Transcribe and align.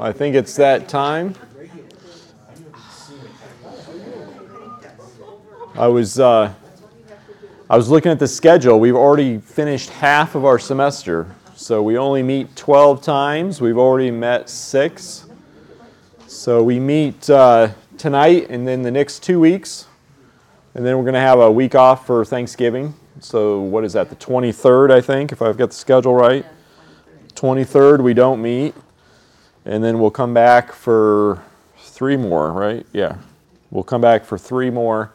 I 0.00 0.12
think 0.12 0.36
it's 0.36 0.56
that 0.56 0.88
time. 0.88 1.34
I 5.74 5.86
was 5.86 6.18
uh, 6.18 6.52
I 7.70 7.76
was 7.76 7.88
looking 7.88 8.10
at 8.10 8.18
the 8.18 8.26
schedule. 8.26 8.80
We've 8.80 8.96
already 8.96 9.38
finished 9.38 9.90
half 9.90 10.34
of 10.34 10.44
our 10.44 10.58
semester, 10.58 11.34
so 11.54 11.82
we 11.82 11.98
only 11.98 12.22
meet 12.22 12.56
12 12.56 13.02
times. 13.02 13.60
We've 13.60 13.78
already 13.78 14.10
met 14.10 14.48
six. 14.48 15.26
So 16.26 16.62
we 16.62 16.80
meet 16.80 17.28
uh, 17.28 17.68
tonight 17.96 18.46
and 18.50 18.66
then 18.66 18.82
the 18.82 18.90
next 18.90 19.22
two 19.22 19.40
weeks, 19.40 19.86
and 20.74 20.84
then 20.86 20.96
we're 20.96 21.04
going 21.04 21.14
to 21.14 21.20
have 21.20 21.40
a 21.40 21.50
week 21.50 21.74
off 21.74 22.06
for 22.06 22.24
Thanksgiving. 22.24 22.94
So 23.20 23.60
what 23.60 23.84
is 23.84 23.92
that? 23.94 24.10
The 24.10 24.16
23rd, 24.16 24.90
I 24.90 25.00
think, 25.00 25.32
if 25.32 25.42
I've 25.42 25.56
got 25.56 25.70
the 25.70 25.76
schedule 25.76 26.14
right. 26.14 26.46
23rd, 27.34 28.00
we 28.02 28.14
don't 28.14 28.40
meet. 28.40 28.74
And 29.68 29.84
then 29.84 29.98
we'll 29.98 30.10
come 30.10 30.32
back 30.32 30.72
for 30.72 31.42
three 31.76 32.16
more, 32.16 32.52
right? 32.52 32.86
Yeah. 32.94 33.18
We'll 33.70 33.84
come 33.84 34.00
back 34.00 34.24
for 34.24 34.38
three 34.38 34.70
more. 34.70 35.12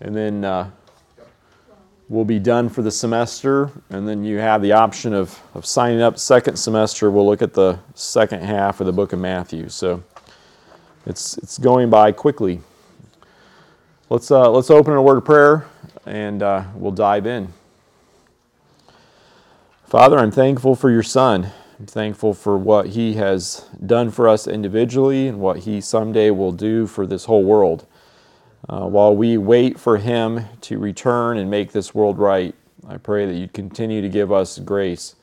And 0.00 0.16
then 0.16 0.46
uh, 0.46 0.70
we'll 2.08 2.24
be 2.24 2.38
done 2.38 2.70
for 2.70 2.80
the 2.80 2.90
semester. 2.90 3.70
And 3.90 4.08
then 4.08 4.24
you 4.24 4.38
have 4.38 4.62
the 4.62 4.72
option 4.72 5.12
of, 5.12 5.38
of 5.54 5.66
signing 5.66 6.00
up 6.00 6.18
second 6.18 6.56
semester. 6.56 7.10
We'll 7.10 7.26
look 7.26 7.42
at 7.42 7.52
the 7.52 7.78
second 7.94 8.42
half 8.42 8.80
of 8.80 8.86
the 8.86 8.94
book 8.94 9.12
of 9.12 9.18
Matthew. 9.18 9.68
So 9.68 10.02
it's, 11.04 11.36
it's 11.36 11.58
going 11.58 11.90
by 11.90 12.12
quickly. 12.12 12.62
Let's, 14.08 14.30
uh, 14.30 14.50
let's 14.50 14.70
open 14.70 14.94
a 14.94 15.02
word 15.02 15.18
of 15.18 15.26
prayer 15.26 15.66
and 16.06 16.42
uh, 16.42 16.64
we'll 16.74 16.92
dive 16.92 17.26
in. 17.26 17.52
Father, 19.84 20.18
I'm 20.18 20.30
thankful 20.30 20.74
for 20.74 20.90
your 20.90 21.02
Son. 21.02 21.52
I'm 21.80 21.86
thankful 21.86 22.34
for 22.34 22.58
what 22.58 22.88
he 22.88 23.14
has 23.14 23.66
done 23.86 24.10
for 24.10 24.28
us 24.28 24.46
individually 24.46 25.28
and 25.28 25.40
what 25.40 25.60
he 25.60 25.80
someday 25.80 26.30
will 26.30 26.52
do 26.52 26.86
for 26.86 27.06
this 27.06 27.24
whole 27.24 27.42
world. 27.42 27.86
Uh, 28.68 28.86
while 28.86 29.16
we 29.16 29.38
wait 29.38 29.80
for 29.80 29.96
him 29.96 30.44
to 30.60 30.78
return 30.78 31.38
and 31.38 31.50
make 31.50 31.72
this 31.72 31.94
world 31.94 32.18
right, 32.18 32.54
I 32.86 32.98
pray 32.98 33.24
that 33.24 33.32
you 33.32 33.48
continue 33.48 34.02
to 34.02 34.10
give 34.10 34.30
us 34.30 34.58
grace. 34.58 35.14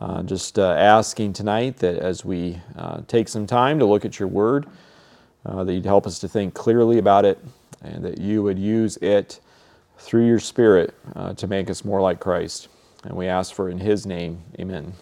Uh, 0.00 0.22
just 0.22 0.58
uh, 0.58 0.72
asking 0.72 1.34
tonight 1.34 1.76
that 1.76 1.98
as 1.98 2.24
we 2.24 2.58
uh, 2.78 3.02
take 3.06 3.28
some 3.28 3.46
time 3.46 3.78
to 3.78 3.84
look 3.84 4.06
at 4.06 4.18
your 4.18 4.28
word, 4.28 4.64
uh, 5.44 5.62
that 5.62 5.74
you'd 5.74 5.84
help 5.84 6.06
us 6.06 6.18
to 6.20 6.28
think 6.28 6.54
clearly 6.54 6.96
about 6.96 7.26
it 7.26 7.38
and 7.82 8.02
that 8.02 8.16
you 8.16 8.42
would 8.42 8.58
use 8.58 8.96
it 9.02 9.40
through 9.98 10.26
your 10.26 10.40
Spirit 10.40 10.94
uh, 11.14 11.34
to 11.34 11.46
make 11.46 11.68
us 11.68 11.84
more 11.84 12.00
like 12.00 12.18
Christ. 12.18 12.68
And 13.04 13.12
we 13.12 13.26
ask 13.26 13.52
for 13.52 13.68
in 13.68 13.76
His 13.76 14.06
name, 14.06 14.42
amen. 14.58 14.94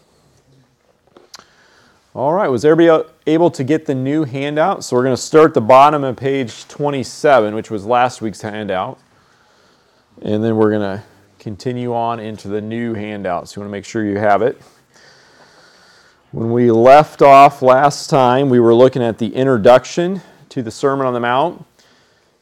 All 2.17 2.33
right, 2.33 2.47
was 2.47 2.65
everybody 2.65 3.09
able 3.27 3.51
to 3.51 3.65
get 3.65 3.87
the 3.87 3.95
new 3.95 4.23
handout? 4.23 4.85
So 4.85 4.95
we're 4.95 5.03
going 5.03 5.17
to 5.17 5.21
start 5.21 5.53
the 5.53 5.61
bottom 5.61 6.05
of 6.05 6.15
page 6.15 6.69
27, 6.69 7.57
which 7.57 7.73
was 7.73 7.85
last 7.85 8.23
week's 8.23 8.41
handout. 8.41 9.01
And 10.23 10.45
then 10.45 10.55
we're 10.55 10.71
going 10.71 10.99
to 10.99 11.03
continue 11.41 11.93
on 11.93 12.21
into 12.21 12.47
the 12.47 12.61
new 12.61 12.95
handout. 12.95 13.49
So 13.49 13.57
you 13.59 13.63
want 13.63 13.71
to 13.71 13.73
make 13.73 13.85
sure 13.85 14.05
you 14.05 14.19
have 14.19 14.43
it. 14.43 14.63
When 16.31 16.53
we 16.53 16.71
left 16.71 17.21
off 17.21 17.63
last 17.63 18.11
time, 18.11 18.49
we 18.49 18.61
were 18.61 18.77
looking 18.77 19.03
at 19.03 19.19
the 19.19 19.35
introduction 19.35 20.21
to 20.51 20.63
the 20.63 20.71
Sermon 20.71 21.09
on 21.09 21.15
the 21.15 21.21
Mount. 21.21 21.67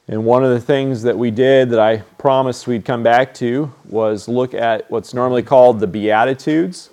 And 0.07 0.27
one 0.27 0.45
of 0.45 0.51
the 0.51 0.61
things 0.61 1.01
that 1.05 1.17
we 1.17 1.31
did 1.31 1.71
that 1.71 1.81
I 1.81 2.03
promised 2.19 2.67
we'd 2.67 2.85
come 2.85 3.03
back 3.03 3.33
to 3.37 3.73
was 3.89 4.29
look 4.29 4.53
at 4.53 4.91
what's 4.91 5.15
normally 5.15 5.43
called 5.43 5.81
the 5.81 5.87
Beatitudes. 5.87 6.91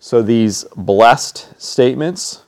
So 0.00 0.22
these 0.22 0.64
blessed 0.76 1.60
statements. 1.60 2.42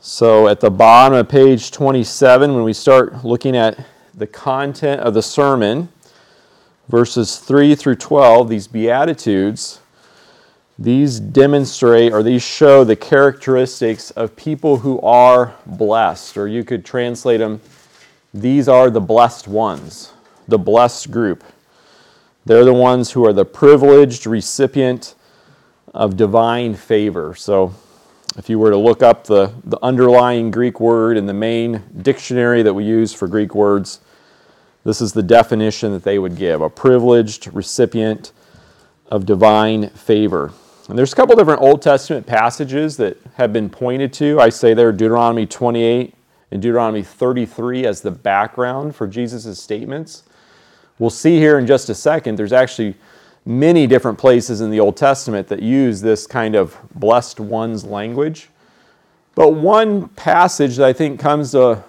So 0.00 0.48
at 0.48 0.60
the 0.60 0.70
bottom 0.70 1.18
of 1.18 1.28
page 1.28 1.70
27, 1.70 2.54
when 2.54 2.64
we 2.64 2.72
start 2.72 3.24
looking 3.24 3.56
at 3.56 3.78
the 4.14 4.26
content 4.26 5.00
of 5.00 5.14
the 5.14 5.22
sermon, 5.22 5.88
verses 6.88 7.38
3 7.38 7.74
through 7.74 7.96
12, 7.96 8.48
these 8.48 8.68
Beatitudes, 8.68 9.80
these 10.78 11.20
demonstrate 11.20 12.12
or 12.12 12.22
these 12.22 12.42
show 12.42 12.84
the 12.84 12.96
characteristics 12.96 14.10
of 14.12 14.36
people 14.36 14.78
who 14.78 15.00
are 15.00 15.54
blessed, 15.66 16.36
or 16.36 16.48
you 16.48 16.64
could 16.64 16.84
translate 16.84 17.40
them 17.40 17.60
these 18.36 18.68
are 18.68 18.90
the 18.90 19.00
blessed 19.00 19.48
ones, 19.48 20.12
the 20.46 20.58
blessed 20.58 21.10
group. 21.10 21.42
They're 22.44 22.66
the 22.66 22.74
ones 22.74 23.12
who 23.12 23.24
are 23.24 23.32
the 23.32 23.46
privileged 23.46 24.26
recipient 24.26 25.14
of 25.96 26.16
divine 26.16 26.74
favor. 26.74 27.34
So, 27.34 27.74
if 28.36 28.50
you 28.50 28.58
were 28.58 28.70
to 28.70 28.76
look 28.76 29.02
up 29.02 29.24
the, 29.24 29.52
the 29.64 29.78
underlying 29.82 30.50
Greek 30.50 30.78
word 30.78 31.16
in 31.16 31.24
the 31.24 31.32
main 31.32 31.82
dictionary 32.02 32.62
that 32.62 32.74
we 32.74 32.84
use 32.84 33.14
for 33.14 33.26
Greek 33.26 33.54
words, 33.54 34.00
this 34.84 35.00
is 35.00 35.12
the 35.12 35.22
definition 35.22 35.92
that 35.92 36.04
they 36.04 36.18
would 36.18 36.36
give 36.36 36.60
a 36.60 36.68
privileged 36.68 37.52
recipient 37.54 38.32
of 39.10 39.24
divine 39.24 39.88
favor. 39.90 40.52
And 40.88 40.98
there's 40.98 41.12
a 41.12 41.16
couple 41.16 41.34
different 41.34 41.62
Old 41.62 41.80
Testament 41.80 42.26
passages 42.26 42.96
that 42.98 43.16
have 43.34 43.52
been 43.52 43.70
pointed 43.70 44.12
to. 44.14 44.38
I 44.38 44.50
say 44.50 44.74
there 44.74 44.92
Deuteronomy 44.92 45.46
28, 45.46 46.14
and 46.50 46.62
Deuteronomy 46.62 47.02
33 47.02 47.86
as 47.86 48.00
the 48.02 48.10
background 48.10 48.94
for 48.94 49.06
Jesus' 49.06 49.60
statements. 49.60 50.22
We'll 50.98 51.10
see 51.10 51.38
here 51.38 51.58
in 51.58 51.66
just 51.66 51.88
a 51.88 51.94
second, 51.94 52.36
there's 52.36 52.52
actually 52.52 52.94
many 53.46 53.86
different 53.86 54.18
places 54.18 54.60
in 54.60 54.70
the 54.70 54.80
Old 54.80 54.96
Testament 54.96 55.46
that 55.48 55.62
use 55.62 56.00
this 56.00 56.26
kind 56.26 56.56
of 56.56 56.76
blessed 56.94 57.38
ones 57.38 57.84
language. 57.84 58.50
But 59.36 59.54
one 59.54 60.08
passage 60.08 60.76
that 60.76 60.86
I 60.86 60.92
think 60.92 61.20
comes 61.20 61.52
to 61.52 61.82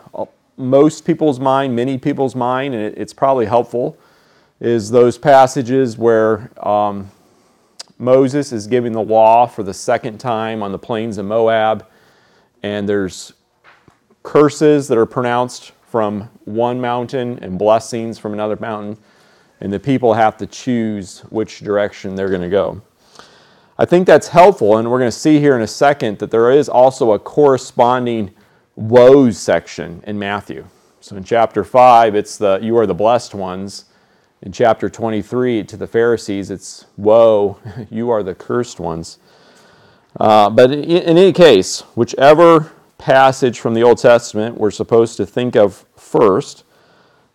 most 0.58 1.06
people's 1.06 1.40
mind, 1.40 1.76
many 1.76 1.98
people's 1.98 2.36
mind, 2.36 2.74
and 2.76 2.98
it's 2.98 3.14
probably 3.14 3.46
helpful, 3.46 3.98
is 4.60 4.90
those 4.90 5.18
passages 5.18 5.98
where 5.98 6.52
um, 6.66 7.10
Moses 8.00 8.52
is 8.52 8.68
giving 8.68 8.92
the 8.92 9.02
law 9.02 9.46
for 9.46 9.64
the 9.64 9.74
second 9.74 10.20
time 10.20 10.62
on 10.62 10.72
the 10.72 10.80
plains 10.80 11.18
of 11.18 11.26
Moab, 11.26 11.88
and 12.64 12.90
there's 12.90 13.34
curses 14.24 14.88
that 14.88 14.98
are 14.98 15.06
pronounced 15.06 15.72
from 15.90 16.30
one 16.46 16.82
mountain 16.82 17.40
and 17.42 17.58
blessings 17.58 18.20
from 18.20 18.34
another 18.34 18.58
mountain, 18.60 18.98
and 19.62 19.72
the 19.72 19.80
people 19.80 20.14
have 20.14 20.38
to 20.38 20.48
choose 20.48 21.22
which 21.30 21.60
direction 21.60 22.16
they're 22.16 22.30
going 22.30 22.42
to 22.42 22.50
go. 22.50 22.82
I 23.78 23.86
think 23.86 24.08
that's 24.08 24.30
helpful, 24.30 24.78
and 24.78 24.90
we're 24.90 25.00
going 25.00 25.12
to 25.12 25.18
see 25.18 25.40
here 25.40 25.56
in 25.56 25.62
a 25.62 25.68
second 25.68 26.20
that 26.20 26.32
there 26.32 26.52
is 26.52 26.68
also 26.68 27.12
a 27.12 27.20
corresponding 27.20 28.34
woes 28.76 29.38
section 29.38 30.04
in 30.08 30.18
Matthew. 30.18 30.66
So 31.00 31.16
in 31.16 31.24
chapter 31.24 31.64
5, 31.64 32.16
it's 32.16 32.38
the 32.38 32.60
you 32.62 32.78
are 32.78 32.88
the 32.88 32.96
blessed 32.96 33.36
ones. 33.36 33.86
In 34.42 34.52
chapter 34.52 34.90
23, 34.90 35.64
to 35.64 35.78
the 35.78 35.88
Pharisees, 35.88 36.52
it's 36.52 36.86
woe, 36.96 37.60
you 37.90 38.10
are 38.10 38.24
the 38.24 38.36
cursed 38.36 38.80
ones. 38.80 39.20
Uh, 40.20 40.50
but 40.50 40.72
in, 40.72 40.84
in 40.84 41.18
any 41.18 41.34
case, 41.34 41.82
whichever 41.96 42.72
passage 42.98 43.60
from 43.60 43.74
the 43.74 43.84
Old 43.84 44.00
Testament 44.00 44.58
we're 44.58 44.72
supposed 44.72 45.18
to 45.18 45.26
think 45.26 45.56
of 45.56 45.86
first. 45.96 46.64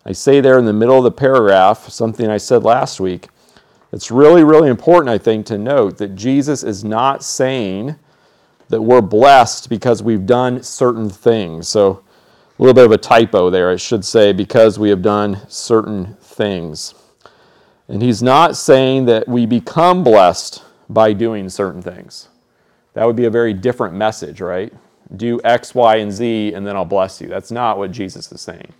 I 0.05 0.11
say 0.11 0.41
there 0.41 0.59
in 0.59 0.65
the 0.65 0.73
middle 0.73 0.97
of 0.97 1.03
the 1.03 1.11
paragraph 1.11 1.89
something 1.89 2.29
I 2.29 2.37
said 2.37 2.63
last 2.63 2.99
week. 2.99 3.29
It's 3.91 4.11
really, 4.11 4.43
really 4.43 4.69
important, 4.69 5.09
I 5.09 5.17
think, 5.17 5.45
to 5.47 5.57
note 5.57 5.97
that 5.99 6.15
Jesus 6.15 6.63
is 6.63 6.83
not 6.83 7.23
saying 7.23 7.95
that 8.69 8.81
we're 8.81 9.01
blessed 9.01 9.69
because 9.69 10.01
we've 10.01 10.25
done 10.25 10.63
certain 10.63 11.09
things. 11.09 11.67
So, 11.67 12.03
a 12.57 12.61
little 12.61 12.73
bit 12.73 12.85
of 12.85 12.91
a 12.91 12.97
typo 12.97 13.49
there. 13.49 13.71
I 13.71 13.75
should 13.75 14.05
say 14.05 14.31
because 14.31 14.77
we 14.79 14.89
have 14.89 15.01
done 15.01 15.41
certain 15.47 16.15
things. 16.15 16.93
And 17.87 18.01
he's 18.01 18.23
not 18.23 18.55
saying 18.55 19.05
that 19.05 19.27
we 19.27 19.45
become 19.45 20.03
blessed 20.03 20.63
by 20.89 21.13
doing 21.13 21.49
certain 21.49 21.81
things. 21.81 22.29
That 22.93 23.05
would 23.05 23.15
be 23.15 23.25
a 23.25 23.29
very 23.29 23.53
different 23.53 23.95
message, 23.95 24.39
right? 24.39 24.71
do 25.15 25.39
X, 25.43 25.75
Y, 25.75 25.97
and 25.97 26.11
Z, 26.11 26.53
and 26.53 26.65
then 26.65 26.75
I'll 26.75 26.85
bless 26.85 27.21
you. 27.21 27.27
That's 27.27 27.51
not 27.51 27.77
what 27.77 27.91
Jesus 27.91 28.31
is 28.31 28.41
saying. 28.41 28.73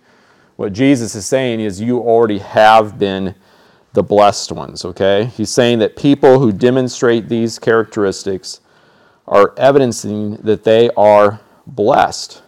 What 0.56 0.72
Jesus 0.72 1.14
is 1.14 1.26
saying 1.26 1.60
is 1.60 1.80
you 1.80 1.98
already 1.98 2.38
have 2.38 2.98
been 2.98 3.34
the 3.92 4.02
blessed 4.02 4.52
ones, 4.52 4.84
okay? 4.84 5.26
He's 5.36 5.50
saying 5.50 5.78
that 5.80 5.96
people 5.96 6.38
who 6.38 6.52
demonstrate 6.52 7.28
these 7.28 7.58
characteristics 7.58 8.60
are 9.26 9.54
evidencing 9.56 10.36
that 10.36 10.64
they 10.64 10.90
are 10.90 11.40
blessed. 11.66 12.42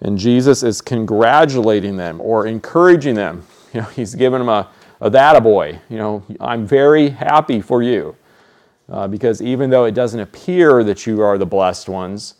And 0.00 0.18
Jesus 0.18 0.62
is 0.62 0.80
congratulating 0.80 1.96
them 1.96 2.20
or 2.20 2.46
encouraging 2.46 3.14
them. 3.14 3.46
You 3.74 3.82
know, 3.82 3.88
he's 3.88 4.14
giving 4.14 4.38
them 4.38 4.48
a, 4.48 4.70
a 5.02 5.10
that 5.10 5.42
boy. 5.42 5.80
You 5.90 5.98
know, 5.98 6.24
I'm 6.40 6.66
very 6.66 7.10
happy 7.10 7.60
for 7.60 7.82
you. 7.82 8.16
Uh, 8.88 9.06
because 9.06 9.42
even 9.42 9.68
though 9.68 9.84
it 9.84 9.92
doesn't 9.92 10.20
appear 10.20 10.82
that 10.84 11.06
you 11.06 11.20
are 11.20 11.36
the 11.36 11.44
blessed 11.44 11.86
ones, 11.86 12.36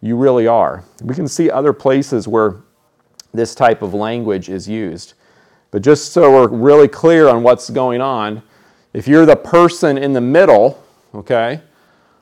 you 0.00 0.16
really 0.16 0.46
are. 0.46 0.84
We 1.02 1.16
can 1.16 1.26
see 1.26 1.50
other 1.50 1.72
places 1.72 2.28
where 2.28 2.58
this 3.36 3.54
type 3.54 3.82
of 3.82 3.94
language 3.94 4.48
is 4.48 4.68
used. 4.68 5.14
But 5.70 5.82
just 5.82 6.12
so 6.12 6.30
we're 6.30 6.48
really 6.48 6.88
clear 6.88 7.28
on 7.28 7.42
what's 7.42 7.70
going 7.70 8.00
on, 8.00 8.42
if 8.92 9.06
you're 9.06 9.26
the 9.26 9.36
person 9.36 9.98
in 9.98 10.12
the 10.12 10.20
middle, 10.20 10.82
okay, 11.14 11.60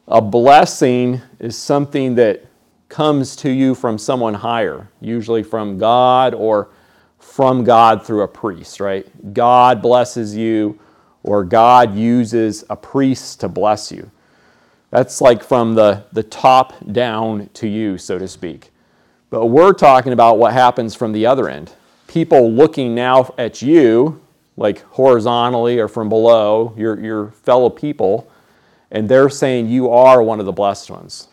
a 0.09 0.21
blessing 0.21 1.21
is 1.39 1.57
something 1.57 2.15
that 2.17 2.45
comes 2.89 3.37
to 3.37 3.51
you 3.51 3.75
from 3.75 3.97
someone 3.97 4.35
higher, 4.35 4.89
usually 5.01 5.43
from 5.43 5.79
God 5.79 6.35
or 6.35 6.71
from 7.19 7.65
God 7.65 8.07
through 8.07 8.23
a 8.23 8.29
priest, 8.29 8.81
right? 8.81 9.07
God 9.33 9.81
blesses 9.81 10.37
you, 10.37 10.79
or 11.23 11.43
God 11.43 11.97
uses 11.97 12.65
a 12.69 12.77
priest 12.77 13.41
to 13.41 13.49
bless 13.49 13.91
you. 13.91 14.11
That's 14.91 15.21
like 15.21 15.43
from 15.43 15.75
the, 15.75 16.05
the 16.13 16.23
top 16.23 16.75
down 16.93 17.49
to 17.55 17.67
you, 17.67 17.99
so 17.99 18.19
to 18.19 18.29
speak. 18.29 18.71
But 19.35 19.47
we're 19.47 19.73
talking 19.73 20.13
about 20.13 20.39
what 20.39 20.53
happens 20.53 20.95
from 20.95 21.11
the 21.11 21.27
other 21.27 21.49
end. 21.49 21.73
People 22.07 22.53
looking 22.53 22.95
now 22.95 23.35
at 23.37 23.63
you, 23.63 24.21
like 24.57 24.83
horizontally 24.83 25.81
or 25.81 25.89
from 25.89 26.09
below, 26.09 26.73
your, 26.77 27.01
your 27.01 27.31
fellow 27.33 27.69
people, 27.69 28.31
and 28.93 29.09
they're 29.09 29.29
saying 29.29 29.69
you 29.69 29.91
are 29.91 30.23
one 30.23 30.39
of 30.39 30.47
the 30.47 30.53
blessed 30.53 30.89
ones. 30.89 31.27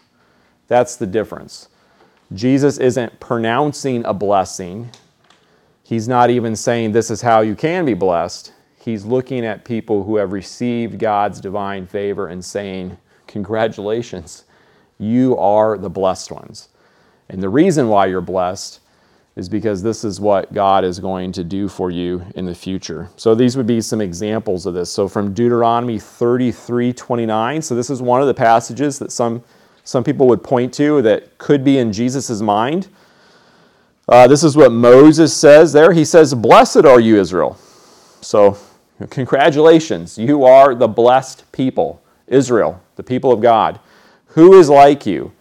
That's 0.68 0.96
the 0.96 1.06
difference. 1.06 1.70
Jesus 2.34 2.80
isn't 2.80 3.20
pronouncing 3.20 4.04
a 4.06 4.16
blessing. 4.16 4.90
He's 5.84 6.08
not 6.08 6.32
even 6.32 6.56
saying 6.56 6.94
this 6.94 7.12
is 7.12 7.22
how 7.22 7.42
you 7.42 7.54
can 7.54 7.86
be 7.86 7.94
blessed. 7.94 8.52
He's 8.80 9.06
looking 9.06 9.46
at 9.46 9.64
people 9.64 10.06
who 10.06 10.16
have 10.16 10.32
received 10.32 10.98
God's 10.98 11.40
divine 11.40 11.86
favor 11.86 12.30
and 12.30 12.44
saying, 12.44 12.98
Congratulations, 13.28 14.46
you 14.98 15.38
are 15.38 15.78
the 15.78 15.92
blessed 15.92 16.32
ones. 16.32 16.70
And 17.30 17.42
the 17.42 17.50
reason 17.50 17.88
why 17.88 18.08
you're 18.08 18.22
blessed 18.22 18.80
is 19.36 19.48
because 19.48 19.82
this 19.82 20.04
is 20.04 20.20
what 20.20 20.54
God 20.54 20.84
is 20.84 21.00
going 21.00 21.32
to 21.34 21.44
do 21.44 21.70
for 21.70 21.90
you 21.90 22.24
in 22.36 22.46
the 22.46 22.54
future. 22.54 23.10
So 23.16 23.34
these 23.34 23.56
would 23.56 23.68
be 23.68 23.80
some 23.80 24.02
examples 24.02 24.66
of 24.66 24.74
this. 24.74 24.92
So 24.92 25.08
from 25.08 25.34
Deuteronomy 25.34 26.00
33 26.00 26.92
29. 26.92 27.62
So 27.62 27.76
this 27.76 27.90
is 27.90 28.02
one 28.02 28.22
of 28.22 28.28
the 28.28 28.34
passages 28.34 29.00
that 29.00 29.12
some, 29.12 29.42
some 29.84 30.04
people 30.04 30.28
would 30.28 30.44
point 30.44 30.74
to 30.76 31.02
that 31.04 31.38
could 31.38 31.64
be 31.64 31.78
in 31.78 31.94
Jesus' 31.94 32.42
mind. 32.42 32.90
Uh, 34.08 34.28
this 34.28 34.44
is 34.44 34.58
what 34.58 34.72
Moses 34.74 35.36
says 35.36 35.72
there. 35.72 35.94
He 35.94 36.04
says, 36.04 36.34
Blessed 36.34 36.86
are 36.86 37.00
you, 37.00 37.18
Israel. 37.18 37.58
So, 38.20 38.58
congratulations. 39.10 40.18
You 40.18 40.44
are 40.44 40.76
the 40.76 40.88
blessed 40.88 41.50
people, 41.54 42.02
Israel, 42.28 42.82
the 42.98 43.04
people 43.04 43.32
of 43.32 43.40
God. 43.40 43.80
Who 44.28 44.60
is 44.60 44.70
like 44.70 45.06
you? 45.06 45.32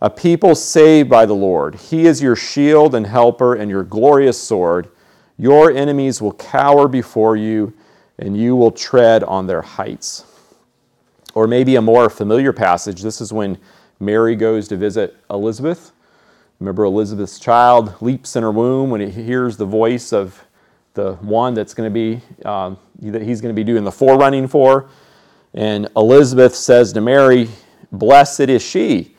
A 0.00 0.08
people 0.08 0.54
saved 0.54 1.10
by 1.10 1.26
the 1.26 1.34
Lord. 1.34 1.74
He 1.74 2.06
is 2.06 2.22
your 2.22 2.36
shield 2.36 2.94
and 2.94 3.06
helper 3.06 3.54
and 3.54 3.70
your 3.70 3.82
glorious 3.82 4.40
sword. 4.40 4.88
Your 5.36 5.70
enemies 5.70 6.22
will 6.22 6.34
cower 6.34 6.88
before 6.88 7.36
you, 7.36 7.74
and 8.18 8.36
you 8.36 8.54
will 8.54 8.70
tread 8.70 9.24
on 9.24 9.46
their 9.46 9.62
heights. 9.62 10.24
Or 11.34 11.46
maybe 11.46 11.76
a 11.76 11.82
more 11.82 12.10
familiar 12.10 12.52
passage. 12.52 13.02
This 13.02 13.20
is 13.20 13.32
when 13.32 13.58
Mary 14.00 14.36
goes 14.36 14.68
to 14.68 14.76
visit 14.76 15.16
Elizabeth. 15.30 15.92
Remember, 16.60 16.84
Elizabeth's 16.84 17.38
child 17.38 18.00
leaps 18.00 18.34
in 18.34 18.42
her 18.42 18.50
womb 18.50 18.90
when 18.90 19.00
he 19.00 19.10
hears 19.10 19.56
the 19.56 19.64
voice 19.64 20.12
of 20.12 20.44
the 20.94 21.14
one 21.14 21.54
that's 21.54 21.74
going 21.74 21.88
to 21.88 21.94
be, 21.94 22.20
um, 22.44 22.76
that 23.00 23.22
he's 23.22 23.40
going 23.40 23.54
to 23.54 23.58
be 23.58 23.64
doing 23.64 23.84
the 23.84 23.92
forerunning 23.92 24.48
for. 24.48 24.88
And 25.54 25.88
Elizabeth 25.96 26.54
says 26.54 26.92
to 26.94 27.00
Mary, 27.00 27.48
Blessed 27.92 28.40
is 28.40 28.62
she 28.62 29.16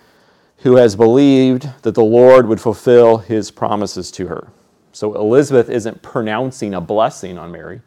who 0.59 0.75
has 0.75 0.95
believed 0.95 1.69
that 1.83 1.95
the 1.95 2.03
Lord 2.03 2.47
would 2.47 2.59
fulfill 2.59 3.17
his 3.17 3.49
promises 3.51 4.11
to 4.11 4.27
her. 4.27 4.49
So 4.91 5.15
Elizabeth 5.15 5.69
isn't 5.69 6.01
pronouncing 6.01 6.73
a 6.73 6.81
blessing 6.81 7.37
on 7.37 7.51
Mary. 7.51 7.81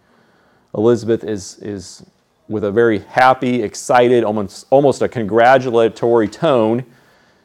Elizabeth 0.75 1.25
is, 1.25 1.59
is 1.59 2.07
with 2.49 2.65
a 2.65 2.71
very 2.71 3.01
happy, 3.01 3.63
excited, 3.63 4.25
almost, 4.25 4.67
almost 4.71 5.03
a 5.03 5.09
congratulatory 5.09 6.29
tone, 6.29 6.85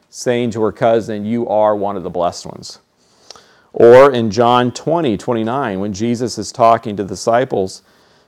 saying 0.08 0.50
to 0.52 0.62
her 0.62 0.72
cousin, 0.72 1.26
You 1.26 1.46
are 1.48 1.76
one 1.76 1.96
of 1.96 2.02
the 2.02 2.10
blessed 2.10 2.46
ones. 2.46 2.78
Or 3.74 4.10
in 4.10 4.30
John 4.30 4.72
20, 4.72 5.18
29, 5.18 5.80
when 5.80 5.92
Jesus 5.92 6.38
is 6.38 6.50
talking 6.50 6.96
to 6.96 7.02
the 7.04 7.10
disciples, 7.10 7.82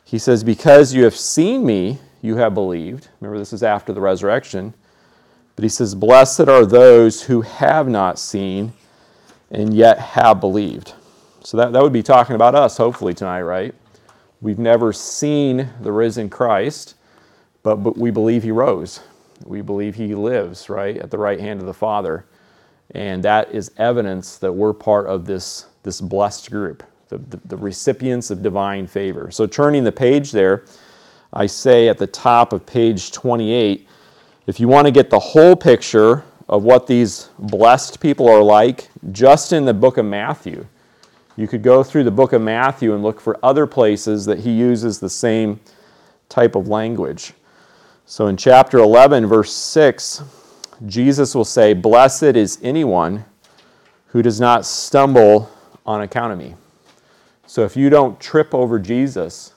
he 0.04 0.18
says, 0.18 0.44
Because 0.44 0.92
you 0.92 1.04
have 1.04 1.16
seen 1.16 1.64
me, 1.64 1.98
you 2.20 2.36
have 2.36 2.52
believed. 2.52 3.08
Remember, 3.20 3.38
this 3.38 3.54
is 3.54 3.62
after 3.62 3.94
the 3.94 4.00
resurrection. 4.02 4.74
But 5.60 5.64
he 5.64 5.68
says, 5.68 5.94
Blessed 5.94 6.48
are 6.48 6.64
those 6.64 7.24
who 7.24 7.42
have 7.42 7.86
not 7.86 8.18
seen 8.18 8.72
and 9.50 9.74
yet 9.74 9.98
have 9.98 10.40
believed. 10.40 10.94
So 11.44 11.58
that, 11.58 11.74
that 11.74 11.82
would 11.82 11.92
be 11.92 12.02
talking 12.02 12.34
about 12.34 12.54
us, 12.54 12.78
hopefully, 12.78 13.12
tonight, 13.12 13.42
right? 13.42 13.74
We've 14.40 14.58
never 14.58 14.90
seen 14.94 15.68
the 15.82 15.92
risen 15.92 16.30
Christ, 16.30 16.94
but, 17.62 17.76
but 17.76 17.98
we 17.98 18.10
believe 18.10 18.42
he 18.42 18.50
rose. 18.50 19.00
We 19.44 19.60
believe 19.60 19.96
he 19.96 20.14
lives, 20.14 20.70
right, 20.70 20.96
at 20.96 21.10
the 21.10 21.18
right 21.18 21.38
hand 21.38 21.60
of 21.60 21.66
the 21.66 21.74
Father. 21.74 22.24
And 22.92 23.22
that 23.24 23.54
is 23.54 23.70
evidence 23.76 24.38
that 24.38 24.54
we're 24.54 24.72
part 24.72 25.08
of 25.08 25.26
this, 25.26 25.66
this 25.82 26.00
blessed 26.00 26.50
group, 26.50 26.82
the, 27.10 27.18
the, 27.18 27.36
the 27.44 27.56
recipients 27.58 28.30
of 28.30 28.42
divine 28.42 28.86
favor. 28.86 29.30
So, 29.30 29.46
turning 29.46 29.84
the 29.84 29.92
page 29.92 30.32
there, 30.32 30.64
I 31.34 31.44
say 31.44 31.90
at 31.90 31.98
the 31.98 32.06
top 32.06 32.54
of 32.54 32.64
page 32.64 33.12
28, 33.12 33.86
if 34.50 34.58
you 34.58 34.66
want 34.66 34.84
to 34.84 34.90
get 34.90 35.10
the 35.10 35.18
whole 35.20 35.54
picture 35.54 36.24
of 36.48 36.64
what 36.64 36.88
these 36.88 37.28
blessed 37.38 38.00
people 38.00 38.28
are 38.28 38.42
like, 38.42 38.90
just 39.12 39.52
in 39.52 39.64
the 39.64 39.72
book 39.72 39.96
of 39.96 40.04
Matthew, 40.04 40.66
you 41.36 41.46
could 41.46 41.62
go 41.62 41.84
through 41.84 42.02
the 42.02 42.10
book 42.10 42.32
of 42.32 42.42
Matthew 42.42 42.92
and 42.92 43.00
look 43.00 43.20
for 43.20 43.38
other 43.44 43.64
places 43.64 44.24
that 44.24 44.40
he 44.40 44.50
uses 44.50 44.98
the 44.98 45.08
same 45.08 45.60
type 46.28 46.56
of 46.56 46.66
language. 46.66 47.32
So 48.06 48.26
in 48.26 48.36
chapter 48.36 48.78
11, 48.78 49.24
verse 49.26 49.52
6, 49.52 50.24
Jesus 50.84 51.32
will 51.32 51.44
say, 51.44 51.72
Blessed 51.72 52.34
is 52.34 52.58
anyone 52.60 53.26
who 54.08 54.20
does 54.20 54.40
not 54.40 54.66
stumble 54.66 55.48
on 55.86 56.02
account 56.02 56.32
of 56.32 56.40
me. 56.40 56.56
So 57.46 57.64
if 57.64 57.76
you 57.76 57.88
don't 57.88 58.18
trip 58.18 58.52
over 58.52 58.80
Jesus, 58.80 59.54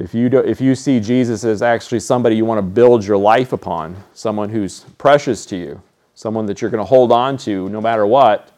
if 0.00 0.14
you, 0.14 0.30
do, 0.30 0.38
if 0.38 0.62
you 0.62 0.74
see 0.74 0.98
Jesus 0.98 1.44
as 1.44 1.60
actually 1.60 2.00
somebody 2.00 2.34
you 2.34 2.46
want 2.46 2.56
to 2.58 2.62
build 2.62 3.04
your 3.04 3.18
life 3.18 3.52
upon, 3.52 4.02
someone 4.14 4.48
who's 4.48 4.80
precious 4.96 5.44
to 5.46 5.56
you, 5.56 5.82
someone 6.14 6.46
that 6.46 6.62
you're 6.62 6.70
going 6.70 6.82
to 6.82 6.88
hold 6.88 7.12
on 7.12 7.36
to 7.38 7.68
no 7.68 7.82
matter 7.82 8.06
what, 8.06 8.50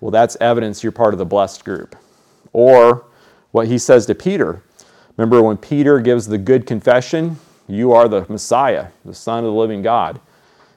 well, 0.00 0.10
that's 0.10 0.34
evidence 0.40 0.82
you're 0.82 0.90
part 0.90 1.12
of 1.12 1.18
the 1.18 1.26
blessed 1.26 1.62
group. 1.64 1.94
Or 2.54 3.04
what 3.50 3.68
he 3.68 3.76
says 3.76 4.06
to 4.06 4.14
Peter. 4.14 4.62
Remember 5.18 5.42
when 5.42 5.58
Peter 5.58 6.00
gives 6.00 6.26
the 6.26 6.38
good 6.38 6.66
confession, 6.66 7.38
you 7.68 7.92
are 7.92 8.08
the 8.08 8.24
Messiah, 8.30 8.88
the 9.04 9.14
Son 9.14 9.40
of 9.40 9.44
the 9.44 9.52
living 9.52 9.82
God. 9.82 10.20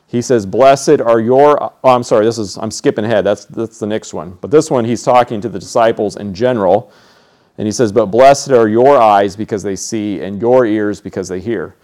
He 0.07 0.21
says, 0.21 0.45
Blessed 0.45 1.01
are 1.01 1.21
your, 1.21 1.63
oh, 1.63 1.73
I'm 1.83 2.03
sorry, 2.03 2.25
this 2.25 2.37
is, 2.37 2.57
I'm 2.57 2.69
skipping 2.69 3.05
ahead. 3.05 3.25
That's, 3.25 3.45
that's 3.45 3.79
the 3.79 3.87
next 3.87 4.13
one. 4.13 4.37
But 4.41 4.51
this 4.51 4.69
one, 4.69 4.83
he's 4.83 5.03
talking 5.03 5.39
to 5.39 5.49
the 5.49 5.59
disciples 5.59 6.17
in 6.17 6.33
general. 6.33 6.91
And 7.57 7.67
he 7.67 7.71
says, 7.71 7.91
But 7.91 8.07
blessed 8.07 8.51
are 8.51 8.67
your 8.67 8.97
eyes 8.97 9.35
because 9.35 9.63
they 9.63 9.75
see, 9.75 10.21
and 10.21 10.41
your 10.41 10.65
ears 10.65 11.01
because 11.01 11.27
they 11.27 11.39
hear. 11.39 11.75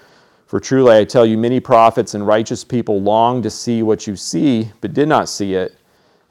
For 0.46 0.60
truly 0.60 0.98
I 0.98 1.06
tell 1.06 1.26
you, 1.26 1.38
many 1.38 1.60
prophets 1.60 2.14
and 2.14 2.28
righteous 2.28 2.64
people 2.64 3.02
long 3.02 3.42
to 3.42 3.50
see 3.50 3.84
what 3.84 4.06
you 4.06 4.16
see, 4.16 4.72
but 4.82 4.94
did 4.94 5.08
not 5.08 5.30
see 5.30 5.54
it, 5.54 5.78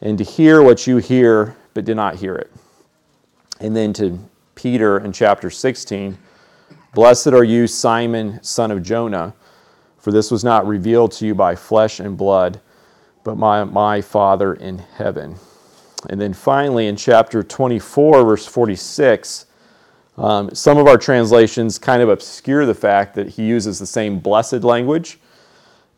and 0.02 0.18
to 0.18 0.25
hear 0.25 0.62
what 0.62 0.87
you 0.87 0.99
hear, 0.99 1.56
but 1.73 1.85
did 1.85 1.97
not 1.97 2.16
hear 2.16 2.35
it. 2.35 2.52
And 3.61 3.75
then 3.75 3.92
to 3.94 4.18
Peter 4.54 4.99
in 4.99 5.12
chapter 5.12 5.50
16 5.50 6.18
Blessed 6.92 7.28
are 7.28 7.44
you, 7.44 7.68
Simon, 7.68 8.42
son 8.42 8.73
of 8.73 8.82
Jonah, 8.82 9.32
for 9.99 10.11
this 10.11 10.30
was 10.30 10.42
not 10.42 10.66
revealed 10.66 11.12
to 11.12 11.26
you 11.26 11.37
by 11.37 11.54
flesh 11.54 12.00
and 12.00 12.16
blood, 12.16 12.61
but 13.23 13.37
my, 13.37 13.62
my 13.62 14.00
Father 14.00 14.54
in 14.54 14.78
heaven. 14.78 15.37
And 16.09 16.21
then 16.21 16.33
finally, 16.33 16.87
in 16.87 16.97
chapter 16.97 17.42
24, 17.42 18.25
verse 18.25 18.47
46, 18.47 19.47
um, 20.16 20.54
some 20.54 20.78
of 20.78 20.87
our 20.87 20.99
translations 20.99 21.78
kind 21.78 22.02
of 22.02 22.09
obscure 22.09 22.66
the 22.66 22.75
fact 22.75 23.14
that 23.14 23.28
he 23.28 23.45
uses 23.45 23.78
the 23.78 23.87
same 23.87 24.19
blessed 24.19 24.64
language, 24.64 25.19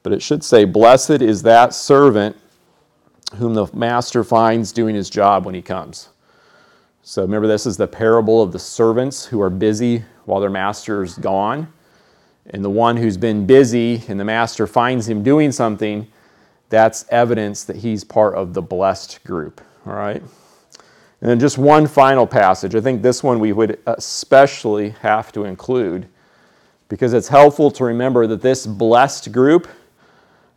but 0.03 0.13
it 0.13 0.23
should 0.23 0.43
say, 0.43 0.65
Blessed 0.65 1.23
is 1.23 1.43
that 1.43 1.73
servant 1.75 2.37
whom 3.37 3.55
the 3.55 3.67
master 3.73 4.25
finds 4.25 4.73
doing 4.73 4.95
his 4.95 5.09
job 5.09 5.47
when 5.47 5.55
he 5.55 5.63
comes. 5.63 6.09
So 7.03 7.23
remember, 7.23 7.49
this 7.49 7.67
is 7.67 7.77
the 7.77 7.89
parable 7.89 8.43
of 8.43 8.53
the 8.53 8.59
servants 8.59 9.27
who 9.27 9.41
are 9.41 9.51
busy 9.51 10.05
while 10.25 10.41
their 10.41 10.51
master's 10.51 11.19
gone. 11.19 11.73
And 12.47 12.65
the 12.65 12.71
one 12.71 12.97
who's 12.97 13.17
been 13.17 13.47
busy 13.47 14.03
and 14.09 14.19
the 14.21 14.25
master 14.25 14.67
finds 14.67 15.09
him 15.09 15.23
doing 15.23 15.53
something, 15.53 16.09
that's 16.69 17.05
evidence 17.09 17.65
that 17.65 17.77
he's 17.77 18.05
part 18.05 18.35
of 18.35 18.55
the 18.55 18.63
blessed 18.63 19.23
group. 19.25 19.61
All 19.87 19.95
right? 19.95 20.23
And 21.23 21.31
then 21.31 21.39
just 21.39 21.57
one 21.57 21.87
final 21.87 22.27
passage. 22.27 22.75
I 22.75 22.81
think 22.81 23.01
this 23.01 23.23
one 23.23 23.39
we 23.39 23.53
would 23.53 23.79
especially 23.87 24.91
have 25.01 25.31
to 25.33 25.45
include 25.45 26.09
because 26.89 27.13
it's 27.15 27.29
helpful 27.29 27.71
to 27.71 27.85
remember 27.85 28.27
that 28.27 28.43
this 28.43 28.67
blessed 28.67 29.33
group, 29.33 29.69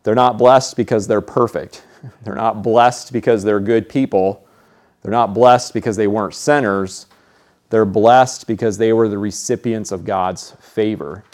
they're 0.02 0.14
not 0.14 0.38
blessed 0.38 0.76
because 0.76 1.06
they're 1.06 1.20
perfect. 1.20 1.82
They're 2.22 2.34
not 2.34 2.62
blessed 2.62 3.12
because 3.12 3.42
they're 3.42 3.58
good 3.58 3.88
people. 3.88 4.46
They're 5.02 5.10
not 5.10 5.34
blessed 5.34 5.72
because 5.72 5.96
they 5.96 6.06
weren't 6.06 6.34
sinners. 6.34 7.06
They're 7.70 7.86
blessed 7.86 8.46
because 8.46 8.78
they 8.78 8.92
were 8.92 9.08
the 9.08 9.18
recipients 9.18 9.92
of 9.92 10.04
God's 10.04 10.52
favor. 10.60 11.24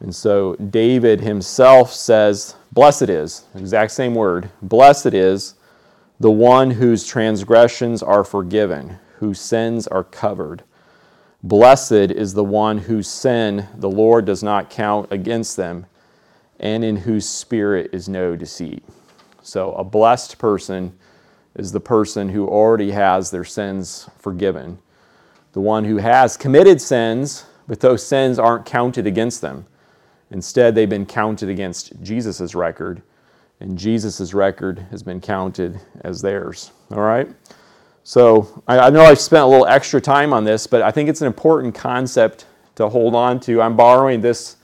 And 0.00 0.14
so 0.14 0.54
David 0.56 1.20
himself 1.20 1.92
says, 1.92 2.54
Blessed 2.72 3.08
is, 3.10 3.46
exact 3.54 3.90
same 3.92 4.14
word, 4.14 4.50
blessed 4.62 5.12
is 5.12 5.54
the 6.18 6.30
one 6.30 6.72
whose 6.72 7.06
transgressions 7.06 8.02
are 8.02 8.24
forgiven, 8.24 8.98
whose 9.18 9.40
sins 9.40 9.86
are 9.86 10.04
covered. 10.04 10.62
Blessed 11.42 11.92
is 11.92 12.34
the 12.34 12.44
one 12.44 12.78
whose 12.78 13.08
sin 13.08 13.68
the 13.74 13.90
Lord 13.90 14.24
does 14.24 14.42
not 14.42 14.70
count 14.70 15.12
against 15.12 15.56
them, 15.56 15.86
and 16.58 16.82
in 16.82 16.96
whose 16.96 17.28
spirit 17.28 17.90
is 17.92 18.08
no 18.08 18.34
deceit. 18.34 18.82
So, 19.42 19.72
a 19.72 19.84
blessed 19.84 20.38
person 20.38 20.98
is 21.54 21.72
the 21.72 21.80
person 21.80 22.30
who 22.30 22.48
already 22.48 22.90
has 22.92 23.30
their 23.30 23.44
sins 23.44 24.08
forgiven. 24.18 24.78
The 25.52 25.60
one 25.60 25.84
who 25.84 25.98
has 25.98 26.36
committed 26.36 26.80
sins, 26.80 27.46
but 27.68 27.80
those 27.80 28.04
sins 28.04 28.38
aren't 28.38 28.66
counted 28.66 29.06
against 29.06 29.42
them. 29.42 29.66
Instead, 30.30 30.74
they've 30.74 30.88
been 30.88 31.06
counted 31.06 31.48
against 31.48 32.02
Jesus' 32.02 32.54
record 32.54 33.02
and 33.60 33.78
Jesus' 33.78 34.34
record 34.34 34.86
has 34.90 35.02
been 35.02 35.20
counted 35.20 35.80
as 36.02 36.20
theirs. 36.20 36.72
All 36.90 37.00
right? 37.00 37.28
So 38.04 38.62
I, 38.68 38.78
I 38.78 38.90
know 38.90 39.02
I've 39.02 39.20
spent 39.20 39.42
a 39.42 39.46
little 39.46 39.66
extra 39.66 40.00
time 40.00 40.32
on 40.32 40.44
this, 40.44 40.66
but 40.66 40.82
I 40.82 40.90
think 40.90 41.08
it's 41.08 41.22
an 41.22 41.26
important 41.26 41.74
concept 41.74 42.46
to 42.76 42.88
hold 42.88 43.14
on 43.14 43.40
to. 43.40 43.60
I'm 43.60 43.76
borrowing 43.76 44.20
this, 44.20 44.56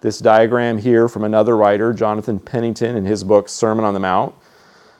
this 0.00 0.18
diagram 0.18 0.76
here 0.76 1.08
from 1.08 1.24
another 1.24 1.56
writer, 1.56 1.92
Jonathan 1.92 2.38
Pennington, 2.38 2.96
in 2.96 3.04
his 3.04 3.24
book, 3.24 3.48
Sermon 3.48 3.84
on 3.84 3.94
the 3.94 4.00
Mount. 4.00 4.34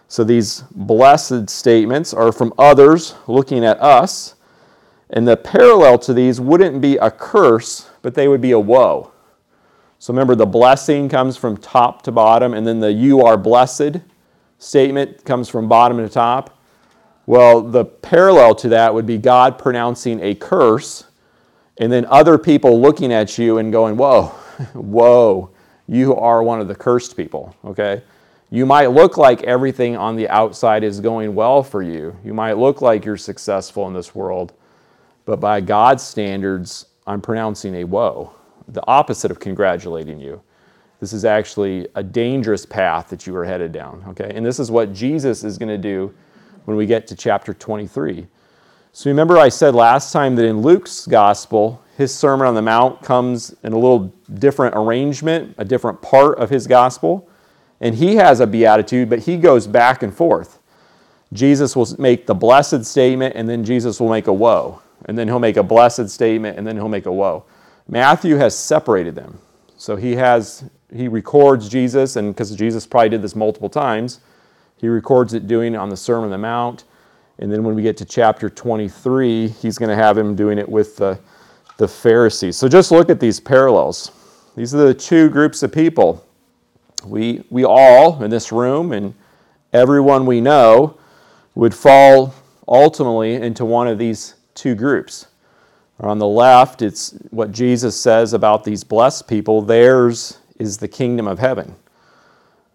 So 0.09 0.25
these 0.25 0.63
blessed 0.71 1.51
statements 1.51 2.15
are 2.15 2.33
from 2.33 2.55
others 2.59 3.15
looking 3.27 3.65
at 3.65 3.81
us. 3.81 4.37
And 5.11 5.29
the 5.29 5.37
parallel 5.37 5.99
to 5.99 6.15
these 6.15 6.41
wouldn't 6.41 6.81
be 6.81 6.97
a 6.97 7.11
curse, 7.11 7.91
but 8.01 8.15
they 8.15 8.29
would 8.29 8.41
be 8.41 8.53
a 8.53 8.59
woe. 8.59 9.12
So 10.03 10.13
remember, 10.13 10.35
the 10.35 10.47
blessing 10.47 11.09
comes 11.09 11.37
from 11.37 11.57
top 11.57 12.03
to 12.03 12.11
bottom, 12.11 12.55
and 12.55 12.67
then 12.67 12.81
the 12.81 12.91
you 12.91 13.21
are 13.23 13.37
blessed 13.37 14.01
statement 14.59 15.25
comes 15.25 15.49
from 15.49 15.69
bottom 15.69 15.99
to 15.99 16.09
top. 16.09 16.59
Well, 17.27 17.61
the 17.61 17.85
parallel 17.85 18.57
to 18.57 18.69
that 18.71 18.93
would 18.93 19.07
be 19.07 19.17
God 19.17 19.61
pronouncing 19.61 20.19
a 20.19 20.35
curse, 20.35 21.05
and 21.79 21.93
then 21.93 22.05
other 22.07 22.37
people 22.37 22.81
looking 22.81 23.13
at 23.13 23.39
you 23.39 23.59
and 23.59 23.71
going, 23.71 23.97
Whoa, 23.97 24.23
whoa, 24.75 25.51
you 25.87 26.17
are 26.17 26.43
one 26.43 26.61
of 26.61 26.67
the 26.67 26.75
cursed 26.75 27.17
people, 27.17 27.55
okay? 27.65 28.03
You 28.51 28.67
might 28.67 28.89
look 28.89 29.17
like 29.17 29.45
everything 29.45 29.97
on 29.97 30.17
the 30.17 30.29
outside 30.31 30.83
is 30.83 30.99
going 30.99 31.33
well 31.33 31.63
for 31.63 31.81
you. 31.81 32.17
You 32.25 32.35
might 32.35 32.55
look 32.55 32.83
like 32.83 33.05
you're 33.05 33.17
successful 33.17 33.87
in 33.87 33.95
this 33.95 34.17
world, 34.17 34.53
but 35.27 35.39
by 35.39 35.61
God's 35.61 36.03
standards, 36.03 36.87
I'm 37.07 37.21
pronouncing 37.21 37.77
a 37.77 37.85
woe 37.85 38.35
the 38.69 38.87
opposite 38.87 39.31
of 39.31 39.41
congratulating 39.41 40.21
you. 40.21 40.41
This 41.01 41.13
is 41.13 41.25
actually 41.25 41.89
a 41.95 42.03
dangerous 42.03 42.65
path 42.65 43.09
that 43.09 43.27
you 43.27 43.35
are 43.37 43.45
headed 43.45 43.73
down, 43.73 44.05
okay? 44.09 44.33
And 44.35 44.47
this 44.47 44.61
is 44.61 44.71
what 44.71 44.93
Jesus 44.93 45.43
is 45.43 45.59
going 45.59 45.69
to 45.69 45.79
do 45.79 46.15
when 46.65 46.77
we 46.77 46.87
get 46.87 47.07
to 47.09 47.17
chapter 47.17 47.53
23. 47.53 48.27
So 48.93 49.11
remember, 49.11 49.39
I 49.39 49.49
said 49.49 49.75
last 49.75 50.13
time 50.13 50.37
that 50.37 50.45
in 50.45 50.61
Luke's 50.61 51.07
gospel, 51.07 51.83
his 51.97 52.15
Sermon 52.15 52.47
on 52.47 52.55
the 52.55 52.63
Mount 52.63 53.03
comes 53.03 53.55
in 53.63 53.73
a 53.73 53.79
little 53.79 54.13
different 54.35 54.77
arrangement, 54.77 55.55
a 55.59 55.65
different 55.65 56.01
part 56.03 56.39
of 56.39 56.51
his 56.51 56.67
gospel. 56.67 57.29
And 57.81 57.95
he 57.95 58.17
has 58.17 58.41
a 58.41 58.47
beatitude, 58.47 59.11
but 59.11 59.21
he 59.21 59.37
goes 59.39 59.67
back 59.67 60.03
and 60.03 60.15
forth. 60.15 60.61
Jesus 61.33 61.75
will 61.75 61.89
make 61.99 62.27
the 62.27 62.35
blessed 62.35 62.85
statement, 62.85 63.35
and 63.35 63.49
then 63.49 63.65
Jesus 63.65 63.99
will 63.99 64.11
make 64.11 64.27
a 64.27 64.33
woe. 64.33 64.81
And 65.07 65.19
then 65.19 65.27
he'll 65.27 65.39
make 65.39 65.57
a 65.57 65.63
blessed 65.63 66.09
statement, 66.11 66.59
and 66.59 66.67
then 66.67 66.77
he'll 66.77 66.89
make 66.89 67.07
a 67.07 67.13
woe. 67.13 67.45
Matthew 67.89 68.37
has 68.37 68.57
separated 68.57 69.15
them. 69.15 69.39
So 69.77 69.97
he 69.97 70.15
has 70.17 70.65
he 70.95 71.09
records 71.09 71.69
Jesus, 71.69 72.17
and 72.17 72.35
because 72.35 72.55
Jesus 72.55 72.87
probably 72.87 73.09
did 73.09 73.23
this 73.23 73.35
multiple 73.35 73.71
times, 73.71 74.21
he 74.77 74.89
records 74.89 75.33
it 75.33 75.47
doing 75.47 75.75
it 75.75 75.77
on 75.77 75.89
the 75.89 75.97
Sermon 75.97 76.25
on 76.25 76.31
the 76.31 76.39
Mount. 76.39 76.85
And 77.39 77.51
then 77.51 77.65
when 77.65 77.75
we 77.75 77.83
get 77.83 77.97
to 77.99 78.05
chapter 78.05 78.51
23, 78.51 79.49
he's 79.49 79.79
going 79.79 79.89
to 79.89 79.97
have 79.97 80.19
him 80.19 80.37
doing 80.37 80.59
it 80.59 80.69
with 80.69 80.97
the, 80.97 81.19
the 81.79 81.89
Pharisees. 81.89 82.57
So 82.57 82.69
just 82.69 82.93
look 82.93 83.09
at 83.09 83.19
these 83.19 83.41
parallels. 83.41 84.13
These 84.55 84.75
are 84.75 84.85
the 84.85 84.95
two 84.95 85.31
groups 85.31 85.63
of 85.63 85.73
people. 85.73 86.27
We, 87.05 87.43
we 87.51 87.65
all 87.65 88.23
in 88.23 88.31
this 88.31 88.53
room 88.53 88.93
and 88.93 89.15
everyone 89.73 90.27
we 90.27 90.41
know 90.41 90.99
would 91.55 91.75
fall 91.75 92.35
ultimately 92.69 93.35
into 93.35 93.65
one 93.65 93.89
of 93.89 93.99
these 93.99 94.35
two 94.55 94.75
groups. 94.75 95.27
On 96.01 96.19
the 96.19 96.27
left, 96.27 96.83
it's 96.83 97.11
what 97.31 97.53
Jesus 97.53 97.99
says 97.99 98.33
about 98.33 98.65
these 98.65 98.83
blessed 98.83 99.29
people 99.29 99.63
theirs 99.63 100.39
is 100.59 100.79
the 100.79 100.89
kingdom 100.89 101.29
of 101.29 101.39
heaven. 101.39 101.77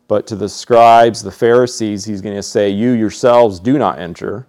But 0.08 0.28
to 0.28 0.36
the 0.36 0.48
scribes, 0.48 1.22
the 1.22 1.32
Pharisees, 1.32 2.06
he's 2.06 2.22
going 2.22 2.36
to 2.36 2.44
say, 2.44 2.70
You 2.70 2.92
yourselves 2.92 3.60
do 3.60 3.78
not 3.78 4.00
enter, 4.00 4.48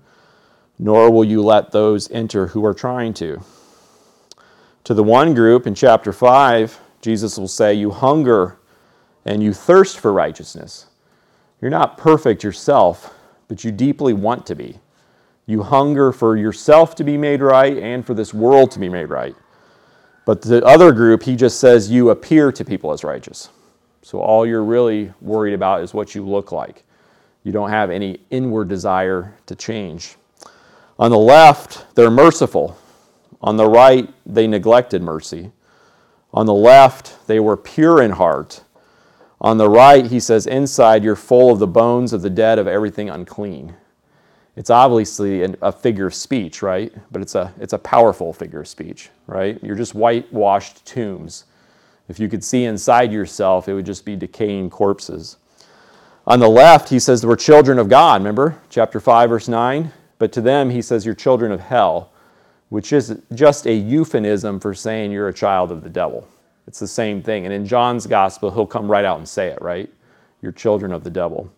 nor 0.79 1.11
will 1.11 1.25
you 1.25 1.43
let 1.43 1.73
those 1.73 2.11
enter 2.11 2.49
who 2.49 2.65
are 2.65 2.75
trying 2.75 3.15
to. 3.15 3.43
To 4.85 4.95
the 4.95 5.03
one 5.03 5.35
group 5.35 5.67
in 5.67 5.75
chapter 5.75 6.13
5, 6.13 6.81
Jesus 7.01 7.37
will 7.37 7.49
say, 7.49 7.75
You 7.75 7.91
hunger 7.91 8.59
and 9.25 9.43
you 9.43 9.53
thirst 9.53 9.99
for 9.99 10.13
righteousness. 10.13 10.87
You're 11.61 11.71
not 11.71 11.99
perfect 11.99 12.45
yourself, 12.45 13.15
but 13.49 13.65
you 13.65 13.73
deeply 13.73 14.13
want 14.13 14.47
to 14.47 14.55
be. 14.55 14.79
You 15.49 15.62
hunger 15.62 16.12
for 16.12 16.37
yourself 16.37 16.95
to 16.97 17.05
be 17.05 17.17
made 17.17 17.40
right 17.40 17.78
and 17.78 18.05
for 18.05 18.12
this 18.12 18.35
world 18.35 18.71
to 18.73 18.78
be 18.78 18.90
made 18.90 19.07
right. 19.07 19.35
But 20.26 20.43
the 20.43 20.62
other 20.62 20.93
group, 20.93 21.23
he 21.23 21.37
just 21.37 21.59
says 21.59 21.90
you 21.90 22.11
appear 22.11 22.52
to 22.52 22.67
people 22.67 22.93
as 22.93 23.02
righteous. 23.02 23.49
So 24.02 24.21
all 24.21 24.45
you're 24.45 24.62
really 24.62 25.11
worried 25.23 25.55
about 25.55 25.83
is 25.83 25.95
what 25.95 26.14
you 26.14 26.23
look 26.23 26.52
like. 26.52 26.85
You 27.45 27.52
don't 27.52 27.71
have 27.71 27.90
any 27.90 28.21
inward 28.28 28.69
desire 28.69 29.38
to 29.47 29.55
change. 29.55 30.17
On 30.99 31.11
the 31.11 31.19
left, 31.19 31.87
they're 31.95 32.11
merciful. 32.11 32.76
On 33.40 33.57
the 33.57 33.67
right, 33.67 34.12
they 34.26 34.47
neglected 34.47 35.00
mercy. 35.00 35.50
On 36.35 36.45
the 36.45 36.52
left, 36.52 37.26
they 37.26 37.40
were 37.40 37.57
pure 37.57 38.02
in 38.02 38.11
heart. 38.11 38.64
On 39.40 39.57
the 39.57 39.71
right, 39.71 40.05
he 40.05 40.21
says, 40.21 40.47
inside, 40.47 41.02
you're 41.02 41.17
full 41.17 41.50
of 41.50 41.59
the 41.59 41.67
bones 41.67 42.12
of 42.12 42.21
the 42.21 42.28
dead 42.28 42.59
of 42.59 42.69
everything 42.69 43.09
unclean. 43.09 43.75
It's 44.59 44.71
obviously 44.71 45.45
a 45.62 45.71
figure 45.71 46.07
of 46.07 46.15
speech, 46.17 46.62
right? 46.62 46.93
But 47.12 47.23
it's 47.23 47.37
a, 47.37 47.55
it's 47.61 47.75
a 47.75 47.79
powerful 47.79 48.33
figure 48.33 48.62
of 48.62 48.67
speech, 48.67 49.09
right? 49.29 49.57
You're 49.62 49.77
just 49.77 49.95
whitewashed 49.95 50.85
tombs. 50.85 51.45
If 52.09 52.19
you 52.19 52.29
could 52.29 52.43
see 52.43 52.65
inside 52.65 53.12
yourself, 53.12 53.69
it 53.69 53.75
would 53.75 53.87
just 53.87 54.05
be 54.05 54.17
decaying 54.17 54.71
corpses. 54.71 55.37
On 56.27 56.41
the 56.41 56.49
left, 56.49 56.88
he 56.88 56.99
says 56.99 57.25
we're 57.25 57.37
children 57.37 57.79
of 57.79 57.88
God, 57.88 58.21
remember? 58.21 58.61
Chapter 58.69 58.99
5, 58.99 59.31
verse 59.31 59.47
9. 59.47 59.93
But 60.19 60.33
to 60.33 60.41
them, 60.41 60.71
he 60.71 60.83
says 60.83 61.07
you're 61.07 61.15
children 61.15 61.53
of 61.53 61.61
hell, 61.61 62.11
which 62.69 62.93
is 62.93 63.17
just 63.35 63.65
a 63.65 63.73
euphemism 63.73 64.59
for 64.59 64.75
saying 64.75 65.12
you're 65.12 65.29
a 65.29 65.33
child 65.33 65.71
of 65.71 65.85
the 65.85 65.88
devil. 65.88 66.27
It's 66.67 66.81
the 66.81 66.88
same 66.88 67.23
thing. 67.23 67.45
And 67.45 67.55
in 67.55 67.65
John's 67.65 68.09
gospel, 68.09 68.50
he'll 68.50 68.67
come 68.67 68.91
right 68.91 69.05
out 69.05 69.19
and 69.19 69.29
say 69.29 69.50
it, 69.50 69.62
right? 69.62 69.88
You're 70.43 70.50
children 70.50 70.93
of 70.93 71.05
the 71.05 71.11
devil. 71.11 71.49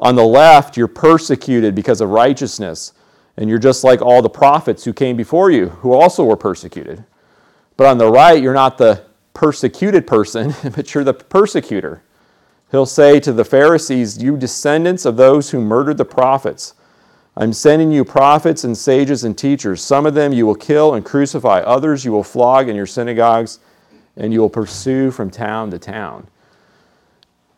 On 0.00 0.14
the 0.14 0.24
left, 0.24 0.76
you're 0.76 0.88
persecuted 0.88 1.74
because 1.74 2.00
of 2.00 2.10
righteousness, 2.10 2.92
and 3.36 3.48
you're 3.48 3.58
just 3.58 3.84
like 3.84 4.00
all 4.00 4.22
the 4.22 4.30
prophets 4.30 4.84
who 4.84 4.92
came 4.92 5.16
before 5.16 5.50
you, 5.50 5.68
who 5.68 5.92
also 5.92 6.24
were 6.24 6.36
persecuted. 6.36 7.04
But 7.76 7.86
on 7.86 7.98
the 7.98 8.10
right, 8.10 8.42
you're 8.42 8.54
not 8.54 8.78
the 8.78 9.04
persecuted 9.34 10.06
person, 10.06 10.54
but 10.74 10.94
you're 10.94 11.04
the 11.04 11.14
persecutor. 11.14 12.02
He'll 12.70 12.86
say 12.86 13.18
to 13.20 13.32
the 13.32 13.44
Pharisees, 13.44 14.22
You 14.22 14.36
descendants 14.36 15.04
of 15.04 15.16
those 15.16 15.50
who 15.50 15.60
murdered 15.60 15.96
the 15.96 16.04
prophets, 16.04 16.74
I'm 17.40 17.52
sending 17.52 17.92
you 17.92 18.04
prophets 18.04 18.64
and 18.64 18.76
sages 18.76 19.22
and 19.22 19.38
teachers. 19.38 19.80
Some 19.80 20.06
of 20.06 20.14
them 20.14 20.32
you 20.32 20.44
will 20.44 20.56
kill 20.56 20.94
and 20.94 21.04
crucify, 21.04 21.60
others 21.60 22.04
you 22.04 22.10
will 22.10 22.24
flog 22.24 22.68
in 22.68 22.74
your 22.74 22.84
synagogues, 22.84 23.60
and 24.16 24.32
you 24.32 24.40
will 24.40 24.50
pursue 24.50 25.12
from 25.12 25.30
town 25.30 25.70
to 25.70 25.78
town. 25.78 26.26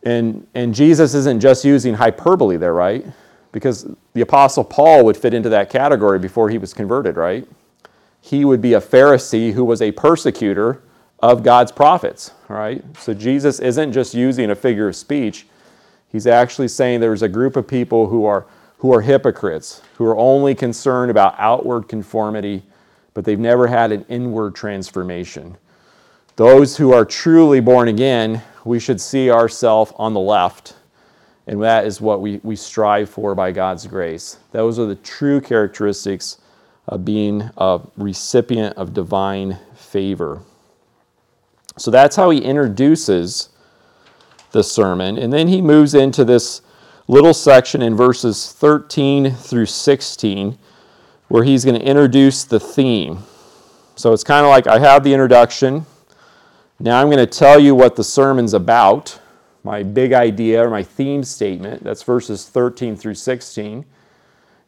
And, 0.03 0.47
and 0.55 0.73
Jesus 0.73 1.13
isn't 1.13 1.39
just 1.39 1.63
using 1.63 1.93
hyperbole 1.93 2.57
there, 2.57 2.73
right? 2.73 3.05
Because 3.51 3.87
the 4.13 4.21
Apostle 4.21 4.63
Paul 4.63 5.05
would 5.05 5.17
fit 5.17 5.33
into 5.33 5.49
that 5.49 5.69
category 5.69 6.19
before 6.19 6.49
he 6.49 6.57
was 6.57 6.73
converted, 6.73 7.17
right? 7.17 7.47
He 8.21 8.45
would 8.45 8.61
be 8.61 8.73
a 8.73 8.81
Pharisee 8.81 9.53
who 9.53 9.63
was 9.65 9.81
a 9.81 9.91
persecutor 9.91 10.81
of 11.19 11.43
God's 11.43 11.71
prophets, 11.71 12.31
right? 12.47 12.83
So 12.97 13.13
Jesus 13.13 13.59
isn't 13.59 13.91
just 13.91 14.13
using 14.13 14.49
a 14.49 14.55
figure 14.55 14.87
of 14.87 14.95
speech. 14.95 15.47
He's 16.11 16.27
actually 16.27 16.67
saying 16.67 16.99
there's 16.99 17.21
a 17.21 17.29
group 17.29 17.55
of 17.55 17.67
people 17.67 18.07
who 18.07 18.25
are, 18.25 18.47
who 18.77 18.93
are 18.93 19.01
hypocrites, 19.01 19.81
who 19.95 20.05
are 20.05 20.17
only 20.17 20.55
concerned 20.55 21.11
about 21.11 21.35
outward 21.37 21.87
conformity, 21.87 22.63
but 23.13 23.23
they've 23.23 23.39
never 23.39 23.67
had 23.67 23.91
an 23.91 24.05
inward 24.09 24.55
transformation. 24.55 25.57
Those 26.35 26.77
who 26.77 26.93
are 26.93 27.05
truly 27.05 27.59
born 27.59 27.87
again 27.87 28.41
we 28.63 28.79
should 28.79 29.01
see 29.01 29.31
ourselves 29.31 29.91
on 29.97 30.13
the 30.13 30.19
left. 30.19 30.75
And 31.47 31.61
that 31.63 31.85
is 31.85 31.99
what 31.99 32.21
we, 32.21 32.39
we 32.43 32.55
strive 32.55 33.09
for 33.09 33.33
by 33.33 33.51
God's 33.51 33.87
grace. 33.87 34.37
Those 34.51 34.77
are 34.77 34.85
the 34.85 34.95
true 34.95 35.41
characteristics 35.41 36.37
of 36.87 37.03
being 37.03 37.49
a 37.57 37.81
recipient 37.97 38.77
of 38.77 38.93
divine 38.93 39.57
favor. 39.75 40.41
So 41.77 41.89
that's 41.89 42.15
how 42.15 42.29
he 42.29 42.39
introduces 42.39 43.49
the 44.51 44.63
sermon. 44.63 45.17
And 45.17 45.31
then 45.31 45.47
he 45.47 45.61
moves 45.61 45.93
into 45.93 46.23
this, 46.23 46.61
little 47.07 47.33
section 47.33 47.81
in 47.81 47.95
verses 47.95 48.53
13 48.53 49.31
through 49.31 49.65
16 49.65 50.57
where 51.27 51.43
he's 51.43 51.65
going 51.65 51.77
to 51.77 51.85
introduce 51.85 52.43
the 52.45 52.59
theme. 52.59 53.19
So 53.95 54.13
it's 54.13 54.23
kind 54.23 54.45
of 54.45 54.49
like 54.49 54.67
I 54.67 54.79
have 54.79 55.03
the 55.03 55.11
introduction. 55.11 55.85
Now 56.81 56.99
I'm 56.99 57.07
going 57.11 57.19
to 57.19 57.27
tell 57.27 57.59
you 57.59 57.75
what 57.75 57.95
the 57.95 58.03
sermon's 58.03 58.55
about, 58.55 59.19
my 59.63 59.83
big 59.83 60.13
idea 60.13 60.65
or 60.65 60.71
my 60.71 60.81
theme 60.81 61.23
statement. 61.23 61.83
That's 61.83 62.01
verses 62.01 62.49
13 62.49 62.95
through 62.95 63.13
16. 63.13 63.85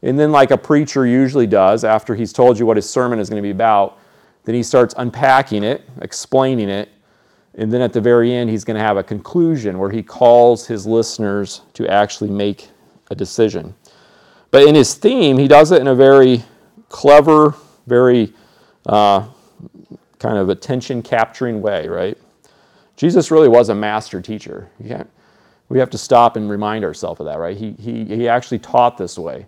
And 0.03 0.19
then, 0.19 0.31
like 0.31 0.51
a 0.51 0.57
preacher 0.57 1.07
usually 1.07 1.47
does, 1.47 1.83
after 1.83 2.13
he's 2.13 2.31
told 2.31 2.59
you 2.59 2.67
what 2.67 2.77
his 2.77 2.87
sermon 2.87 3.17
is 3.17 3.31
going 3.31 3.41
to 3.41 3.43
be 3.43 3.49
about, 3.49 3.97
then 4.43 4.53
he 4.53 4.61
starts 4.61 4.93
unpacking 4.97 5.63
it, 5.63 5.89
explaining 6.03 6.69
it, 6.69 6.89
and 7.55 7.73
then 7.73 7.81
at 7.81 7.93
the 7.93 8.01
very 8.01 8.31
end, 8.31 8.47
he's 8.47 8.63
going 8.63 8.77
to 8.77 8.83
have 8.83 8.97
a 8.97 9.03
conclusion 9.03 9.79
where 9.79 9.89
he 9.89 10.03
calls 10.03 10.67
his 10.67 10.85
listeners 10.85 11.61
to 11.73 11.87
actually 11.87 12.29
make 12.29 12.69
a 13.09 13.15
decision. 13.15 13.73
But 14.51 14.67
in 14.67 14.75
his 14.75 14.93
theme, 14.93 15.39
he 15.39 15.47
does 15.47 15.71
it 15.71 15.81
in 15.81 15.87
a 15.87 15.95
very 15.95 16.43
clever, 16.89 17.55
very 17.87 18.33
uh, 18.85 19.27
kind 20.23 20.37
of 20.37 20.47
attention 20.47 21.01
capturing 21.01 21.61
way, 21.61 21.85
right? 21.89 22.17
Jesus 22.95 23.29
really 23.29 23.49
was 23.49 23.67
a 23.67 23.75
master 23.75 24.21
teacher. 24.21 24.69
we 25.67 25.79
have 25.79 25.89
to 25.89 25.97
stop 25.97 26.37
and 26.37 26.49
remind 26.49 26.85
ourselves 26.85 27.19
of 27.19 27.25
that, 27.25 27.37
right? 27.39 27.57
He, 27.57 27.73
he, 27.73 28.05
he 28.05 28.29
actually 28.29 28.59
taught 28.59 28.97
this 28.97 29.19
way 29.19 29.47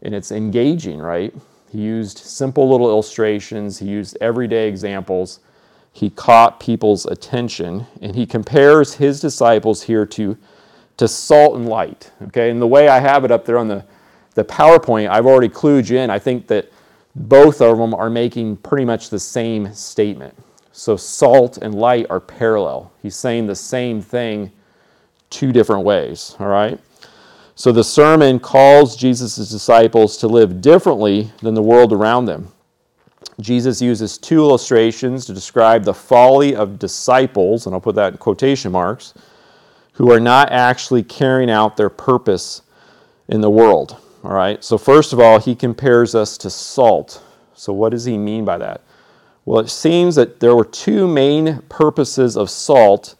and 0.00 0.14
it's 0.14 0.32
engaging, 0.32 0.98
right? 0.98 1.34
He 1.70 1.80
used 1.82 2.16
simple 2.16 2.70
little 2.70 2.88
illustrations, 2.88 3.78
he 3.78 3.86
used 3.86 4.16
everyday 4.22 4.66
examples. 4.66 5.40
He 5.92 6.08
caught 6.08 6.58
people's 6.58 7.04
attention, 7.04 7.86
and 8.00 8.16
he 8.16 8.26
compares 8.26 8.94
his 8.94 9.20
disciples 9.20 9.82
here 9.82 10.06
to, 10.06 10.38
to 10.96 11.06
salt 11.06 11.56
and 11.56 11.68
light. 11.68 12.10
Okay, 12.22 12.50
and 12.50 12.62
the 12.62 12.66
way 12.66 12.88
I 12.88 12.98
have 12.98 13.24
it 13.24 13.30
up 13.30 13.44
there 13.44 13.58
on 13.58 13.68
the, 13.68 13.84
the 14.34 14.44
PowerPoint, 14.44 15.08
I've 15.08 15.26
already 15.26 15.48
clued 15.48 15.90
you 15.90 15.98
in. 15.98 16.10
I 16.10 16.18
think 16.18 16.46
that 16.48 16.72
both 17.16 17.60
of 17.60 17.78
them 17.78 17.94
are 17.94 18.10
making 18.10 18.56
pretty 18.58 18.84
much 18.84 19.10
the 19.10 19.18
same 19.18 19.72
statement. 19.72 20.34
So 20.72 20.96
salt 20.96 21.58
and 21.58 21.74
light 21.74 22.06
are 22.10 22.20
parallel. 22.20 22.92
He's 23.02 23.16
saying 23.16 23.46
the 23.46 23.54
same 23.54 24.02
thing 24.02 24.50
two 25.30 25.52
different 25.52 25.84
ways, 25.84 26.36
all 26.40 26.48
right? 26.48 26.80
So 27.54 27.70
the 27.70 27.84
sermon 27.84 28.40
calls 28.40 28.96
Jesus' 28.96 29.36
disciples 29.48 30.16
to 30.18 30.26
live 30.26 30.60
differently 30.60 31.30
than 31.40 31.54
the 31.54 31.62
world 31.62 31.92
around 31.92 32.24
them. 32.24 32.48
Jesus 33.40 33.80
uses 33.80 34.18
two 34.18 34.38
illustrations 34.38 35.26
to 35.26 35.34
describe 35.34 35.84
the 35.84 35.94
folly 35.94 36.54
of 36.56 36.78
disciples, 36.78 37.66
and 37.66 37.74
I'll 37.74 37.80
put 37.80 37.94
that 37.94 38.12
in 38.12 38.18
quotation 38.18 38.72
marks, 38.72 39.14
who 39.92 40.10
are 40.10 40.20
not 40.20 40.50
actually 40.50 41.02
carrying 41.04 41.50
out 41.50 41.76
their 41.76 41.90
purpose 41.90 42.62
in 43.28 43.40
the 43.40 43.50
world. 43.50 43.96
All 44.24 44.32
right, 44.32 44.64
so 44.64 44.78
first 44.78 45.12
of 45.12 45.20
all, 45.20 45.38
he 45.38 45.54
compares 45.54 46.14
us 46.14 46.38
to 46.38 46.48
salt. 46.48 47.22
So, 47.54 47.74
what 47.74 47.90
does 47.90 48.06
he 48.06 48.16
mean 48.16 48.44
by 48.46 48.56
that? 48.58 48.80
Well, 49.44 49.60
it 49.60 49.68
seems 49.68 50.14
that 50.14 50.40
there 50.40 50.56
were 50.56 50.64
two 50.64 51.06
main 51.06 51.60
purposes 51.68 52.36
of 52.36 52.48
salt 52.48 53.16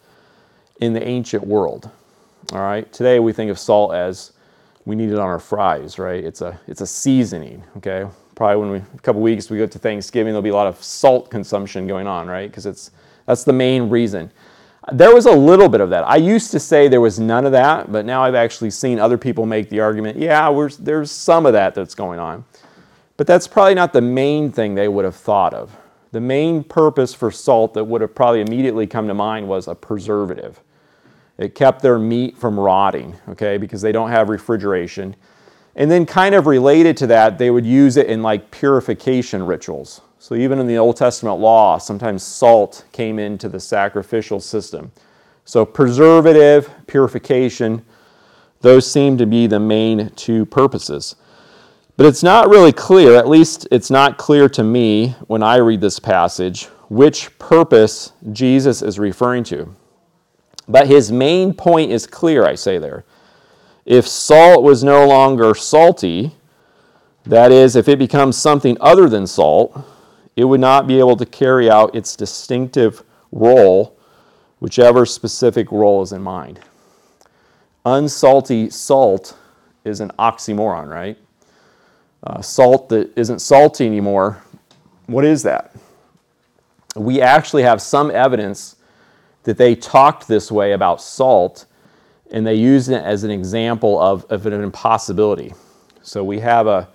in 0.80 0.94
the 0.94 1.06
ancient 1.06 1.46
world. 1.46 1.90
All 2.52 2.60
right. 2.60 2.90
Today 2.92 3.18
we 3.18 3.32
think 3.32 3.50
of 3.50 3.58
salt 3.58 3.94
as 3.94 4.32
we 4.84 4.96
need 4.96 5.10
it 5.10 5.18
on 5.18 5.26
our 5.26 5.38
fries, 5.38 5.98
right? 5.98 6.22
It's 6.22 6.40
a 6.40 6.58
it's 6.66 6.80
a 6.80 6.86
seasoning. 6.86 7.62
Okay. 7.76 8.06
Probably 8.34 8.56
when 8.56 8.70
we 8.70 8.78
a 8.78 9.00
couple 9.02 9.22
weeks 9.22 9.50
we 9.50 9.58
go 9.58 9.66
to 9.66 9.78
Thanksgiving, 9.78 10.32
there'll 10.32 10.42
be 10.42 10.50
a 10.50 10.54
lot 10.54 10.66
of 10.66 10.82
salt 10.82 11.30
consumption 11.30 11.86
going 11.86 12.06
on, 12.06 12.26
right? 12.26 12.50
Because 12.50 12.66
it's 12.66 12.90
that's 13.26 13.44
the 13.44 13.52
main 13.52 13.88
reason. 13.88 14.30
There 14.92 15.14
was 15.14 15.24
a 15.26 15.32
little 15.32 15.68
bit 15.68 15.80
of 15.80 15.90
that. 15.90 16.06
I 16.06 16.16
used 16.16 16.50
to 16.50 16.60
say 16.60 16.88
there 16.88 17.00
was 17.00 17.18
none 17.18 17.46
of 17.46 17.52
that, 17.52 17.90
but 17.90 18.04
now 18.04 18.22
I've 18.22 18.34
actually 18.34 18.70
seen 18.70 18.98
other 18.98 19.16
people 19.16 19.46
make 19.46 19.70
the 19.70 19.80
argument, 19.80 20.18
yeah, 20.18 20.68
there's 20.78 21.10
some 21.10 21.46
of 21.46 21.54
that 21.54 21.74
that's 21.74 21.94
going 21.94 22.18
on. 22.18 22.44
But 23.16 23.26
that's 23.26 23.46
probably 23.46 23.74
not 23.74 23.92
the 23.92 24.02
main 24.02 24.50
thing 24.52 24.74
they 24.74 24.88
would 24.88 25.04
have 25.04 25.16
thought 25.16 25.54
of. 25.54 25.74
The 26.12 26.20
main 26.20 26.62
purpose 26.62 27.14
for 27.14 27.30
salt 27.30 27.74
that 27.74 27.84
would 27.84 28.00
have 28.00 28.14
probably 28.14 28.40
immediately 28.40 28.86
come 28.86 29.08
to 29.08 29.14
mind 29.14 29.48
was 29.48 29.68
a 29.68 29.74
preservative. 29.74 30.60
It 31.38 31.54
kept 31.54 31.80
their 31.80 31.98
meat 31.98 32.36
from 32.36 32.60
rotting, 32.60 33.16
okay, 33.30 33.56
because 33.56 33.82
they 33.82 33.92
don't 33.92 34.10
have 34.10 34.28
refrigeration. 34.28 35.16
And 35.74 35.90
then, 35.90 36.06
kind 36.06 36.34
of 36.34 36.46
related 36.46 36.96
to 36.98 37.08
that, 37.08 37.38
they 37.38 37.50
would 37.50 37.66
use 37.66 37.96
it 37.96 38.06
in 38.06 38.22
like 38.22 38.50
purification 38.52 39.44
rituals. 39.44 40.02
So, 40.24 40.34
even 40.34 40.58
in 40.58 40.66
the 40.66 40.78
Old 40.78 40.96
Testament 40.96 41.38
law, 41.38 41.76
sometimes 41.76 42.22
salt 42.22 42.86
came 42.92 43.18
into 43.18 43.46
the 43.46 43.60
sacrificial 43.60 44.40
system. 44.40 44.90
So, 45.44 45.66
preservative, 45.66 46.70
purification, 46.86 47.84
those 48.62 48.90
seem 48.90 49.18
to 49.18 49.26
be 49.26 49.46
the 49.46 49.60
main 49.60 50.08
two 50.16 50.46
purposes. 50.46 51.16
But 51.98 52.06
it's 52.06 52.22
not 52.22 52.48
really 52.48 52.72
clear, 52.72 53.16
at 53.16 53.28
least 53.28 53.68
it's 53.70 53.90
not 53.90 54.16
clear 54.16 54.48
to 54.48 54.64
me 54.64 55.14
when 55.26 55.42
I 55.42 55.56
read 55.56 55.82
this 55.82 55.98
passage, 55.98 56.68
which 56.88 57.38
purpose 57.38 58.12
Jesus 58.32 58.80
is 58.80 58.98
referring 58.98 59.44
to. 59.44 59.74
But 60.66 60.86
his 60.86 61.12
main 61.12 61.52
point 61.52 61.92
is 61.92 62.06
clear, 62.06 62.46
I 62.46 62.54
say 62.54 62.78
there. 62.78 63.04
If 63.84 64.08
salt 64.08 64.62
was 64.62 64.82
no 64.82 65.06
longer 65.06 65.54
salty, 65.54 66.32
that 67.26 67.52
is, 67.52 67.76
if 67.76 67.88
it 67.88 67.98
becomes 67.98 68.38
something 68.38 68.78
other 68.80 69.10
than 69.10 69.26
salt, 69.26 69.90
it 70.36 70.44
would 70.44 70.60
not 70.60 70.86
be 70.86 70.98
able 70.98 71.16
to 71.16 71.26
carry 71.26 71.70
out 71.70 71.94
its 71.94 72.16
distinctive 72.16 73.02
role, 73.32 73.96
whichever 74.58 75.06
specific 75.06 75.70
role 75.70 76.02
is 76.02 76.12
in 76.12 76.22
mind. 76.22 76.60
Unsalty 77.84 78.72
salt 78.72 79.36
is 79.84 80.00
an 80.00 80.10
oxymoron, 80.18 80.88
right? 80.88 81.18
Uh, 82.22 82.40
salt 82.40 82.88
that 82.88 83.16
isn't 83.18 83.40
salty 83.40 83.86
anymore, 83.86 84.42
what 85.06 85.24
is 85.24 85.42
that? 85.42 85.74
We 86.96 87.20
actually 87.20 87.64
have 87.64 87.82
some 87.82 88.10
evidence 88.10 88.76
that 89.42 89.58
they 89.58 89.74
talked 89.74 90.26
this 90.26 90.50
way 90.50 90.72
about 90.72 91.02
salt 91.02 91.66
and 92.30 92.46
they 92.46 92.54
used 92.54 92.90
it 92.90 93.02
as 93.02 93.24
an 93.24 93.30
example 93.30 94.00
of, 94.00 94.24
of 94.30 94.46
an 94.46 94.54
impossibility. 94.54 95.52
So 96.02 96.24
we 96.24 96.40
have 96.40 96.66
a, 96.66 96.88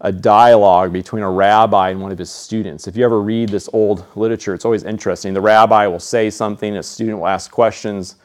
a 0.00 0.12
dialogue 0.12 0.92
between 0.92 1.22
a 1.22 1.30
rabbi 1.30 1.90
and 1.90 2.00
one 2.00 2.12
of 2.12 2.18
his 2.18 2.30
students. 2.30 2.86
If 2.86 2.96
you 2.96 3.04
ever 3.04 3.20
read 3.20 3.48
this 3.48 3.68
old 3.72 4.04
literature, 4.14 4.54
it's 4.54 4.64
always 4.64 4.84
interesting. 4.84 5.32
The 5.32 5.40
rabbi 5.40 5.86
will 5.86 6.00
say 6.00 6.28
something, 6.30 6.76
a 6.76 6.82
student 6.82 7.18
will 7.18 7.28
ask 7.28 7.50
questions, 7.50 8.16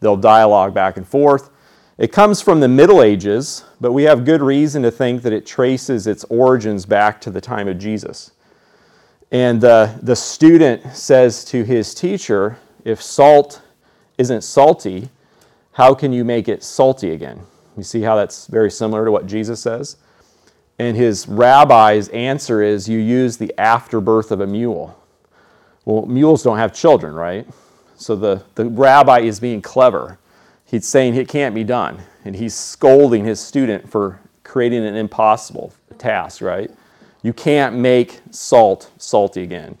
they'll 0.00 0.16
dialogue 0.16 0.72
back 0.72 0.96
and 0.96 1.06
forth. 1.06 1.50
It 1.98 2.12
comes 2.12 2.40
from 2.40 2.60
the 2.60 2.68
Middle 2.68 3.02
Ages, 3.02 3.64
but 3.80 3.92
we 3.92 4.04
have 4.04 4.24
good 4.24 4.40
reason 4.40 4.82
to 4.84 4.90
think 4.90 5.22
that 5.22 5.32
it 5.32 5.44
traces 5.44 6.06
its 6.06 6.24
origins 6.24 6.86
back 6.86 7.20
to 7.22 7.30
the 7.30 7.40
time 7.40 7.68
of 7.68 7.78
Jesus. 7.78 8.30
And 9.30 9.62
uh, 9.64 9.94
the 10.00 10.16
student 10.16 10.94
says 10.94 11.44
to 11.46 11.64
his 11.64 11.94
teacher, 11.94 12.56
if 12.84 13.02
salt 13.02 13.60
isn't 14.16 14.42
salty, 14.42 15.10
how 15.72 15.94
can 15.94 16.12
you 16.12 16.24
make 16.24 16.48
it 16.48 16.62
salty 16.62 17.10
again? 17.10 17.40
You 17.76 17.82
see 17.82 18.00
how 18.00 18.16
that's 18.16 18.46
very 18.46 18.70
similar 18.70 19.04
to 19.04 19.10
what 19.10 19.26
Jesus 19.26 19.60
says? 19.60 19.96
And 20.78 20.96
his 20.96 21.26
rabbi's 21.26 22.08
answer 22.08 22.62
is 22.62 22.88
you 22.88 22.98
use 22.98 23.36
the 23.36 23.52
afterbirth 23.58 24.30
of 24.30 24.40
a 24.40 24.46
mule. 24.46 24.96
Well, 25.84 26.06
mules 26.06 26.42
don't 26.42 26.58
have 26.58 26.72
children, 26.72 27.14
right? 27.14 27.46
So 27.96 28.14
the, 28.14 28.42
the 28.54 28.66
rabbi 28.66 29.20
is 29.20 29.40
being 29.40 29.60
clever. 29.60 30.18
He's 30.64 30.86
saying 30.86 31.14
it 31.16 31.28
can't 31.28 31.54
be 31.54 31.64
done. 31.64 32.00
And 32.24 32.36
he's 32.36 32.54
scolding 32.54 33.24
his 33.24 33.40
student 33.40 33.90
for 33.90 34.20
creating 34.44 34.84
an 34.84 34.94
impossible 34.94 35.72
task, 35.98 36.42
right? 36.42 36.70
You 37.22 37.32
can't 37.32 37.74
make 37.74 38.20
salt 38.30 38.90
salty 38.98 39.42
again 39.42 39.78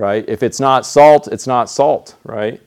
right? 0.00 0.24
If 0.26 0.42
it's 0.42 0.58
not 0.58 0.86
salt, 0.86 1.28
it's 1.28 1.46
not 1.46 1.68
salt, 1.68 2.16
right? 2.24 2.60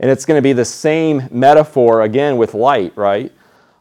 And 0.00 0.10
it's 0.10 0.24
going 0.26 0.36
to 0.36 0.42
be 0.42 0.52
the 0.52 0.64
same 0.64 1.28
metaphor 1.30 2.02
again 2.02 2.36
with 2.36 2.54
light, 2.54 2.92
right? 2.96 3.32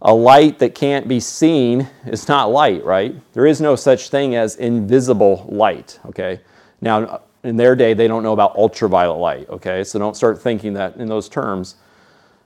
A 0.03 0.13
light 0.13 0.57
that 0.59 0.73
can't 0.73 1.07
be 1.07 1.19
seen 1.19 1.87
is 2.07 2.27
not 2.27 2.51
light, 2.51 2.83
right? 2.83 3.15
There 3.33 3.45
is 3.45 3.61
no 3.61 3.75
such 3.75 4.09
thing 4.09 4.35
as 4.35 4.55
invisible 4.55 5.45
light, 5.47 5.99
okay? 6.07 6.41
Now, 6.81 7.21
in 7.43 7.55
their 7.55 7.75
day, 7.75 7.93
they 7.93 8.07
don't 8.07 8.23
know 8.23 8.33
about 8.33 8.55
ultraviolet 8.55 9.19
light, 9.19 9.49
okay? 9.49 9.83
So 9.83 9.99
don't 9.99 10.15
start 10.15 10.41
thinking 10.41 10.73
that 10.73 10.95
in 10.97 11.07
those 11.07 11.29
terms. 11.29 11.75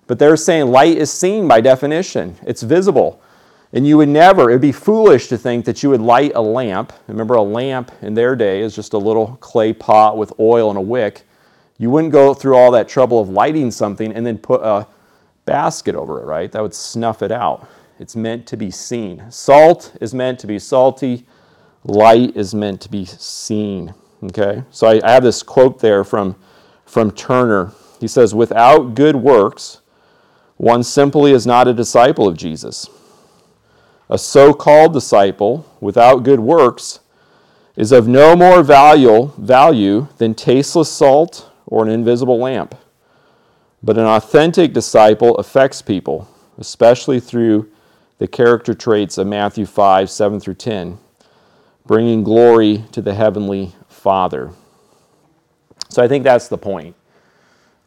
But 0.08 0.20
they're 0.20 0.38
saying 0.38 0.68
light 0.68 0.98
is 0.98 1.12
seen 1.12 1.48
by 1.48 1.62
definition, 1.62 2.36
it's 2.44 2.62
visible. 2.62 3.22
And 3.74 3.86
you 3.86 3.98
would 3.98 4.10
never, 4.10 4.50
it 4.50 4.54
would 4.54 4.62
be 4.62 4.72
foolish 4.72 5.28
to 5.28 5.38
think 5.38 5.66
that 5.66 5.84
you 5.84 5.90
would 5.90 6.02
light 6.02 6.32
a 6.36 6.42
lamp. 6.42 6.94
Remember, 7.08 7.34
a 7.36 7.42
lamp 7.42 7.92
in 8.02 8.14
their 8.14 8.36
day 8.36 8.62
is 8.62 8.76
just 8.76 8.94
a 8.94 8.98
little 8.98 9.38
clay 9.42 9.74
pot 9.74 10.18
with 10.18 10.32
oil 10.40 10.70
and 10.70 10.78
a 10.78 10.82
wick. 10.82 11.24
You 11.78 11.90
wouldn't 11.90 12.14
go 12.14 12.34
through 12.34 12.56
all 12.56 12.72
that 12.72 12.88
trouble 12.88 13.20
of 13.20 13.30
lighting 13.30 13.72
something 13.72 14.14
and 14.14 14.26
then 14.26 14.38
put 14.38 14.62
a 14.62 14.88
basket 15.46 15.96
over 15.96 16.22
it, 16.22 16.26
right? 16.26 16.52
That 16.52 16.62
would 16.62 16.74
snuff 16.74 17.22
it 17.22 17.32
out. 17.32 17.68
It's 18.00 18.16
meant 18.16 18.46
to 18.48 18.58
be 18.58 18.72
seen. 18.72 19.30
Salt 19.30 19.96
is 20.02 20.14
meant 20.14 20.40
to 20.40 20.48
be 20.48 20.60
salty, 20.60 21.26
light 21.84 22.36
is 22.36 22.54
meant 22.54 22.82
to 22.82 22.90
be 22.90 23.06
seen. 23.06 23.94
Okay? 24.24 24.64
So 24.72 24.88
I, 24.88 25.02
I 25.04 25.12
have 25.12 25.24
this 25.24 25.44
quote 25.44 25.80
there 25.80 26.04
from, 26.04 26.36
from 26.86 27.12
Turner. 27.12 27.72
He 28.00 28.08
says, 28.08 28.36
Without 28.36 28.96
good 28.96 29.16
works, 29.16 29.82
one 30.58 30.84
simply 30.84 31.32
is 31.32 31.46
not 31.46 31.68
a 31.68 31.74
disciple 31.74 32.28
of 32.28 32.38
Jesus. 32.38 32.90
A 34.10 34.18
so 34.18 34.54
called 34.54 34.94
disciple 34.94 35.66
without 35.80 36.24
good 36.24 36.40
works 36.40 37.00
is 37.76 37.92
of 37.92 38.08
no 38.08 38.36
more 38.36 38.64
value, 38.64 39.32
value 39.38 40.08
than 40.18 40.34
tasteless 40.34 40.92
salt 40.92 41.50
or 41.66 41.84
an 41.84 41.90
invisible 41.90 42.38
lamp. 42.38 42.76
But 43.86 44.00
an 44.00 44.06
authentic 44.06 44.74
disciple 44.74 45.38
affects 45.38 45.84
people, 45.84 46.28
especially 46.58 47.20
through 47.20 47.70
the 48.18 48.28
character 48.28 48.74
traits 48.74 49.20
of 49.20 49.28
Matthew 49.28 49.68
5 49.68 50.10
7 50.10 50.40
through 50.40 50.56
10, 50.56 50.98
bringing 51.86 52.24
glory 52.24 52.84
to 52.94 53.02
the 53.04 53.14
heavenly 53.14 53.74
Father. 53.88 54.50
So 55.90 56.02
I 56.02 56.08
think 56.08 56.24
that's 56.24 56.48
the 56.48 56.58
point. 56.58 56.96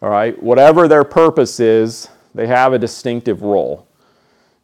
All 0.00 0.08
right, 0.08 0.40
whatever 0.40 0.87
their 0.87 1.02
purpose 1.02 1.58
is, 1.58 2.08
they 2.32 2.46
have 2.46 2.72
a 2.72 2.78
distinctive 2.78 3.42
role. 3.42 3.88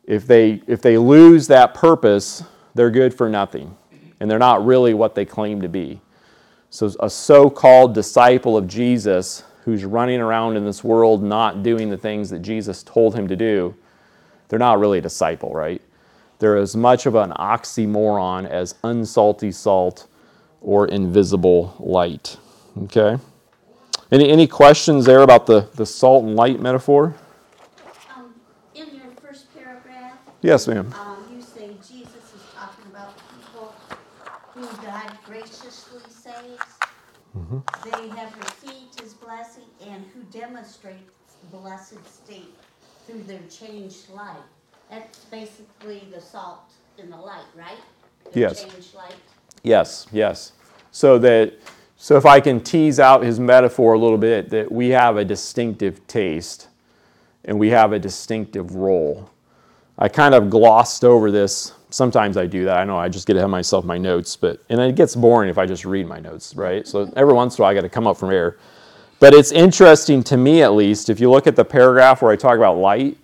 If 0.04 0.28
they, 0.28 0.62
if 0.68 0.82
they 0.82 0.96
lose 0.98 1.48
that 1.48 1.74
purpose, 1.74 2.44
they're 2.76 2.92
good 2.92 3.12
for 3.12 3.28
nothing, 3.28 3.76
and 4.20 4.30
they're 4.30 4.38
not 4.38 4.64
really 4.64 4.94
what 4.94 5.16
they 5.16 5.24
claim 5.24 5.62
to 5.62 5.68
be. 5.68 6.00
So, 6.70 6.94
a 7.00 7.10
so 7.10 7.50
called 7.50 7.92
disciple 7.92 8.56
of 8.56 8.68
Jesus 8.68 9.42
who's 9.64 9.84
running 9.84 10.20
around 10.20 10.56
in 10.56 10.64
this 10.64 10.84
world 10.84 11.22
not 11.22 11.62
doing 11.62 11.88
the 11.90 11.96
things 11.96 12.30
that 12.30 12.40
Jesus 12.40 12.82
told 12.82 13.14
him 13.14 13.28
to 13.28 13.36
do, 13.36 13.74
they're 14.48 14.58
not 14.58 14.78
really 14.78 14.98
a 14.98 15.02
disciple, 15.02 15.52
right? 15.52 15.80
They're 16.38 16.56
as 16.56 16.76
much 16.76 17.06
of 17.06 17.14
an 17.14 17.30
oxymoron 17.30 18.46
as 18.48 18.74
unsalty 18.84 19.52
salt 19.54 20.06
or 20.60 20.86
invisible 20.88 21.74
light. 21.78 22.36
Okay? 22.84 23.16
Any, 24.12 24.28
any 24.30 24.46
questions 24.46 25.06
there 25.06 25.22
about 25.22 25.46
the, 25.46 25.68
the 25.74 25.86
salt 25.86 26.24
and 26.24 26.36
light 26.36 26.60
metaphor? 26.60 27.14
Um, 28.14 28.34
in 28.74 28.86
your 28.94 29.10
first 29.22 29.46
paragraph, 29.54 30.18
Yes, 30.42 30.68
ma'am. 30.68 30.92
um, 31.00 31.24
you 31.34 31.40
say 31.40 31.68
Jesus 31.88 32.34
is 32.34 32.42
talking 32.54 32.84
about 32.90 33.14
people 33.40 33.74
who 34.52 34.60
God 34.86 35.10
graciously 35.24 36.02
saves. 36.10 36.60
They 37.84 38.08
have 38.10 38.36
received 38.38 39.00
his 39.00 39.14
blessing 39.14 39.64
and 39.88 40.04
who 40.14 40.22
demonstrate 40.38 41.08
blessed 41.60 42.04
state 42.06 42.54
through 43.06 43.22
their 43.22 43.40
changed 43.50 44.10
life. 44.10 44.36
That's 44.90 45.24
basically 45.26 46.02
the 46.12 46.20
salt 46.20 46.70
and 46.98 47.12
the 47.12 47.16
light, 47.16 47.44
right? 47.56 47.78
The 48.32 48.40
Yes. 48.40 48.64
Changed 48.64 48.94
light. 48.94 49.14
Yes, 49.62 50.06
yes. 50.12 50.52
So 50.90 51.18
that 51.18 51.54
so 51.96 52.16
if 52.16 52.26
I 52.26 52.38
can 52.40 52.60
tease 52.60 53.00
out 53.00 53.22
his 53.22 53.40
metaphor 53.40 53.94
a 53.94 53.98
little 53.98 54.18
bit, 54.18 54.50
that 54.50 54.70
we 54.70 54.90
have 54.90 55.16
a 55.16 55.24
distinctive 55.24 56.06
taste 56.06 56.68
and 57.44 57.58
we 57.58 57.70
have 57.70 57.92
a 57.92 57.98
distinctive 57.98 58.74
role. 58.74 59.30
I 59.98 60.08
kind 60.08 60.34
of 60.34 60.50
glossed 60.50 61.04
over 61.04 61.30
this. 61.30 61.72
Sometimes 61.90 62.36
I 62.36 62.46
do 62.46 62.64
that. 62.64 62.76
I 62.76 62.84
know 62.84 62.98
I 62.98 63.08
just 63.08 63.26
get 63.26 63.36
ahead 63.36 63.44
of 63.44 63.50
myself 63.50 63.84
my 63.84 63.96
notes, 63.96 64.36
but 64.36 64.60
and 64.68 64.80
it 64.80 64.96
gets 64.96 65.14
boring 65.14 65.48
if 65.48 65.56
I 65.56 65.66
just 65.66 65.84
read 65.84 66.06
my 66.06 66.18
notes, 66.18 66.54
right? 66.56 66.86
So 66.86 67.10
every 67.16 67.32
once 67.32 67.56
in 67.56 67.62
a 67.62 67.64
while 67.64 67.70
I 67.70 67.74
got 67.74 67.82
to 67.82 67.88
come 67.88 68.06
up 68.06 68.16
from 68.16 68.30
air. 68.30 68.58
But 69.20 69.34
it's 69.34 69.52
interesting 69.52 70.22
to 70.24 70.36
me 70.36 70.62
at 70.62 70.74
least, 70.74 71.08
if 71.08 71.20
you 71.20 71.30
look 71.30 71.46
at 71.46 71.56
the 71.56 71.64
paragraph 71.64 72.22
where 72.22 72.32
I 72.32 72.36
talk 72.36 72.56
about 72.56 72.76
light, 72.76 73.16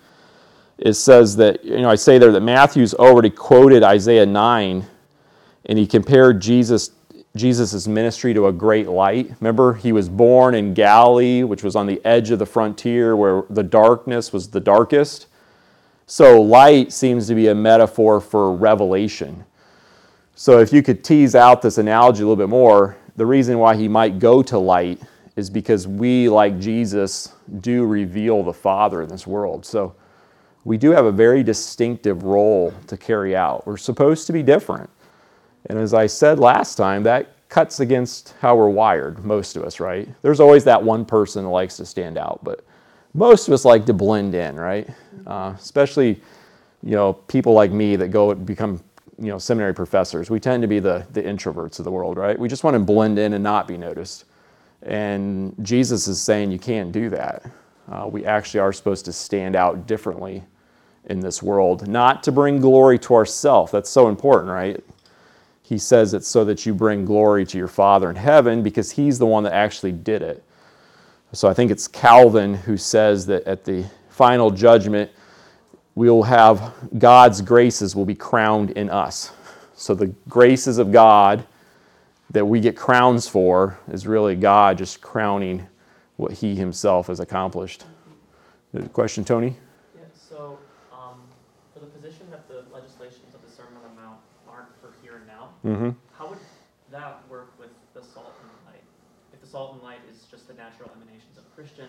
it 0.78 0.94
says 0.94 1.36
that, 1.36 1.64
you 1.64 1.80
know, 1.80 1.90
I 1.90 1.94
say 1.94 2.18
there 2.18 2.32
that 2.32 2.40
Matthew's 2.40 2.94
already 2.94 3.30
quoted 3.30 3.82
Isaiah 3.82 4.26
9 4.26 4.86
and 5.66 5.78
he 5.78 5.86
compared 5.86 6.40
Jesus 6.40 6.90
Jesus' 7.36 7.86
ministry 7.86 8.34
to 8.34 8.48
a 8.48 8.52
great 8.52 8.88
light. 8.88 9.30
Remember, 9.40 9.74
he 9.74 9.92
was 9.92 10.08
born 10.08 10.54
in 10.54 10.74
Galilee, 10.74 11.44
which 11.44 11.62
was 11.62 11.76
on 11.76 11.86
the 11.86 12.04
edge 12.04 12.30
of 12.32 12.40
the 12.40 12.46
frontier 12.46 13.14
where 13.14 13.44
the 13.50 13.62
darkness 13.62 14.32
was 14.32 14.48
the 14.48 14.58
darkest. 14.58 15.28
So, 16.06 16.42
light 16.42 16.92
seems 16.92 17.28
to 17.28 17.36
be 17.36 17.46
a 17.46 17.54
metaphor 17.54 18.20
for 18.20 18.52
revelation. 18.52 19.44
So, 20.34 20.58
if 20.58 20.72
you 20.72 20.82
could 20.82 21.04
tease 21.04 21.36
out 21.36 21.62
this 21.62 21.78
analogy 21.78 22.22
a 22.22 22.26
little 22.26 22.34
bit 22.34 22.48
more, 22.48 22.96
the 23.14 23.26
reason 23.26 23.58
why 23.60 23.76
he 23.76 23.86
might 23.86 24.18
go 24.18 24.42
to 24.42 24.58
light 24.58 25.00
is 25.40 25.50
because 25.50 25.88
we, 25.88 26.28
like 26.28 26.60
Jesus, 26.60 27.34
do 27.60 27.84
reveal 27.84 28.44
the 28.44 28.52
Father 28.52 29.02
in 29.02 29.08
this 29.08 29.26
world. 29.26 29.66
So, 29.66 29.94
we 30.64 30.76
do 30.76 30.90
have 30.90 31.06
a 31.06 31.12
very 31.12 31.42
distinctive 31.42 32.22
role 32.22 32.72
to 32.86 32.96
carry 32.96 33.34
out. 33.34 33.66
We're 33.66 33.76
supposed 33.76 34.26
to 34.26 34.32
be 34.32 34.42
different. 34.42 34.90
And 35.66 35.78
as 35.78 35.94
I 35.94 36.06
said 36.06 36.38
last 36.38 36.76
time, 36.76 37.02
that 37.04 37.34
cuts 37.48 37.80
against 37.80 38.34
how 38.40 38.56
we're 38.56 38.68
wired, 38.68 39.24
most 39.24 39.56
of 39.56 39.64
us, 39.64 39.80
right? 39.80 40.08
There's 40.22 40.40
always 40.40 40.64
that 40.64 40.82
one 40.82 41.04
person 41.04 41.44
that 41.44 41.50
likes 41.50 41.76
to 41.78 41.86
stand 41.86 42.16
out, 42.16 42.40
but 42.42 42.64
most 43.14 43.48
of 43.48 43.54
us 43.54 43.64
like 43.64 43.84
to 43.86 43.92
blend 43.92 44.34
in, 44.34 44.56
right? 44.56 44.88
Uh, 45.26 45.54
especially, 45.58 46.20
you 46.82 46.92
know, 46.92 47.12
people 47.14 47.52
like 47.52 47.72
me 47.72 47.96
that 47.96 48.08
go 48.08 48.34
become, 48.34 48.82
you 49.18 49.28
know, 49.28 49.38
seminary 49.38 49.74
professors. 49.74 50.30
We 50.30 50.38
tend 50.38 50.62
to 50.62 50.68
be 50.68 50.78
the, 50.78 51.06
the 51.12 51.22
introverts 51.22 51.78
of 51.80 51.84
the 51.84 51.90
world, 51.90 52.16
right? 52.16 52.38
We 52.38 52.48
just 52.48 52.62
want 52.62 52.74
to 52.74 52.78
blend 52.78 53.18
in 53.18 53.32
and 53.32 53.42
not 53.42 53.66
be 53.66 53.76
noticed. 53.76 54.26
And 54.82 55.54
Jesus 55.62 56.08
is 56.08 56.20
saying 56.20 56.50
you 56.50 56.58
can't 56.58 56.92
do 56.92 57.10
that. 57.10 57.44
Uh, 57.90 58.06
we 58.06 58.24
actually 58.24 58.60
are 58.60 58.72
supposed 58.72 59.04
to 59.04 59.12
stand 59.12 59.56
out 59.56 59.86
differently 59.86 60.44
in 61.06 61.20
this 61.20 61.42
world, 61.42 61.88
not 61.88 62.22
to 62.22 62.32
bring 62.32 62.60
glory 62.60 62.98
to 63.00 63.14
ourselves. 63.14 63.72
That's 63.72 63.90
so 63.90 64.08
important, 64.08 64.50
right? 64.50 64.82
he 65.70 65.78
says 65.78 66.14
it's 66.14 66.26
so 66.26 66.44
that 66.44 66.66
you 66.66 66.74
bring 66.74 67.04
glory 67.04 67.46
to 67.46 67.56
your 67.56 67.68
Father 67.68 68.10
in 68.10 68.16
heaven 68.16 68.60
because 68.60 68.90
he's 68.90 69.20
the 69.20 69.26
one 69.26 69.44
that 69.44 69.52
actually 69.52 69.92
did 69.92 70.20
it. 70.20 70.42
So 71.32 71.48
I 71.48 71.54
think 71.54 71.70
it's 71.70 71.86
Calvin 71.86 72.54
who 72.54 72.76
says 72.76 73.24
that 73.26 73.44
at 73.44 73.64
the 73.64 73.84
final 74.08 74.50
judgment, 74.50 75.12
we'll 75.94 76.24
have 76.24 76.74
God's 76.98 77.40
graces 77.40 77.94
will 77.94 78.04
be 78.04 78.16
crowned 78.16 78.72
in 78.72 78.90
us. 78.90 79.30
So 79.76 79.94
the 79.94 80.08
graces 80.28 80.78
of 80.78 80.90
God 80.90 81.46
that 82.30 82.44
we 82.46 82.60
get 82.60 82.76
crowns 82.76 83.26
for 83.28 83.78
is 83.90 84.06
really 84.06 84.34
God 84.36 84.78
just 84.78 85.00
crowning 85.00 85.66
what 86.16 86.32
he 86.32 86.54
himself 86.54 87.08
has 87.08 87.18
accomplished. 87.20 87.84
Question, 88.92 89.24
Tony? 89.24 89.56
Yeah, 89.96 90.02
so, 90.14 90.58
um, 90.92 91.18
for 91.74 91.80
the 91.80 91.86
position 91.86 92.30
that 92.30 92.46
the 92.46 92.62
legislations 92.72 93.34
of 93.34 93.42
the 93.42 93.50
Sermon 93.50 93.74
on 93.82 93.82
the 93.96 94.00
Mount 94.00 94.18
aren't 94.48 94.70
for 94.80 94.94
here 95.02 95.16
and 95.16 95.26
now, 95.26 95.48
Mm-hmm. 95.64 95.90
how 96.16 96.28
would 96.30 96.38
that 96.92 97.20
work 97.28 97.52
with 97.58 97.70
the 97.94 98.00
salt 98.02 98.32
and 98.40 98.48
light? 98.72 98.84
If 99.34 99.40
the 99.40 99.46
salt 99.46 99.74
and 99.74 99.82
light 99.82 100.00
is 100.10 100.24
just 100.30 100.46
the 100.46 100.54
natural 100.54 100.88
emanations 100.94 101.36
of 101.36 101.44
a 101.44 101.52
Christian, 101.56 101.88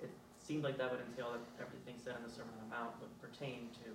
it 0.00 0.10
seemed 0.38 0.62
like 0.62 0.78
that 0.78 0.90
would 0.90 1.00
entail 1.10 1.32
that 1.34 1.42
everything 1.58 1.98
said 1.98 2.14
in 2.16 2.22
the 2.22 2.30
Sermon 2.30 2.54
on 2.62 2.68
the 2.68 2.76
Mount 2.76 2.94
would 3.02 3.10
pertain 3.18 3.68
to 3.82 3.90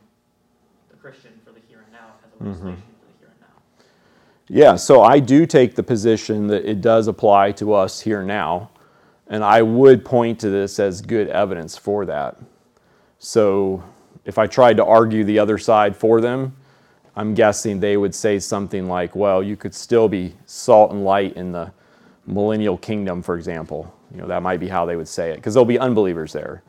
the 0.92 0.98
Christian 1.00 1.32
for 1.46 1.52
the 1.56 1.62
here 1.72 1.80
and 1.88 1.92
now 1.96 2.20
as 2.26 2.30
a 2.36 2.44
legislation 2.44 2.84
for 3.00 3.08
the 3.08 3.16
here 3.24 3.32
and 3.32 3.40
now. 3.40 3.56
Yeah, 4.52 4.78
so 4.78 5.04
I 5.04 5.20
do 5.20 5.46
take 5.46 5.76
the 5.76 5.84
position 5.84 6.48
that 6.48 6.68
it 6.68 6.82
does 6.82 7.08
apply 7.08 7.52
to 7.54 7.74
us 7.74 8.02
here 8.02 8.24
now, 8.24 8.72
and 9.28 9.44
I 9.44 9.62
would 9.62 10.04
point 10.04 10.40
to 10.40 10.50
this 10.50 10.80
as 10.80 11.02
good 11.02 11.28
evidence 11.28 11.78
for 11.78 12.04
that. 12.08 12.36
So 13.20 13.84
if 14.26 14.40
I 14.40 14.48
tried 14.48 14.78
to 14.78 14.86
argue 14.86 15.24
the 15.24 15.38
other 15.38 15.60
side 15.60 15.96
for 15.96 16.20
them, 16.20 16.56
I'm 17.16 17.36
guessing 17.36 17.80
they 17.80 17.96
would 17.96 18.16
say 18.16 18.40
something 18.40 18.88
like, 18.88 19.16
well, 19.16 19.44
you 19.44 19.56
could 19.56 19.76
still 19.76 20.10
be 20.10 20.34
salt 20.48 20.92
and 20.92 21.06
light 21.06 21.36
in 21.36 21.52
the 21.52 21.72
millennial 22.26 22.78
kingdom, 22.78 23.22
for 23.22 23.36
example. 23.36 23.94
You 24.12 24.22
know, 24.22 24.28
that 24.28 24.42
might 24.42 24.60
be 24.60 24.68
how 24.68 24.84
they 24.84 24.96
would 24.96 25.08
say 25.08 25.30
it, 25.30 25.36
because 25.36 25.54
there'll 25.54 25.66
be 25.66 25.78
unbelievers 25.78 26.34
there. 26.34 26.64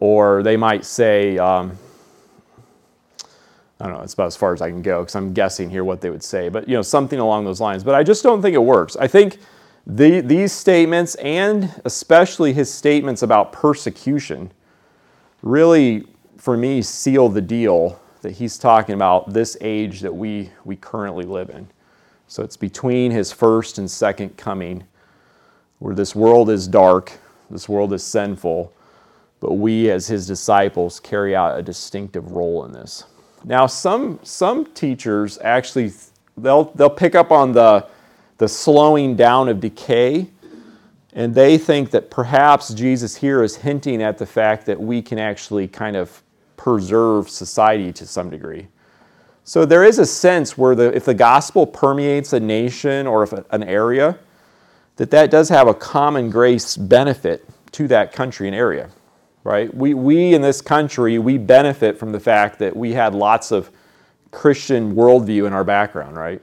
Or 0.00 0.42
they 0.42 0.56
might 0.56 0.84
say, 0.84 1.38
um, 1.38 1.78
I 3.80 3.86
don't 3.86 3.96
know, 3.96 4.02
it's 4.02 4.14
about 4.14 4.26
as 4.26 4.36
far 4.36 4.52
as 4.52 4.62
I 4.62 4.70
can 4.70 4.82
go 4.82 5.00
because 5.02 5.16
I'm 5.16 5.32
guessing 5.32 5.68
here 5.68 5.84
what 5.84 6.00
they 6.00 6.10
would 6.10 6.22
say, 6.22 6.48
but 6.48 6.68
you 6.68 6.74
know, 6.74 6.82
something 6.82 7.18
along 7.18 7.44
those 7.44 7.60
lines. 7.60 7.82
But 7.82 7.94
I 7.94 8.02
just 8.02 8.22
don't 8.22 8.40
think 8.40 8.54
it 8.54 8.62
works. 8.62 8.96
I 8.96 9.08
think 9.08 9.38
the, 9.86 10.20
these 10.20 10.52
statements, 10.52 11.16
and 11.16 11.70
especially 11.84 12.52
his 12.52 12.72
statements 12.72 13.22
about 13.22 13.52
persecution, 13.52 14.52
really, 15.42 16.06
for 16.36 16.56
me, 16.56 16.82
seal 16.82 17.28
the 17.28 17.42
deal 17.42 18.00
that 18.22 18.32
he's 18.32 18.56
talking 18.56 18.94
about 18.94 19.32
this 19.32 19.56
age 19.60 20.00
that 20.00 20.14
we, 20.14 20.50
we 20.64 20.76
currently 20.76 21.24
live 21.24 21.50
in. 21.50 21.68
So 22.28 22.42
it's 22.42 22.56
between 22.56 23.10
his 23.10 23.32
first 23.32 23.76
and 23.76 23.90
second 23.90 24.36
coming, 24.38 24.84
where 25.80 25.94
this 25.94 26.14
world 26.14 26.48
is 26.48 26.66
dark, 26.66 27.12
this 27.50 27.68
world 27.68 27.92
is 27.92 28.02
sinful, 28.02 28.72
but 29.40 29.54
we 29.54 29.90
as 29.90 30.06
his 30.06 30.26
disciples 30.26 30.98
carry 31.00 31.36
out 31.36 31.58
a 31.58 31.62
distinctive 31.62 32.30
role 32.32 32.64
in 32.64 32.72
this. 32.72 33.04
Now, 33.44 33.66
some, 33.66 34.18
some 34.22 34.64
teachers 34.72 35.38
actually, 35.38 35.92
they'll, 36.36 36.64
they'll 36.72 36.88
pick 36.90 37.14
up 37.14 37.30
on 37.30 37.52
the, 37.52 37.86
the 38.38 38.48
slowing 38.48 39.16
down 39.16 39.48
of 39.48 39.60
decay, 39.60 40.28
and 41.12 41.34
they 41.34 41.58
think 41.58 41.90
that 41.90 42.10
perhaps 42.10 42.72
Jesus 42.74 43.16
here 43.16 43.42
is 43.42 43.56
hinting 43.56 44.02
at 44.02 44.18
the 44.18 44.26
fact 44.26 44.66
that 44.66 44.80
we 44.80 45.02
can 45.02 45.18
actually 45.18 45.68
kind 45.68 45.94
of 45.94 46.22
preserve 46.56 47.28
society 47.28 47.92
to 47.92 48.06
some 48.06 48.30
degree. 48.30 48.66
So 49.44 49.66
there 49.66 49.84
is 49.84 49.98
a 49.98 50.06
sense 50.06 50.56
where 50.56 50.74
the, 50.74 50.94
if 50.96 51.04
the 51.04 51.14
gospel 51.14 51.66
permeates 51.66 52.32
a 52.32 52.40
nation 52.40 53.06
or 53.06 53.22
if 53.22 53.32
a, 53.34 53.44
an 53.50 53.62
area, 53.62 54.18
that 54.96 55.10
that 55.10 55.30
does 55.30 55.50
have 55.50 55.68
a 55.68 55.74
common 55.74 56.30
grace 56.30 56.76
benefit 56.76 57.46
to 57.72 57.86
that 57.88 58.12
country 58.12 58.46
and 58.46 58.56
area, 58.56 58.88
right? 59.44 59.72
We, 59.72 59.94
we 59.94 60.34
in 60.34 60.42
this 60.42 60.60
country, 60.60 61.18
we 61.18 61.38
benefit 61.38 61.98
from 61.98 62.12
the 62.12 62.20
fact 62.20 62.58
that 62.58 62.74
we 62.74 62.92
had 62.92 63.14
lots 63.14 63.52
of 63.52 63.70
Christian 64.30 64.94
worldview 64.94 65.46
in 65.46 65.52
our 65.52 65.64
background, 65.64 66.16
right? 66.16 66.42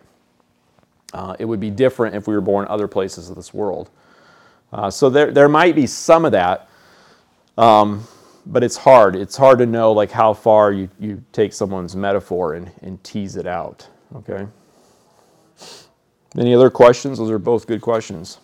Uh, 1.13 1.35
it 1.39 1.45
would 1.45 1.59
be 1.59 1.69
different 1.69 2.15
if 2.15 2.27
we 2.27 2.33
were 2.33 2.41
born 2.41 2.65
other 2.69 2.87
places 2.87 3.29
of 3.29 3.35
this 3.35 3.53
world. 3.53 3.89
Uh, 4.71 4.89
so 4.89 5.09
there, 5.09 5.31
there 5.31 5.49
might 5.49 5.75
be 5.75 5.85
some 5.85 6.23
of 6.23 6.31
that, 6.31 6.69
um, 7.57 8.07
but 8.45 8.63
it's 8.63 8.77
hard. 8.77 9.15
It's 9.15 9.35
hard 9.35 9.59
to 9.59 9.65
know 9.65 9.91
like 9.91 10.11
how 10.11 10.33
far 10.33 10.71
you, 10.71 10.89
you 10.99 11.21
take 11.33 11.51
someone's 11.51 11.95
metaphor 11.95 12.53
and, 12.53 12.71
and 12.81 13.03
tease 13.03 13.35
it 13.35 13.45
out. 13.45 13.87
Okay. 14.15 14.47
Any 16.37 16.55
other 16.55 16.69
questions? 16.69 17.17
Those 17.17 17.29
are 17.29 17.39
both 17.39 17.67
good 17.67 17.81
questions. 17.81 18.39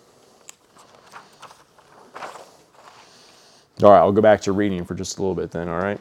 All 3.84 3.92
right, 3.92 4.00
I'll 4.00 4.12
go 4.12 4.22
back 4.22 4.42
to 4.42 4.52
reading 4.52 4.84
for 4.86 4.96
just 4.96 5.18
a 5.18 5.22
little 5.22 5.36
bit 5.36 5.52
then, 5.52 5.70
all 5.70 5.80
right? 5.80 6.00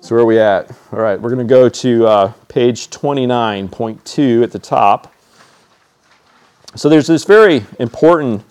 So, 0.00 0.14
where 0.14 0.22
are 0.22 0.26
we 0.26 0.38
at? 0.38 0.70
All 0.92 1.00
right, 1.00 1.20
we're 1.20 1.34
going 1.34 1.46
to 1.46 1.50
go 1.50 1.68
to 1.68 2.06
uh, 2.06 2.32
page 2.48 2.90
29.2 2.90 4.42
at 4.42 4.52
the 4.52 4.58
top. 4.58 5.12
So, 6.74 6.88
there's 6.88 7.06
this 7.06 7.24
very 7.24 7.64
important 7.78 8.44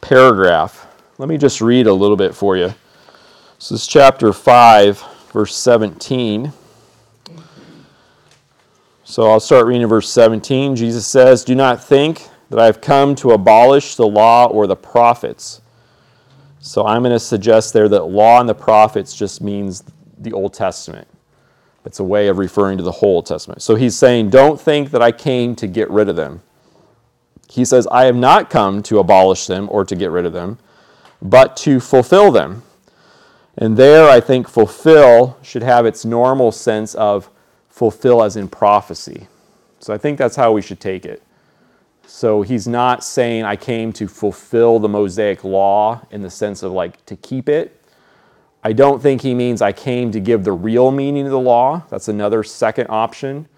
paragraph. 0.00 0.86
Let 1.18 1.28
me 1.28 1.36
just 1.36 1.60
read 1.60 1.86
a 1.86 1.92
little 1.92 2.16
bit 2.16 2.34
for 2.34 2.56
you. 2.56 2.68
So, 3.58 3.74
This 3.74 3.82
is 3.82 3.86
chapter 3.86 4.32
5, 4.32 5.04
verse 5.32 5.56
17. 5.56 6.52
So 9.10 9.28
I'll 9.28 9.40
start 9.40 9.66
reading 9.66 9.88
verse 9.88 10.08
17. 10.08 10.76
Jesus 10.76 11.04
says, 11.04 11.42
Do 11.42 11.56
not 11.56 11.82
think 11.82 12.28
that 12.48 12.60
I 12.60 12.66
have 12.66 12.80
come 12.80 13.16
to 13.16 13.32
abolish 13.32 13.96
the 13.96 14.06
law 14.06 14.46
or 14.46 14.68
the 14.68 14.76
prophets. 14.76 15.59
So 16.60 16.86
I'm 16.86 17.02
going 17.02 17.12
to 17.12 17.18
suggest 17.18 17.72
there 17.72 17.88
that 17.88 18.04
law 18.04 18.38
and 18.38 18.48
the 18.48 18.54
prophets 18.54 19.14
just 19.14 19.40
means 19.40 19.82
the 20.18 20.32
Old 20.32 20.52
Testament. 20.52 21.08
It's 21.86 22.00
a 22.00 22.04
way 22.04 22.28
of 22.28 22.36
referring 22.36 22.76
to 22.76 22.84
the 22.84 22.92
whole 22.92 23.22
Testament. 23.22 23.62
So 23.62 23.74
he's 23.74 23.96
saying, 23.96 24.28
Don't 24.28 24.60
think 24.60 24.90
that 24.90 25.00
I 25.00 25.10
came 25.10 25.56
to 25.56 25.66
get 25.66 25.90
rid 25.90 26.10
of 26.10 26.16
them. 26.16 26.42
He 27.48 27.64
says, 27.64 27.86
I 27.90 28.04
have 28.04 28.14
not 28.14 28.50
come 28.50 28.82
to 28.84 28.98
abolish 28.98 29.46
them 29.46 29.68
or 29.70 29.84
to 29.86 29.96
get 29.96 30.10
rid 30.10 30.26
of 30.26 30.34
them, 30.34 30.58
but 31.22 31.56
to 31.58 31.80
fulfill 31.80 32.30
them. 32.30 32.62
And 33.56 33.76
there, 33.76 34.08
I 34.08 34.20
think 34.20 34.46
fulfill 34.46 35.38
should 35.42 35.62
have 35.62 35.86
its 35.86 36.04
normal 36.04 36.52
sense 36.52 36.94
of 36.94 37.30
fulfill 37.68 38.22
as 38.22 38.36
in 38.36 38.48
prophecy. 38.48 39.26
So 39.80 39.94
I 39.94 39.98
think 39.98 40.18
that's 40.18 40.36
how 40.36 40.52
we 40.52 40.62
should 40.62 40.78
take 40.78 41.06
it. 41.06 41.22
So 42.12 42.42
he's 42.42 42.66
not 42.66 43.04
saying, 43.04 43.44
I 43.44 43.54
came 43.54 43.92
to 43.92 44.08
fulfill 44.08 44.80
the 44.80 44.88
Mosaic 44.88 45.44
law 45.44 46.04
in 46.10 46.22
the 46.22 46.28
sense 46.28 46.64
of 46.64 46.72
like 46.72 47.06
to 47.06 47.14
keep 47.14 47.48
it. 47.48 47.80
I 48.64 48.72
don't 48.72 49.00
think 49.00 49.22
he 49.22 49.32
means 49.32 49.62
I 49.62 49.70
came 49.70 50.10
to 50.10 50.18
give 50.18 50.42
the 50.42 50.52
real 50.52 50.90
meaning 50.90 51.24
of 51.26 51.30
the 51.30 51.38
law. 51.38 51.84
That's 51.88 52.08
another 52.08 52.42
second 52.42 52.88
option. 52.90 53.48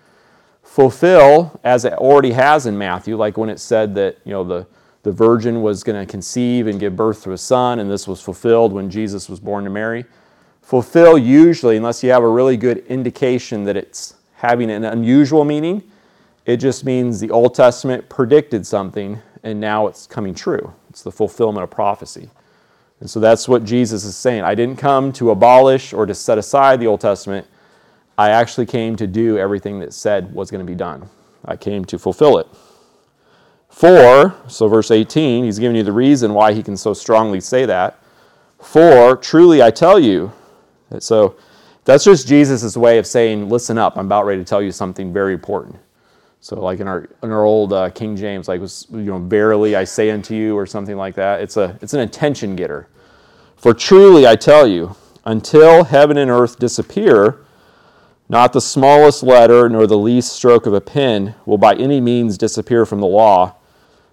Fulfill, 0.62 1.58
as 1.64 1.86
it 1.86 1.94
already 1.94 2.32
has 2.32 2.66
in 2.66 2.76
Matthew, 2.76 3.16
like 3.16 3.38
when 3.38 3.48
it 3.48 3.58
said 3.58 3.94
that, 3.94 4.18
you 4.24 4.32
know, 4.32 4.44
the, 4.44 4.66
the 5.02 5.12
virgin 5.12 5.62
was 5.62 5.82
going 5.82 5.98
to 5.98 6.08
conceive 6.08 6.66
and 6.66 6.78
give 6.78 6.94
birth 6.94 7.22
to 7.24 7.32
a 7.32 7.38
son, 7.38 7.78
and 7.78 7.90
this 7.90 8.06
was 8.06 8.20
fulfilled 8.20 8.74
when 8.74 8.90
Jesus 8.90 9.30
was 9.30 9.40
born 9.40 9.64
to 9.64 9.70
Mary. 9.70 10.04
Fulfill 10.60 11.16
usually, 11.16 11.78
unless 11.78 12.04
you 12.04 12.10
have 12.10 12.22
a 12.22 12.28
really 12.28 12.58
good 12.58 12.86
indication 12.86 13.64
that 13.64 13.78
it's 13.78 14.16
having 14.34 14.70
an 14.70 14.84
unusual 14.84 15.44
meaning, 15.44 15.82
it 16.44 16.56
just 16.56 16.84
means 16.84 17.20
the 17.20 17.30
Old 17.30 17.54
Testament 17.54 18.08
predicted 18.08 18.66
something 18.66 19.20
and 19.42 19.60
now 19.60 19.86
it's 19.86 20.06
coming 20.06 20.34
true. 20.34 20.72
It's 20.90 21.02
the 21.02 21.12
fulfillment 21.12 21.64
of 21.64 21.70
prophecy. 21.70 22.28
And 23.00 23.10
so 23.10 23.18
that's 23.18 23.48
what 23.48 23.64
Jesus 23.64 24.04
is 24.04 24.16
saying. 24.16 24.42
I 24.42 24.54
didn't 24.54 24.76
come 24.76 25.12
to 25.14 25.30
abolish 25.30 25.92
or 25.92 26.06
to 26.06 26.14
set 26.14 26.38
aside 26.38 26.78
the 26.78 26.86
Old 26.86 27.00
Testament. 27.00 27.46
I 28.16 28.30
actually 28.30 28.66
came 28.66 28.94
to 28.96 29.06
do 29.06 29.38
everything 29.38 29.80
that 29.80 29.92
said 29.92 30.32
was 30.32 30.50
going 30.50 30.64
to 30.64 30.70
be 30.70 30.76
done. 30.76 31.08
I 31.44 31.56
came 31.56 31.84
to 31.86 31.98
fulfill 31.98 32.38
it. 32.38 32.46
For, 33.68 34.34
so 34.48 34.68
verse 34.68 34.90
18, 34.90 35.44
he's 35.44 35.58
giving 35.58 35.76
you 35.76 35.82
the 35.82 35.92
reason 35.92 36.34
why 36.34 36.52
he 36.52 36.62
can 36.62 36.76
so 36.76 36.92
strongly 36.94 37.40
say 37.40 37.66
that. 37.66 37.98
For, 38.60 39.16
truly 39.16 39.62
I 39.62 39.70
tell 39.70 39.98
you, 39.98 40.30
so 41.00 41.36
that's 41.84 42.04
just 42.04 42.28
Jesus' 42.28 42.76
way 42.76 42.98
of 42.98 43.06
saying, 43.06 43.48
listen 43.48 43.78
up, 43.78 43.96
I'm 43.96 44.06
about 44.06 44.26
ready 44.26 44.40
to 44.40 44.44
tell 44.44 44.62
you 44.62 44.70
something 44.70 45.12
very 45.12 45.32
important. 45.32 45.76
So 46.42 46.60
like 46.60 46.80
in 46.80 46.88
our 46.88 47.08
in 47.22 47.30
our 47.30 47.44
old 47.44 47.72
uh, 47.72 47.88
King 47.90 48.16
James, 48.16 48.48
like 48.48 48.60
was 48.60 48.88
you 48.90 48.98
know, 48.98 49.20
verily 49.20 49.76
I 49.76 49.84
say 49.84 50.10
unto 50.10 50.34
you, 50.34 50.58
or 50.58 50.66
something 50.66 50.96
like 50.96 51.14
that. 51.14 51.40
It's 51.40 51.56
a 51.56 51.78
it's 51.80 51.94
an 51.94 52.00
attention 52.00 52.56
getter. 52.56 52.88
For 53.56 53.72
truly 53.72 54.26
I 54.26 54.34
tell 54.34 54.66
you, 54.66 54.96
until 55.24 55.84
heaven 55.84 56.16
and 56.18 56.28
earth 56.28 56.58
disappear, 56.58 57.38
not 58.28 58.52
the 58.52 58.60
smallest 58.60 59.22
letter 59.22 59.68
nor 59.68 59.86
the 59.86 59.96
least 59.96 60.32
stroke 60.32 60.66
of 60.66 60.74
a 60.74 60.80
pen 60.80 61.36
will 61.46 61.58
by 61.58 61.74
any 61.74 62.00
means 62.00 62.36
disappear 62.36 62.84
from 62.84 62.98
the 62.98 63.06
law 63.06 63.54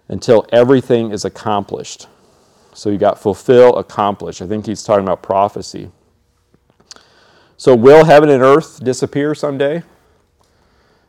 until 0.08 0.46
everything 0.52 1.12
is 1.12 1.26
accomplished. 1.26 2.06
So 2.76 2.92
you 2.92 3.00
got 3.00 3.20
fulfill, 3.20 3.76
accomplish. 3.76 4.40
I 4.40 4.46
think 4.46 4.68
he's 4.68 4.84
talking 4.84 5.04
about 5.04 5.24
prophecy. 5.24 5.90
So, 7.58 7.76
will 7.76 8.06
heaven 8.06 8.30
and 8.30 8.44
earth 8.44 8.84
disappear 8.84 9.34
someday? 9.34 9.82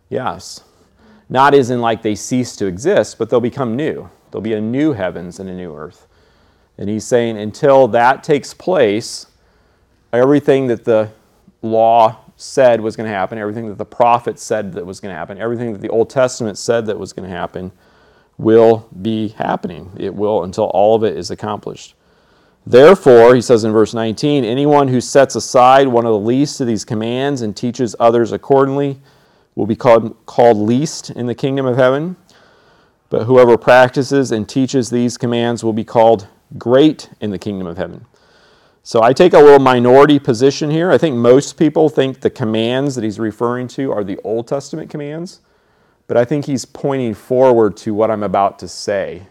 Yes. 0.09 0.65
Not 1.31 1.55
as 1.55 1.71
in 1.71 1.81
like 1.81 2.03
they 2.03 2.17
cease 2.17 2.57
to 2.57 2.67
exist, 2.67 3.17
but 3.17 3.31
they'll 3.31 3.41
become 3.41 3.77
new. 3.77 4.11
There'll 4.31 4.43
be 4.43 4.55
a 4.55 4.61
new 4.61 4.93
heavens 4.93 5.39
and 5.39 5.49
a 5.49 5.55
new 5.55 5.75
earth. 5.75 6.09
And 6.77 6.89
he's 6.89 7.07
saying 7.07 7.39
until 7.39 7.87
that 7.89 8.25
takes 8.25 8.53
place, 8.53 9.27
everything 10.13 10.67
that 10.67 10.85
the 10.85 11.13
law 11.63 12.19
said 12.37 12.81
was 12.81 12.97
going 12.97 13.09
to 13.09 13.15
happen, 13.15 13.39
everything 13.39 13.69
that 13.69 13.79
the 13.79 13.85
prophets 13.85 14.43
said 14.43 14.73
that 14.73 14.85
was 14.85 14.99
going 14.99 15.13
to 15.13 15.17
happen, 15.17 15.39
everything 15.39 15.73
that 15.73 15.81
the 15.81 15.91
Old 15.91 16.11
Testament 16.11 16.59
said 16.59 16.87
that 16.87 16.99
was 16.99 17.13
going 17.13 17.29
to 17.29 17.35
happen 17.35 17.71
will 18.37 18.89
be 19.01 19.29
happening. 19.29 19.93
It 19.99 20.15
will 20.15 20.43
until 20.43 20.65
all 20.65 20.97
of 20.97 21.05
it 21.05 21.17
is 21.17 21.31
accomplished. 21.31 21.95
Therefore, 22.67 23.35
he 23.35 23.41
says 23.41 23.63
in 23.63 23.73
verse 23.73 23.95
19, 23.95 24.45
anyone 24.45 24.89
who 24.89 25.01
sets 25.01 25.35
aside 25.35 25.87
one 25.87 26.07
of 26.07 26.13
the 26.13 26.19
least 26.19 26.61
of 26.61 26.67
these 26.67 26.85
commands 26.85 27.43
and 27.43 27.57
teaches 27.57 27.95
others 28.01 28.33
accordingly 28.33 28.99
will 29.55 29.67
be 29.67 29.77
called, 29.77 30.17
called 30.27 30.57
least 30.57 31.11
in 31.11 31.27
the 31.27 31.35
kingdom 31.35 31.67
of 31.67 31.77
heaven. 31.77 32.17
But 33.09 33.25
whoever 33.25 33.59
practices 33.59 34.31
and 34.31 34.49
teaches 34.49 34.91
these 34.91 35.19
commands 35.19 35.65
will 35.65 35.73
be 35.73 35.85
called 35.85 36.29
great 36.59 37.11
in 37.21 37.31
the 37.31 37.39
kingdom 37.39 37.67
of 37.67 37.77
heaven. 37.77 38.07
So 38.83 39.03
I 39.03 39.13
take 39.13 39.35
a 39.35 39.39
little 39.39 39.59
minority 39.59 40.19
position 40.19 40.71
here. 40.71 40.91
I 40.91 40.99
think 40.99 41.17
most 41.17 41.59
people 41.59 41.89
think 41.89 42.21
the 42.21 42.31
commands 42.31 42.95
that 42.95 43.05
he's 43.05 43.19
referring 43.19 43.69
to 43.69 43.93
are 43.93 44.03
the 44.03 44.19
Old 44.25 44.49
Testament 44.49 44.91
commands, 44.91 45.41
but 46.07 46.17
I 46.17 46.25
think 46.25 46.47
he's 46.47 46.65
pointing 46.65 47.15
forward 47.15 47.77
to 47.79 47.93
what 47.93 48.11
I'm 48.11 48.23
about 48.23 48.59
to 48.61 48.69
say. 48.69 49.27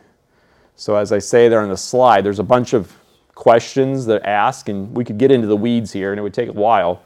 So 0.76 0.96
as 0.96 1.12
I 1.12 1.20
say 1.20 1.50
there 1.50 1.62
on 1.62 1.70
the 1.70 1.78
slide, 1.78 2.24
there's 2.24 2.40
a 2.40 2.44
bunch 2.44 2.74
of 2.74 2.96
questions 3.34 4.06
that 4.06 4.24
ask, 4.24 4.70
and 4.70 4.96
we 4.96 5.04
could 5.04 5.18
get 5.18 5.32
into 5.32 5.48
the 5.48 5.58
weeds 5.58 5.92
here, 5.92 6.12
and 6.12 6.20
it 6.20 6.22
would 6.22 6.34
take 6.34 6.50
a 6.50 6.54
while. 6.54 7.02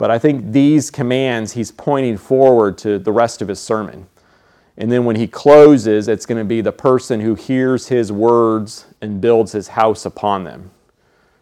But 0.00 0.10
I 0.10 0.18
think 0.18 0.52
these 0.52 0.90
commands, 0.90 1.52
he's 1.52 1.70
pointing 1.70 2.16
forward 2.16 2.78
to 2.78 2.98
the 2.98 3.12
rest 3.12 3.42
of 3.42 3.48
his 3.48 3.60
sermon. 3.60 4.06
And 4.78 4.90
then 4.90 5.04
when 5.04 5.16
he 5.16 5.26
closes, 5.26 6.08
it's 6.08 6.24
going 6.24 6.38
to 6.38 6.44
be 6.44 6.62
the 6.62 6.72
person 6.72 7.20
who 7.20 7.34
hears 7.34 7.88
his 7.88 8.10
words 8.10 8.86
and 9.02 9.20
builds 9.20 9.52
his 9.52 9.68
house 9.68 10.06
upon 10.06 10.44
them. 10.44 10.70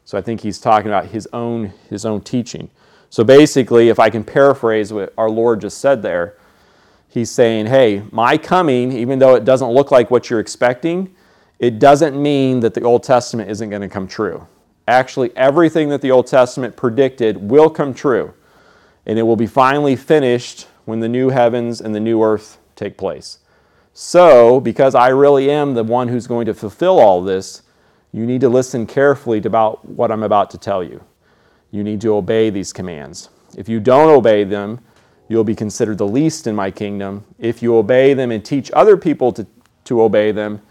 So 0.04 0.18
I 0.18 0.22
think 0.22 0.40
he's 0.40 0.58
talking 0.58 0.88
about 0.88 1.06
his 1.06 1.28
own, 1.32 1.72
his 1.88 2.04
own 2.04 2.20
teaching. 2.20 2.68
So 3.10 3.22
basically, 3.22 3.90
if 3.90 4.00
I 4.00 4.10
can 4.10 4.24
paraphrase 4.24 4.92
what 4.92 5.14
our 5.16 5.30
Lord 5.30 5.60
just 5.60 5.78
said 5.78 6.02
there, 6.02 6.34
he's 7.06 7.30
saying, 7.30 7.66
Hey, 7.66 8.02
my 8.10 8.36
coming, 8.36 8.90
even 8.90 9.20
though 9.20 9.36
it 9.36 9.44
doesn't 9.44 9.70
look 9.70 9.92
like 9.92 10.10
what 10.10 10.30
you're 10.30 10.40
expecting, 10.40 11.14
it 11.60 11.78
doesn't 11.78 12.20
mean 12.20 12.58
that 12.58 12.74
the 12.74 12.82
Old 12.82 13.04
Testament 13.04 13.52
isn't 13.52 13.70
going 13.70 13.82
to 13.82 13.88
come 13.88 14.08
true. 14.08 14.48
Actually, 14.88 15.30
everything 15.36 15.90
that 15.90 16.02
the 16.02 16.10
Old 16.10 16.26
Testament 16.26 16.74
predicted 16.74 17.36
will 17.36 17.70
come 17.70 17.94
true, 17.94 18.34
and 19.08 19.18
it 19.18 19.22
will 19.22 19.36
be 19.36 19.46
finally 19.46 19.96
finished 19.96 20.68
when 20.84 21.00
the 21.00 21.08
new 21.08 21.30
heavens 21.30 21.80
and 21.80 21.94
the 21.94 22.00
new 22.00 22.22
earth 22.22 22.58
take 22.76 22.96
place. 22.96 23.38
So, 23.94 24.60
because 24.60 24.94
I 24.94 25.08
really 25.08 25.50
am 25.50 25.74
the 25.74 25.82
one 25.82 26.06
who's 26.06 26.28
going 26.28 26.46
to 26.46 26.54
fulfill 26.54 27.00
all 27.00 27.22
this, 27.22 27.62
you 28.12 28.26
need 28.26 28.40
to 28.42 28.48
listen 28.48 28.86
carefully 28.86 29.40
to 29.40 29.48
about 29.48 29.84
what 29.84 30.12
I'm 30.12 30.22
about 30.22 30.50
to 30.50 30.58
tell 30.58 30.84
you. 30.84 31.02
You 31.72 31.82
need 31.82 32.00
to 32.02 32.14
obey 32.14 32.50
these 32.50 32.72
commands. 32.72 33.30
If 33.56 33.68
you 33.68 33.80
don't 33.80 34.08
obey 34.08 34.44
them, 34.44 34.80
you'll 35.28 35.44
be 35.44 35.54
considered 35.54 35.98
the 35.98 36.06
least 36.06 36.46
in 36.46 36.54
my 36.54 36.70
kingdom. 36.70 37.24
If 37.38 37.62
you 37.62 37.76
obey 37.76 38.14
them 38.14 38.30
and 38.30 38.44
teach 38.44 38.70
other 38.72 38.96
people 38.96 39.32
to, 39.32 39.46
to 39.84 40.02
obey 40.02 40.32
them, 40.32 40.62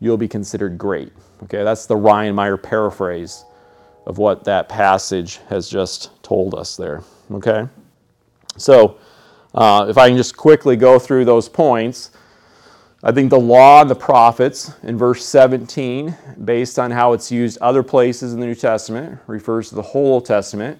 you'll 0.00 0.18
be 0.18 0.28
considered 0.28 0.76
great. 0.76 1.12
Okay, 1.44 1.62
that's 1.62 1.86
the 1.86 1.96
Ryan 1.96 2.34
Meyer 2.34 2.56
paraphrase 2.56 3.44
of 4.06 4.18
what 4.18 4.44
that 4.44 4.68
passage 4.68 5.40
has 5.48 5.68
just 5.68 6.22
told 6.22 6.54
us 6.54 6.76
there. 6.76 7.02
Okay, 7.30 7.66
so 8.56 8.98
uh, 9.54 9.86
if 9.88 9.98
I 9.98 10.08
can 10.08 10.16
just 10.16 10.36
quickly 10.36 10.76
go 10.76 10.98
through 10.98 11.24
those 11.24 11.48
points, 11.48 12.10
I 13.04 13.10
think 13.10 13.30
the 13.30 13.40
law 13.40 13.80
and 13.80 13.90
the 13.90 13.96
prophets 13.96 14.72
in 14.82 14.96
verse 14.96 15.24
17, 15.24 16.16
based 16.44 16.78
on 16.78 16.90
how 16.90 17.12
it's 17.12 17.32
used 17.32 17.58
other 17.58 17.82
places 17.82 18.32
in 18.32 18.40
the 18.40 18.46
New 18.46 18.54
Testament, 18.54 19.18
refers 19.26 19.70
to 19.70 19.74
the 19.74 19.82
whole 19.82 20.14
Old 20.14 20.26
Testament. 20.26 20.78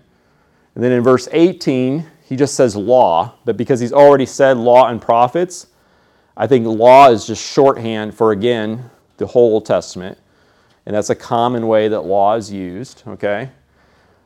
And 0.74 0.84
then 0.84 0.92
in 0.92 1.02
verse 1.02 1.28
18, 1.32 2.06
he 2.24 2.36
just 2.36 2.54
says 2.54 2.76
law, 2.76 3.34
but 3.44 3.56
because 3.56 3.80
he's 3.80 3.92
already 3.92 4.24
said 4.24 4.56
law 4.56 4.88
and 4.88 5.02
prophets, 5.02 5.66
I 6.36 6.46
think 6.46 6.64
law 6.66 7.10
is 7.10 7.26
just 7.26 7.44
shorthand 7.44 8.14
for, 8.14 8.32
again, 8.32 8.88
the 9.16 9.26
whole 9.26 9.54
Old 9.54 9.66
Testament. 9.66 10.16
And 10.86 10.94
that's 10.94 11.10
a 11.10 11.14
common 11.14 11.66
way 11.66 11.88
that 11.88 12.02
law 12.02 12.34
is 12.36 12.50
used, 12.52 13.02
okay? 13.06 13.50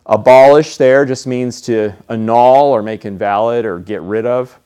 Abolish 0.07 0.77
there 0.77 1.05
just 1.05 1.27
means 1.27 1.61
to 1.63 1.93
annul 2.09 2.67
or 2.67 2.83
make 2.83 3.05
invalid 3.05 3.65
or 3.65 3.81
get 3.81 4.01
rid 4.03 4.25
of. 4.25 4.59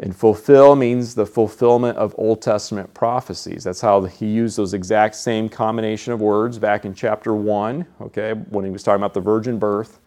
And 0.00 0.14
fulfill 0.14 0.76
means 0.76 1.16
the 1.16 1.26
fulfillment 1.26 1.98
of 1.98 2.14
Old 2.16 2.40
Testament 2.40 2.94
prophecies. 2.94 3.64
That's 3.64 3.80
how 3.80 4.04
he 4.04 4.26
used 4.26 4.56
those 4.56 4.72
exact 4.72 5.16
same 5.16 5.48
combination 5.48 6.12
of 6.12 6.20
words 6.20 6.56
back 6.56 6.84
in 6.84 6.94
chapter 6.94 7.34
1, 7.34 7.84
okay, 8.02 8.34
when 8.34 8.64
he 8.64 8.70
was 8.70 8.84
talking 8.84 9.00
about 9.00 9.14
the 9.14 9.20
virgin 9.20 9.58
birth. 9.58 9.98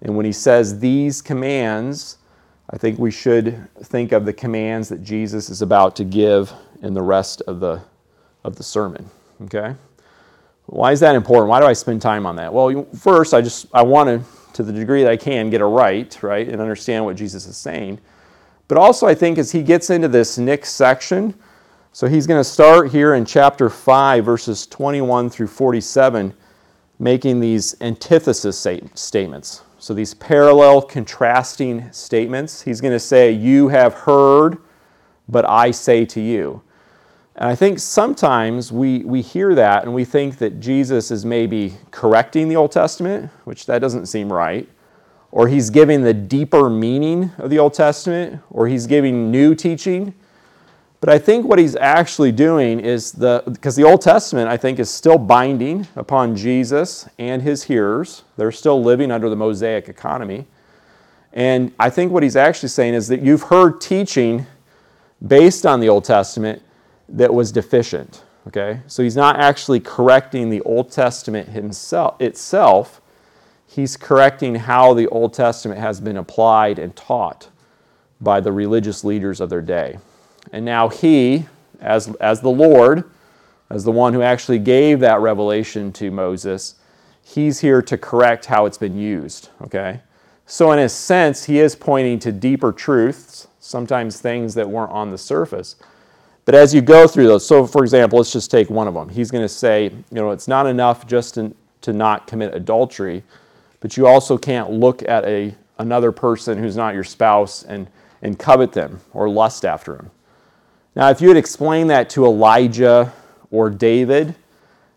And 0.00 0.16
when 0.16 0.24
he 0.24 0.32
says 0.32 0.78
these 0.78 1.20
commands, 1.20 2.16
I 2.70 2.78
think 2.78 2.98
we 2.98 3.10
should 3.10 3.68
think 3.82 4.12
of 4.12 4.24
the 4.24 4.32
commands 4.32 4.88
that 4.88 5.02
Jesus 5.02 5.50
is 5.50 5.60
about 5.60 5.96
to 5.96 6.04
give 6.04 6.50
in 6.80 6.94
the 6.94 7.02
rest 7.02 7.42
of 7.42 7.60
the, 7.60 7.82
of 8.42 8.56
the 8.56 8.62
sermon, 8.62 9.10
okay? 9.42 9.74
Why 10.66 10.92
is 10.92 11.00
that 11.00 11.14
important? 11.14 11.48
Why 11.48 11.60
do 11.60 11.66
I 11.66 11.72
spend 11.72 12.00
time 12.00 12.26
on 12.26 12.36
that? 12.36 12.52
Well, 12.52 12.86
first, 12.96 13.34
I 13.34 13.40
just 13.40 13.66
I 13.72 13.82
want 13.82 14.08
to, 14.08 14.52
to 14.54 14.62
the 14.62 14.72
degree 14.72 15.02
that 15.02 15.10
I 15.10 15.16
can, 15.16 15.50
get 15.50 15.60
it 15.60 15.66
right, 15.66 16.22
right, 16.22 16.48
and 16.48 16.60
understand 16.60 17.04
what 17.04 17.16
Jesus 17.16 17.46
is 17.46 17.56
saying. 17.56 18.00
But 18.66 18.78
also, 18.78 19.06
I 19.06 19.14
think 19.14 19.36
as 19.36 19.52
he 19.52 19.62
gets 19.62 19.90
into 19.90 20.08
this 20.08 20.38
next 20.38 20.70
section, 20.70 21.34
so 21.92 22.08
he's 22.08 22.26
going 22.26 22.40
to 22.40 22.48
start 22.48 22.90
here 22.90 23.14
in 23.14 23.24
chapter 23.24 23.68
5, 23.68 24.24
verses 24.24 24.66
21 24.66 25.30
through 25.30 25.46
47, 25.46 26.34
making 26.98 27.40
these 27.40 27.76
antithesis 27.80 28.58
statements. 28.94 29.62
So 29.78 29.92
these 29.92 30.14
parallel, 30.14 30.80
contrasting 30.80 31.92
statements. 31.92 32.62
He's 32.62 32.80
going 32.80 32.94
to 32.94 32.98
say, 32.98 33.30
You 33.30 33.68
have 33.68 33.92
heard, 33.92 34.58
but 35.28 35.48
I 35.48 35.70
say 35.70 36.06
to 36.06 36.20
you. 36.20 36.62
And 37.36 37.48
I 37.48 37.54
think 37.54 37.80
sometimes 37.80 38.70
we, 38.70 39.00
we 39.00 39.20
hear 39.20 39.54
that 39.56 39.84
and 39.84 39.92
we 39.92 40.04
think 40.04 40.38
that 40.38 40.60
Jesus 40.60 41.10
is 41.10 41.24
maybe 41.24 41.74
correcting 41.90 42.48
the 42.48 42.56
Old 42.56 42.70
Testament, 42.70 43.30
which 43.44 43.66
that 43.66 43.80
doesn't 43.80 44.06
seem 44.06 44.32
right, 44.32 44.68
or 45.32 45.48
he's 45.48 45.68
giving 45.68 46.02
the 46.02 46.14
deeper 46.14 46.70
meaning 46.70 47.32
of 47.38 47.50
the 47.50 47.58
Old 47.58 47.74
Testament, 47.74 48.40
or 48.50 48.68
he's 48.68 48.86
giving 48.86 49.32
new 49.32 49.54
teaching. 49.54 50.14
But 51.00 51.12
I 51.12 51.18
think 51.18 51.44
what 51.44 51.58
he's 51.58 51.74
actually 51.74 52.30
doing 52.30 52.78
is 52.78 53.10
the, 53.10 53.42
because 53.44 53.74
the 53.74 53.82
Old 53.82 54.00
Testament, 54.00 54.48
I 54.48 54.56
think, 54.56 54.78
is 54.78 54.88
still 54.88 55.18
binding 55.18 55.88
upon 55.96 56.36
Jesus 56.36 57.08
and 57.18 57.42
his 57.42 57.64
hearers. 57.64 58.22
They're 58.36 58.52
still 58.52 58.80
living 58.80 59.10
under 59.10 59.28
the 59.28 59.36
Mosaic 59.36 59.88
economy. 59.88 60.46
And 61.32 61.72
I 61.80 61.90
think 61.90 62.12
what 62.12 62.22
he's 62.22 62.36
actually 62.36 62.68
saying 62.68 62.94
is 62.94 63.08
that 63.08 63.20
you've 63.20 63.42
heard 63.42 63.80
teaching 63.80 64.46
based 65.26 65.66
on 65.66 65.80
the 65.80 65.88
Old 65.88 66.04
Testament 66.04 66.62
that 67.08 67.32
was 67.32 67.52
deficient. 67.52 68.22
Okay? 68.46 68.80
So 68.86 69.02
he's 69.02 69.16
not 69.16 69.38
actually 69.38 69.80
correcting 69.80 70.50
the 70.50 70.60
Old 70.62 70.90
Testament 70.90 71.48
himself 71.48 72.20
itself. 72.20 73.00
He's 73.66 73.96
correcting 73.96 74.54
how 74.54 74.94
the 74.94 75.08
Old 75.08 75.34
Testament 75.34 75.80
has 75.80 76.00
been 76.00 76.16
applied 76.16 76.78
and 76.78 76.94
taught 76.94 77.48
by 78.20 78.40
the 78.40 78.52
religious 78.52 79.04
leaders 79.04 79.40
of 79.40 79.50
their 79.50 79.62
day. 79.62 79.98
And 80.52 80.64
now 80.64 80.88
he, 80.88 81.46
as, 81.80 82.14
as 82.16 82.40
the 82.40 82.50
Lord, 82.50 83.04
as 83.70 83.84
the 83.84 83.90
one 83.90 84.12
who 84.12 84.22
actually 84.22 84.58
gave 84.58 85.00
that 85.00 85.20
revelation 85.20 85.92
to 85.94 86.10
Moses, 86.10 86.76
he's 87.22 87.60
here 87.60 87.82
to 87.82 87.98
correct 87.98 88.46
how 88.46 88.66
it's 88.66 88.78
been 88.78 88.96
used. 88.96 89.48
Okay? 89.62 90.00
So, 90.46 90.72
in 90.72 90.78
a 90.78 90.88
sense, 90.88 91.44
he 91.44 91.58
is 91.58 91.74
pointing 91.74 92.18
to 92.20 92.32
deeper 92.32 92.70
truths, 92.70 93.48
sometimes 93.60 94.20
things 94.20 94.54
that 94.54 94.68
weren't 94.68 94.92
on 94.92 95.10
the 95.10 95.18
surface. 95.18 95.76
But 96.44 96.54
as 96.54 96.74
you 96.74 96.82
go 96.82 97.06
through 97.06 97.26
those, 97.26 97.46
so 97.46 97.66
for 97.66 97.82
example, 97.82 98.18
let's 98.18 98.32
just 98.32 98.50
take 98.50 98.68
one 98.68 98.86
of 98.86 98.94
them. 98.94 99.08
He's 99.08 99.30
going 99.30 99.44
to 99.44 99.48
say, 99.48 99.84
you 99.84 100.02
know, 100.10 100.30
it's 100.30 100.48
not 100.48 100.66
enough 100.66 101.06
just 101.06 101.34
to, 101.34 101.54
to 101.82 101.92
not 101.92 102.26
commit 102.26 102.54
adultery, 102.54 103.22
but 103.80 103.96
you 103.96 104.06
also 104.06 104.36
can't 104.36 104.70
look 104.70 105.02
at 105.08 105.24
a, 105.24 105.54
another 105.78 106.12
person 106.12 106.58
who's 106.58 106.76
not 106.76 106.94
your 106.94 107.04
spouse 107.04 107.62
and, 107.62 107.88
and 108.22 108.38
covet 108.38 108.72
them 108.72 109.00
or 109.14 109.28
lust 109.28 109.64
after 109.64 109.96
them. 109.96 110.10
Now, 110.94 111.10
if 111.10 111.20
you 111.20 111.28
had 111.28 111.36
explained 111.36 111.90
that 111.90 112.10
to 112.10 112.24
Elijah 112.24 113.12
or 113.50 113.70
David, 113.70 114.34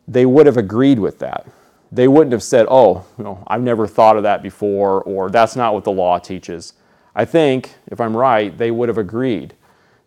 they 0.08 0.26
would 0.26 0.46
have 0.46 0.58
agreed 0.58 1.00
with 1.00 1.20
that. 1.20 1.48
They 1.92 2.08
wouldn't 2.08 2.34
have 2.34 2.44
said, 2.44 2.68
oh, 2.70 3.06
you 3.18 3.24
know, 3.24 3.44
I've 3.48 3.62
never 3.62 3.88
thought 3.88 4.18
of 4.18 4.24
that 4.24 4.44
before, 4.44 5.02
or 5.04 5.30
that's 5.30 5.56
not 5.56 5.74
what 5.74 5.86
the 5.86 5.92
law 5.92 6.20
teaches. 6.20 6.74
I 7.16 7.24
think, 7.26 7.74
if 7.88 8.02
I'm 8.02 8.16
right, 8.16 8.56
they 8.56 8.70
would 8.70 8.90
have 8.90 8.98
agreed 8.98 9.54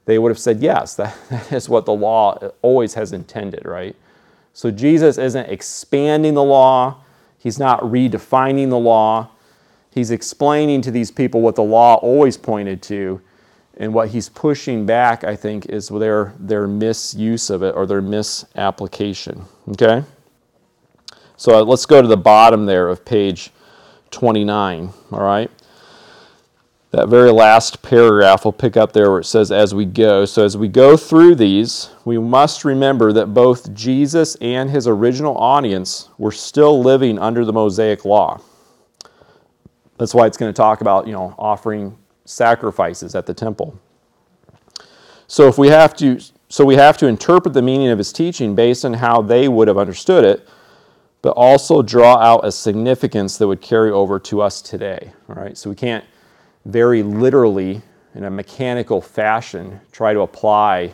they 0.05 0.19
would 0.19 0.31
have 0.31 0.39
said, 0.39 0.61
yes, 0.61 0.95
that, 0.97 1.17
that 1.31 1.53
is 1.53 1.69
what 1.69 1.85
the 1.85 1.93
law 1.93 2.39
always 2.63 2.95
has 2.95 3.13
intended, 3.13 3.65
right? 3.65 3.97
So 4.53 4.71
Jesus 4.71 5.19
isn't 5.19 5.49
expanding 5.49 6.35
the 6.35 6.43
law, 6.43 7.03
he's 7.39 7.59
not 7.59 7.81
redefining 7.81 8.71
the 8.71 8.79
law. 8.79 9.31
He's 9.93 10.11
explaining 10.11 10.83
to 10.83 10.91
these 10.91 11.11
people 11.11 11.41
what 11.41 11.57
the 11.57 11.65
law 11.65 11.97
always 11.97 12.37
pointed 12.37 12.83
to. 12.83 13.21
And 13.77 13.95
what 13.95 14.11
he's 14.11 14.29
pushing 14.29 14.85
back, 14.85 15.25
I 15.25 15.35
think, 15.35 15.67
is 15.67 15.89
their, 15.89 16.35
their 16.39 16.69
misuse 16.69 17.51
of 17.51 17.63
it 17.63 17.75
or 17.75 17.87
their 17.87 18.03
misapplication. 18.03 19.45
Okay? 19.71 20.05
So 21.37 21.61
uh, 21.61 21.65
let's 21.65 21.87
go 21.87 22.03
to 22.03 22.09
the 22.09 22.17
bottom 22.17 22.67
there 22.67 22.89
of 22.89 23.05
page 23.05 23.51
29. 24.11 24.91
All 25.13 25.21
right? 25.21 25.51
That 26.91 27.09
very 27.09 27.31
last 27.31 27.83
paragraph 27.83 28.45
will 28.45 28.53
pick 28.53 28.77
up 28.77 28.93
there 28.93 29.11
where 29.11 29.21
it 29.21 29.25
says, 29.25 29.53
as 29.53 29.75
we 29.75 29.85
go. 29.85 30.25
So, 30.25 30.45
as 30.45 30.57
we 30.57 30.67
go 30.67 30.97
through 30.97 31.37
these, 31.37 31.91
we 32.05 32.19
must 32.19 32.65
remember 32.65 33.13
that 33.13 33.33
both 33.33 33.73
Jesus 33.75 34.35
and 34.37 34.69
his 34.69 34.89
original 34.89 35.37
audience 35.39 36.09
were 36.19 36.33
still 36.33 36.83
living 36.83 37.19
under 37.19 37.45
the 37.45 37.53
Mosaic 37.53 38.05
law. 38.05 38.41
That's 39.99 40.15
why 40.15 40.27
it's 40.27 40.37
going 40.37 40.53
to 40.53 40.57
talk 40.57 40.81
about, 40.81 41.07
you 41.07 41.13
know, 41.13 41.35
offering 41.39 41.97
sacrifices 42.25 43.15
at 43.15 43.27
the 43.27 43.35
temple. 43.35 43.79
So, 45.29 45.47
if 45.47 45.59
we 45.59 45.69
have 45.69 45.95
to, 45.99 46.19
so 46.49 46.65
we 46.65 46.75
have 46.75 46.99
to 46.99 47.07
interpret 47.07 47.55
the 47.55 47.63
meaning 47.63 47.89
of 47.89 47.99
his 47.99 48.13
teaching 48.13 48.57
based 48.57 48.85
on 48.85 48.95
how 48.95 49.23
they 49.23 49.47
would 49.47 49.69
have 49.69 49.79
understood 49.79 50.25
it, 50.25 50.49
but 51.23 51.31
also 51.31 51.83
draw 51.83 52.17
out 52.17 52.45
a 52.45 52.51
significance 52.51 53.39
that 53.39 53.47
would 53.47 53.61
carry 53.61 53.93
over 53.93 54.19
to 54.19 54.41
us 54.41 54.61
today. 54.61 55.13
All 55.29 55.37
right, 55.37 55.57
so 55.57 55.71
we 55.71 55.77
can't 55.77 56.05
very 56.65 57.03
literally, 57.03 57.83
in 58.15 58.25
a 58.25 58.31
mechanical 58.31 59.01
fashion, 59.01 59.81
try 59.93 60.13
to 60.13 60.21
apply 60.21 60.93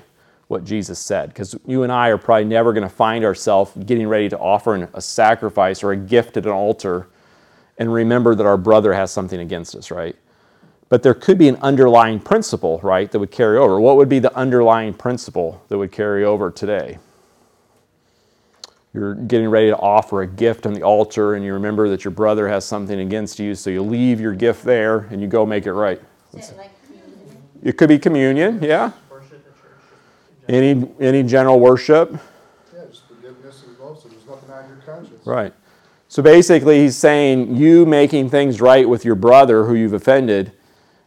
what 0.49 0.65
Jesus 0.65 0.99
said. 0.99 1.31
Because 1.31 1.57
you 1.67 1.83
and 1.83 1.91
I 1.91 2.09
are 2.09 2.19
probably 2.19 2.45
never 2.45 2.73
going 2.73 2.83
to 2.83 2.89
find 2.89 3.25
ourselves 3.25 3.73
getting 3.85 4.07
ready 4.07 4.29
to 4.29 4.39
offer 4.39 4.89
a 4.95 5.01
sacrifice 5.01 5.83
or 5.83 5.93
a 5.93 5.97
gift 5.97 6.37
at 6.37 6.47
an 6.47 6.53
altar 6.53 7.09
and 7.79 7.93
remember 7.93 8.35
that 8.35 8.47
our 8.47 8.57
brother 8.57 8.95
has 8.95 9.11
something 9.11 9.41
against 9.41 9.75
us, 9.75 9.91
right? 9.91 10.17
But 10.89 11.03
there 11.03 11.15
could 11.15 11.37
be 11.37 11.49
an 11.49 11.57
underlying 11.57 12.21
principle, 12.21 12.81
right, 12.83 13.11
that 13.11 13.19
would 13.19 13.31
carry 13.31 13.59
over. 13.59 13.81
What 13.81 13.97
would 13.97 14.09
be 14.09 14.19
the 14.19 14.35
underlying 14.37 14.95
principle 14.95 15.63
that 15.69 15.77
would 15.77 15.93
carry 15.93 16.25
over 16.25 16.51
today? 16.51 16.99
You're 18.97 19.15
getting 19.15 19.49
ready 19.49 19.69
to 19.69 19.77
offer 19.77 20.23
a 20.23 20.27
gift 20.27 20.67
on 20.67 20.73
the 20.73 20.83
altar 20.83 21.35
and 21.35 21.45
you 21.45 21.53
remember 21.53 21.89
that 21.91 22.05
your 22.05 22.11
brother 22.11 22.49
has 22.49 22.65
something 22.65 22.99
against 23.01 23.39
you, 23.39 23.55
so 23.55 23.71
you 23.71 23.83
leave 23.83 24.21
your 24.21 24.35
gift 24.35 24.65
there 24.65 25.01
and 25.11 25.21
you 25.21 25.29
go 25.29 25.47
make 25.47 25.67
it 25.67 25.73
right. 25.73 26.01
Like 26.33 26.71
It 27.63 27.77
could 27.77 27.89
be 27.89 27.99
communion, 27.99 28.63
yeah. 28.63 28.93
Any 30.49 30.89
any 31.01 31.23
general 31.25 31.59
worship. 31.59 32.13
Yeah, 32.73 32.85
just 32.89 33.09
forgiveness 33.09 33.65
as 33.69 33.79
well, 33.79 33.97
so 33.97 34.09
there's 34.09 34.25
nothing 34.27 34.51
on 34.51 34.69
your 34.69 34.77
conscience. 34.79 35.27
Right. 35.27 35.53
So 36.09 36.23
basically, 36.23 36.83
he's 36.83 36.97
saying 36.97 37.57
you 37.57 37.85
making 37.85 38.31
things 38.31 38.61
right 38.61 38.89
with 38.89 39.05
your 39.05 39.17
brother 39.17 39.65
who 39.65 39.75
you've 39.75 39.93
offended 39.93 40.53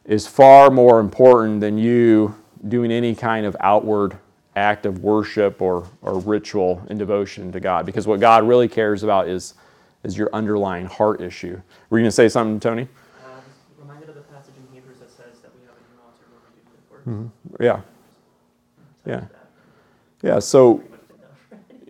is 0.03 0.28
far 0.28 0.70
more 0.70 0.99
important 0.99 1.61
than 1.61 1.78
you 1.78 2.36
doing 2.68 2.91
any 2.91 3.16
kind 3.16 3.45
of 3.45 3.55
outward 3.61 4.18
act 4.56 4.86
of 4.86 5.04
worship 5.04 5.62
or, 5.62 5.88
or 6.02 6.20
ritual 6.20 6.82
and 6.89 7.00
devotion 7.00 7.52
to 7.52 7.60
God. 7.60 7.86
Because 7.86 8.08
what 8.08 8.20
God 8.20 8.47
really 8.47 8.68
cares 8.68 9.04
about 9.04 9.28
is, 9.28 9.54
is 10.04 10.18
your 10.18 10.30
underlying 10.34 10.86
heart 10.86 11.22
issue. 11.22 11.62
Were 11.89 12.00
you 12.00 12.04
going 12.04 12.10
to 12.10 12.12
say 12.12 12.30
something, 12.30 12.60
Tony? 12.60 12.88
Uh, 13.24 13.39
reminded 13.80 14.10
of 14.10 14.16
the 14.16 14.22
passage 14.22 14.54
in 14.58 14.76
Hebrews 14.76 15.00
that 15.00 15.10
says 15.10 15.39
that 15.41 15.52
we 15.56 15.62
have 15.66 15.76
a 15.76 15.82
new 15.93 16.02
altar 16.04 16.26
where 16.32 16.41
we 16.54 16.62
do 16.62 16.70
good 16.72 16.91
works. 16.91 17.08
Mm-hmm. 17.08 17.64
Yeah. 17.64 17.82
Yeah. 19.06 19.26
Yeah, 20.22 20.39
so, 20.39 20.84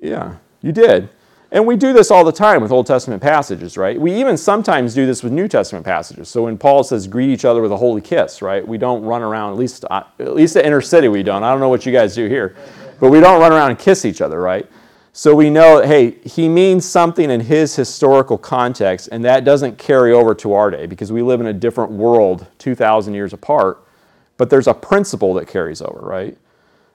yeah, 0.01 0.36
you 0.62 0.72
did. 0.72 1.10
And 1.52 1.66
we 1.66 1.76
do 1.76 1.93
this 1.93 2.12
all 2.12 2.24
the 2.24 2.32
time 2.32 2.62
with 2.62 2.72
Old 2.72 2.86
Testament 2.86 3.24
passages, 3.24 3.76
right? 3.76 4.00
We 4.00 4.14
even 4.14 4.38
sometimes 4.38 4.93
do 4.93 5.08
this 5.08 5.24
with 5.24 5.34
New 5.34 5.47
Testament 5.47 5.84
passages. 5.84 6.30
So 6.30 6.43
when 6.43 6.60
Paul 6.60 6.84
says 6.84 7.08
greet 7.08 7.30
each 7.30 7.43
other 7.43 7.62
with 7.62 7.72
a 7.72 7.78
holy 7.78 8.02
kiss, 8.02 8.43
right? 8.43 8.66
We 8.68 8.78
don't 8.78 9.04
run 9.04 9.24
around, 9.24 9.54
at 9.54 9.58
least 9.58 9.84
uh, 9.89 10.04
at 10.20 10.36
least 10.36 10.56
at 10.58 10.66
inner 10.66 10.82
city 10.82 11.08
we 11.08 11.24
don't. 11.24 11.43
I 11.43 11.50
don't 11.50 11.60
know 11.60 11.70
what 11.70 11.88
you 11.88 11.91
guys 11.91 12.14
do 12.14 12.28
here. 12.28 12.56
But 13.00 13.10
we 13.10 13.20
don't 13.20 13.39
run 13.39 13.52
around 13.52 13.72
and 13.72 13.80
kiss 13.80 14.06
each 14.06 14.22
other, 14.22 14.39
right? 14.39 14.70
So 15.12 15.34
we 15.34 15.50
know, 15.50 15.82
hey, 15.82 16.12
he 16.24 16.47
means 16.47 16.88
something 16.88 17.32
in 17.32 17.39
his 17.39 17.76
historical 17.76 18.38
context, 18.38 19.10
and 19.12 19.26
that 19.26 19.43
doesn't 19.43 19.78
carry 19.78 20.14
over 20.14 20.36
to 20.36 20.54
our 20.54 20.70
day 20.70 20.86
because 20.86 21.12
we 21.12 21.22
live 21.22 21.41
in 21.41 21.47
a 21.47 21.54
different 21.54 21.91
world 21.91 22.45
2,000 22.60 23.14
years 23.14 23.34
apart. 23.34 23.84
But 24.38 24.50
there's 24.50 24.68
a 24.68 24.74
principle 24.74 25.34
that 25.34 25.47
carries 25.47 25.82
over, 25.82 26.00
right? 26.00 26.38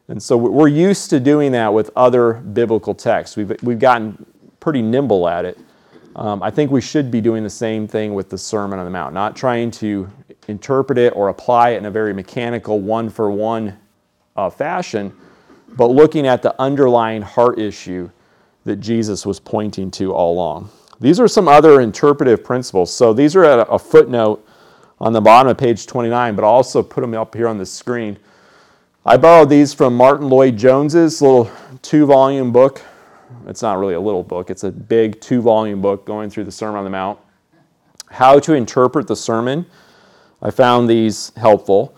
And 0.09 0.23
so 0.23 0.37
we're 0.37 0.69
used 0.69 1.11
to 1.11 1.21
doing 1.21 1.53
that 1.53 1.73
with 1.73 1.91
other 1.97 2.35
biblical 2.35 2.95
texts. 2.95 3.37
We've, 3.37 3.53
we've 3.63 3.79
gotten 3.79 4.25
pretty 4.65 4.83
nimble 4.83 5.29
at 5.29 5.45
it. 5.45 5.59
Um, 6.17 6.43
I 6.43 6.51
think 6.51 6.71
we 6.71 6.81
should 6.81 7.11
be 7.11 7.21
doing 7.21 7.45
the 7.45 7.51
same 7.51 7.87
thing 7.87 8.15
with 8.15 8.31
the 8.31 8.39
Sermon 8.39 8.79
on 8.79 8.85
the 8.85 8.91
Mount, 8.91 9.15
not 9.15 9.37
trying 9.37 9.71
to 9.73 10.11
interpret 10.49 10.99
it 10.99 11.13
or 11.15 11.29
apply 11.29 11.71
it 11.71 11.77
in 11.79 11.87
a 11.87 11.91
very 11.91 12.13
mechanical, 12.13 12.81
one 12.81 13.09
for 13.09 13.31
one 13.31 13.79
fashion 14.57 15.13
but 15.77 15.91
looking 15.91 16.27
at 16.27 16.43
the 16.43 16.55
underlying 16.61 17.23
heart 17.23 17.59
issue 17.59 18.11
that 18.65 18.77
Jesus 18.77 19.27
was 19.27 19.41
pointing 19.41 19.91
to 19.93 20.13
all 20.13 20.35
along. 20.35 20.71
These 21.01 21.21
are 21.21 21.29
some 21.29 21.49
other 21.49 21.81
interpretive 21.81 22.45
principles. 22.45 22.93
So 22.93 23.13
these 23.13 23.37
are 23.37 23.45
at 23.45 23.67
a 23.69 23.79
footnote 23.79 24.47
on 25.01 25.13
the 25.13 25.21
bottom 25.21 25.51
of 25.51 25.59
page 25.59 25.87
29, 25.87 26.37
but 26.37 26.45
I'll 26.45 26.51
also 26.51 26.83
put 26.83 27.01
them 27.01 27.15
up 27.15 27.35
here 27.35 27.49
on 27.49 27.59
the 27.59 27.67
screen. 27.67 28.17
I 29.05 29.17
borrowed 29.17 29.51
these 29.51 29.75
from 29.75 29.97
Martyn 29.97 30.29
Lloyd-Jones's 30.29 31.21
little 31.21 31.51
two 31.83 32.07
volume 32.07 32.53
book. 32.53 32.81
It's 33.47 33.63
not 33.63 33.79
really 33.79 33.95
a 33.95 34.01
little 34.01 34.23
book, 34.23 34.51
it's 34.51 34.65
a 34.65 34.73
big 34.73 35.21
two 35.21 35.41
volume 35.43 35.81
book 35.81 36.05
going 36.07 36.31
through 36.31 36.45
the 36.45 36.53
Sermon 36.53 36.79
on 36.79 36.85
the 36.85 36.91
Mount. 36.91 37.19
How 38.11 38.39
to 38.39 38.55
interpret 38.55 39.07
the 39.09 39.17
sermon. 39.17 39.67
I 40.41 40.51
found 40.51 40.89
these 40.89 41.33
helpful. 41.37 41.97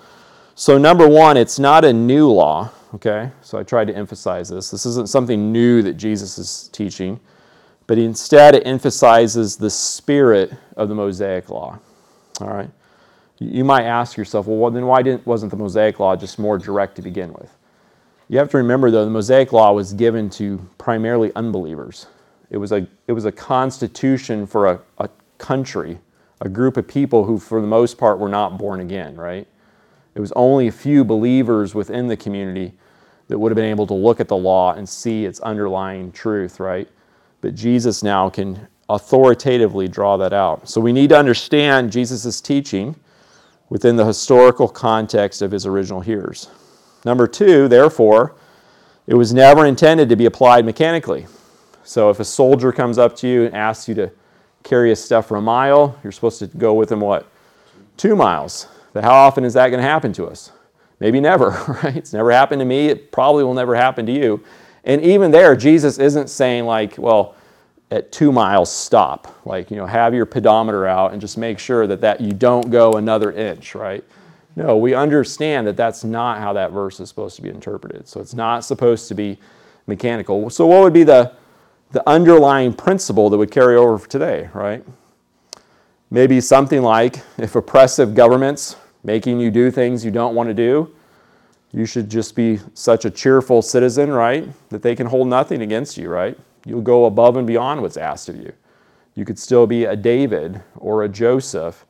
So, 0.55 0.79
number 0.79 1.07
one, 1.07 1.37
it's 1.37 1.59
not 1.59 1.85
a 1.85 1.93
new 1.93 2.31
law. 2.31 2.71
Okay, 2.95 3.31
so 3.43 3.59
I 3.59 3.63
tried 3.63 3.89
to 3.89 3.97
emphasize 3.97 4.49
this. 4.49 4.71
This 4.71 4.87
isn't 4.87 5.09
something 5.09 5.53
new 5.53 5.83
that 5.83 5.95
Jesus 5.95 6.39
is 6.39 6.69
teaching, 6.73 7.21
but 7.87 7.99
instead 7.99 8.55
it 8.55 8.67
emphasizes 8.67 9.57
the 9.57 9.69
spirit 9.69 10.53
of 10.77 10.89
the 10.89 10.95
Mosaic 10.95 11.51
law. 11.51 11.79
All 12.41 12.49
right, 12.49 12.71
you 13.39 13.65
might 13.65 13.85
ask 13.85 14.17
yourself, 14.17 14.47
well, 14.47 14.71
then 14.71 14.87
why 14.87 15.03
didn't, 15.03 15.27
wasn't 15.27 15.51
the 15.51 15.57
Mosaic 15.57 15.99
law 16.01 16.17
just 16.17 16.39
more 16.39 16.57
direct 16.57 16.97
to 16.97 17.03
begin 17.03 17.33
with? 17.35 17.56
You 18.29 18.39
have 18.39 18.51
to 18.51 18.57
remember, 18.57 18.91
though, 18.91 19.05
the 19.05 19.11
Mosaic 19.11 19.53
law 19.53 19.73
was 19.73 19.93
given 19.93 20.29
to 20.31 20.69
primarily 20.79 21.31
unbelievers. 21.37 22.07
It 22.51 22.57
was 22.57 22.73
a, 22.73 22.87
it 23.07 23.13
was 23.13 23.25
a 23.25 23.33
constitution 23.33 24.47
for 24.47 24.67
a, 24.67 24.81
a 24.99 25.09
country, 25.39 25.99
a 26.41 26.49
group 26.49 26.77
of 26.77 26.89
people 26.89 27.25
who, 27.25 27.39
for 27.39 27.61
the 27.61 27.67
most 27.67 27.99
part, 27.99 28.19
were 28.19 28.29
not 28.29 28.59
born 28.59 28.81
again, 28.81 29.15
right? 29.17 29.47
It 30.17 30.21
was 30.21 30.33
only 30.33 30.67
a 30.67 30.73
few 30.73 31.05
believers 31.05 31.75
within 31.75 32.09
the 32.09 32.17
community 32.17 32.73
that 33.29 33.39
would 33.39 33.53
have 33.53 33.57
been 33.57 33.71
able 33.71 33.87
to 33.87 33.95
look 33.95 34.19
at 34.19 34.29
the 34.29 34.37
law 34.37 34.73
and 34.73 34.89
see 34.89 35.25
its 35.25 35.41
underlying 35.41 36.11
truth, 36.11 36.59
right? 36.59 36.89
But 37.41 37.55
Jesus 37.55 38.03
now 38.03 38.29
can 38.29 38.67
authoritatively 38.89 39.89
draw 39.89 40.17
that 40.17 40.33
out. 40.33 40.69
So 40.69 40.81
we 40.81 40.93
need 40.93 41.11
to 41.11 41.19
understand 41.19 41.93
Jesus' 41.93 42.41
teaching 42.41 42.97
within 43.69 43.97
the 43.97 44.05
historical 44.05 44.69
context 44.69 45.43
of 45.43 45.51
his 45.51 45.67
original 45.67 46.01
hearers. 46.01 46.49
Number 47.07 47.29
two, 47.29 47.69
therefore, 47.69 48.35
it 49.07 49.15
was 49.15 49.33
never 49.33 49.65
intended 49.65 50.09
to 50.09 50.17
be 50.17 50.27
applied 50.27 50.65
mechanically. 50.65 51.29
So 51.85 52.11
if 52.11 52.19
a 52.19 52.25
soldier 52.25 52.73
comes 52.73 52.99
up 52.99 53.15
to 53.19 53.29
you 53.29 53.45
and 53.45 53.55
asks 53.55 53.89
you 53.89 53.95
to 53.95 54.11
carry 54.65 54.89
his 54.89 55.03
stuff 55.03 55.29
for 55.29 55.37
a 55.37 55.41
mile, 55.41 55.97
you're 56.03 56.11
supposed 56.11 56.41
to 56.41 56.49
go 56.49 56.75
with 56.75 56.91
him 56.91 56.99
what? 56.99 57.31
Two 57.97 58.17
miles. 58.17 58.67
But 58.93 59.05
how 59.05 59.15
often 59.15 59.45
is 59.45 59.55
that 59.55 59.69
going 59.69 59.81
to 59.81 59.89
happen 59.89 60.13
to 60.15 60.27
us? 60.27 60.51
Maybe 60.99 61.21
never, 61.21 61.51
right? 61.85 61.97
It's 61.97 62.13
never 62.13 62.33
happened 62.33 62.59
to 62.59 62.65
me. 62.65 62.89
It 62.89 63.13
probably 63.13 63.45
will 63.45 63.55
never 63.55 63.77
happen 63.77 64.05
to 64.07 64.13
you. 64.13 64.43
And 64.83 65.01
even 65.01 65.31
there, 65.31 65.55
Jesus 65.55 65.99
isn't 66.01 66.29
saying, 66.29 66.65
like, 66.65 66.99
well, 66.99 67.37
at 67.93 68.11
two 68.11 68.33
miles, 68.33 68.73
stop. 68.73 69.33
Like, 69.47 69.71
you 69.71 69.77
know, 69.77 69.87
have 69.87 70.13
your 70.13 70.27
pedometer 70.27 70.89
out 70.89 71.13
and 71.13 71.21
just 71.21 71.39
make 71.39 71.61
sure 71.61 71.87
that, 71.87 72.01
that 72.01 72.21
you 72.21 72.33
don't 72.33 72.69
go 72.69 72.95
another 72.95 73.31
inch, 73.31 73.77
right? 73.77 74.03
No, 74.57 74.79
we 74.79 74.95
understand 74.95 75.67
that 75.67 75.77
that's 75.77 76.03
not 76.03 76.39
how 76.39 76.55
that 76.55 76.73
verse 76.73 76.99
is 76.99 77.11
supposed 77.11 77.37
to 77.37 77.43
be 77.43 77.51
interpreted. 77.51 78.09
So 78.09 78.21
it's 78.21 78.35
not 78.35 78.65
supposed 78.65 79.07
to 79.09 79.15
be 79.15 79.39
mechanical. 79.87 80.49
So, 80.49 80.67
what 80.67 80.83
would 80.83 80.95
be 80.95 81.05
the, 81.05 81.33
the 81.93 82.07
underlying 82.09 82.73
principle 82.73 83.31
that 83.31 83.37
would 83.37 83.51
carry 83.51 83.77
over 83.77 83.99
for 83.99 84.09
today, 84.09 84.49
right? 84.55 84.83
Maybe 86.11 86.41
something 86.41 86.83
like 86.83 87.21
if 87.39 87.55
oppressive 87.55 88.15
governments 88.15 88.77
making 89.05 89.41
you 89.41 89.51
do 89.51 89.71
things 89.71 90.05
you 90.05 90.11
don't 90.11 90.35
want 90.35 90.49
to 90.49 90.55
do, 90.55 90.93
you 91.73 91.85
should 91.85 92.09
just 92.09 92.35
be 92.35 92.59
such 92.75 93.05
a 93.05 93.11
cheerful 93.11 93.61
citizen, 93.61 94.11
right? 94.11 94.49
That 94.71 94.83
they 94.83 94.97
can 94.97 95.07
hold 95.07 95.29
nothing 95.29 95.63
against 95.63 95.99
you, 95.99 96.09
right? 96.09 96.39
You'll 96.65 96.81
go 96.81 97.05
above 97.05 97.37
and 97.37 97.47
beyond 97.47 97.83
what's 97.83 97.97
asked 97.97 98.29
of 98.29 98.37
you. 98.37 98.53
You 99.15 99.25
could 99.25 99.39
still 99.39 99.67
be 99.67 99.85
a 99.85 99.95
David 99.95 100.63
or 100.77 101.05
a 101.05 101.09
Joseph, 101.09 101.85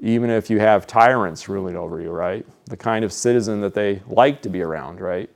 even 0.00 0.30
if 0.30 0.48
you 0.48 0.58
have 0.58 0.86
tyrants 0.86 1.48
ruling 1.48 1.76
over 1.76 2.00
you, 2.00 2.10
right? 2.10 2.46
The 2.66 2.76
kind 2.76 3.04
of 3.04 3.12
citizen 3.12 3.60
that 3.60 3.74
they 3.74 4.02
like 4.06 4.42
to 4.42 4.48
be 4.48 4.62
around, 4.62 5.00
right? 5.00 5.28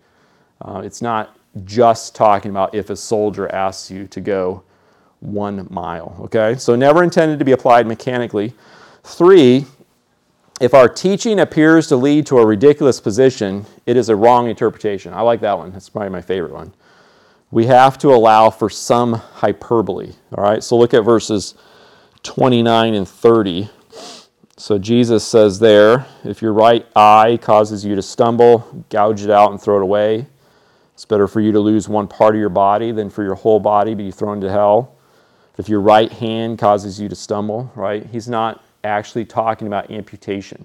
Uh, 0.60 0.82
it's 0.84 1.02
not 1.02 1.38
just 1.64 2.14
talking 2.14 2.50
about 2.50 2.74
if 2.74 2.90
a 2.90 2.96
soldier 2.96 3.52
asks 3.54 3.90
you 3.90 4.06
to 4.08 4.20
go 4.20 4.62
one 5.20 5.66
mile, 5.70 6.16
okay? 6.20 6.54
So, 6.56 6.74
never 6.74 7.02
intended 7.02 7.38
to 7.38 7.44
be 7.44 7.52
applied 7.52 7.86
mechanically. 7.86 8.54
Three, 9.04 9.66
if 10.60 10.72
our 10.72 10.88
teaching 10.88 11.40
appears 11.40 11.88
to 11.88 11.96
lead 11.96 12.26
to 12.26 12.38
a 12.38 12.46
ridiculous 12.46 13.00
position, 13.00 13.66
it 13.86 13.96
is 13.96 14.08
a 14.08 14.16
wrong 14.16 14.48
interpretation. 14.48 15.12
I 15.12 15.20
like 15.20 15.40
that 15.40 15.58
one. 15.58 15.72
That's 15.72 15.88
probably 15.88 16.10
my 16.10 16.22
favorite 16.22 16.52
one. 16.52 16.72
We 17.50 17.66
have 17.66 17.98
to 17.98 18.08
allow 18.08 18.50
for 18.50 18.70
some 18.70 19.14
hyperbole. 19.14 20.12
All 20.36 20.44
right, 20.44 20.62
so 20.62 20.76
look 20.76 20.94
at 20.94 21.04
verses 21.04 21.54
29 22.22 22.94
and 22.94 23.06
30. 23.06 23.68
So 24.57 24.78
Jesus 24.78 25.26
says 25.26 25.59
there, 25.59 26.07
if 26.22 26.40
your 26.40 26.52
right 26.52 26.86
eye 26.94 27.38
causes 27.42 27.84
you 27.84 27.96
to 27.96 28.02
stumble, 28.02 28.84
gouge 28.88 29.22
it 29.22 29.30
out 29.30 29.50
and 29.50 29.61
throw 29.61 29.78
it 29.78 29.82
away. 29.82 30.26
It's 30.92 31.05
better 31.05 31.26
for 31.26 31.40
you 31.40 31.50
to 31.50 31.59
lose 31.59 31.88
one 31.88 32.07
part 32.07 32.36
of 32.36 32.40
your 32.40 32.50
body 32.50 32.92
than 32.92 33.11
for 33.11 33.24
your 33.24 33.34
whole 33.34 33.59
body 33.59 33.94
be 33.94 34.12
thrown 34.12 34.40
to 34.42 34.50
hell. 34.50 34.94
If 35.59 35.68
your 35.68 35.80
right 35.80 36.11
hand 36.11 36.61
causes 36.61 37.00
you 37.00 37.09
to 37.09 37.16
stumble, 37.16 37.72
right? 37.74 38.07
He's 38.07 38.28
not 38.28 38.64
actually 38.84 39.24
talking 39.24 39.66
about 39.66 39.90
amputation. 39.90 40.64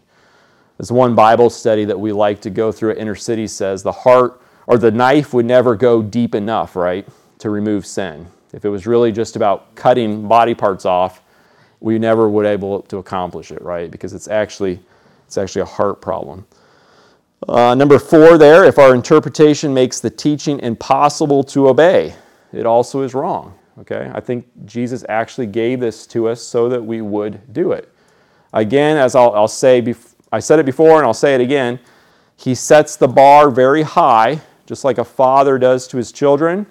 There's 0.78 0.92
one 0.92 1.16
Bible 1.16 1.50
study 1.50 1.84
that 1.86 2.00
we 2.00 2.12
like 2.12 2.42
to 2.42 2.52
go 2.52 2.72
through 2.72 2.92
at 2.92 3.00
Inner 3.00 3.16
City 3.16 3.48
says 3.48 3.82
the 3.82 3.92
heart 3.92 4.40
or 4.68 4.78
the 4.78 4.92
knife 4.92 5.34
would 5.34 5.46
never 5.46 5.76
go 5.76 6.04
deep 6.04 6.36
enough, 6.36 6.76
right, 6.76 7.08
to 7.40 7.50
remove 7.50 7.88
sin. 7.88 8.28
If 8.54 8.66
it 8.66 8.70
was 8.70 8.86
really 8.86 9.12
just 9.12 9.36
about 9.36 9.74
cutting 9.74 10.28
body 10.28 10.54
parts 10.54 10.86
off, 10.86 11.22
we 11.80 12.00
never 12.00 12.30
would 12.30 12.46
able 12.46 12.82
to 12.84 12.98
accomplish 12.98 13.52
it, 13.52 13.62
right? 13.62 13.90
Because 13.90 14.14
it's 14.14 14.28
actually 14.28 14.80
it's 15.26 15.38
actually 15.38 15.62
a 15.62 15.66
heart 15.66 16.02
problem. 16.02 16.46
Uh, 17.48 17.74
number 17.74 18.00
four, 18.00 18.38
there, 18.38 18.66
if 18.66 18.78
our 18.78 18.94
interpretation 18.94 19.74
makes 19.74 20.00
the 20.00 20.10
teaching 20.10 20.60
impossible 20.60 21.44
to 21.44 21.70
obey, 21.70 22.14
it 22.52 22.66
also 22.66 23.02
is 23.02 23.14
wrong. 23.14 23.58
Okay, 23.80 24.12
I 24.14 24.20
think 24.20 24.46
Jesus 24.66 25.06
actually 25.08 25.48
gave 25.48 25.80
this 25.80 26.06
to 26.08 26.28
us 26.28 26.42
so 26.42 26.68
that 26.68 26.84
we 26.84 27.00
would 27.00 27.54
do 27.54 27.72
it. 27.72 27.94
Again, 28.52 28.98
as 28.98 29.16
I'll, 29.16 29.34
I'll 29.34 29.48
say, 29.48 29.82
bef- 29.82 30.16
I 30.34 30.40
said 30.40 30.60
it 30.60 30.66
before 30.66 30.98
and 30.98 31.06
I'll 31.06 31.14
say 31.14 31.34
it 31.34 31.42
again, 31.42 31.80
he 32.36 32.56
sets 32.56 32.98
the 32.98 33.08
bar 33.08 33.50
very 33.50 33.84
high, 33.84 34.42
just 34.66 34.84
like 34.84 34.98
a 34.98 35.06
father 35.06 35.58
does 35.58 35.88
to 35.90 35.98
his 35.98 36.12
children, 36.12 36.66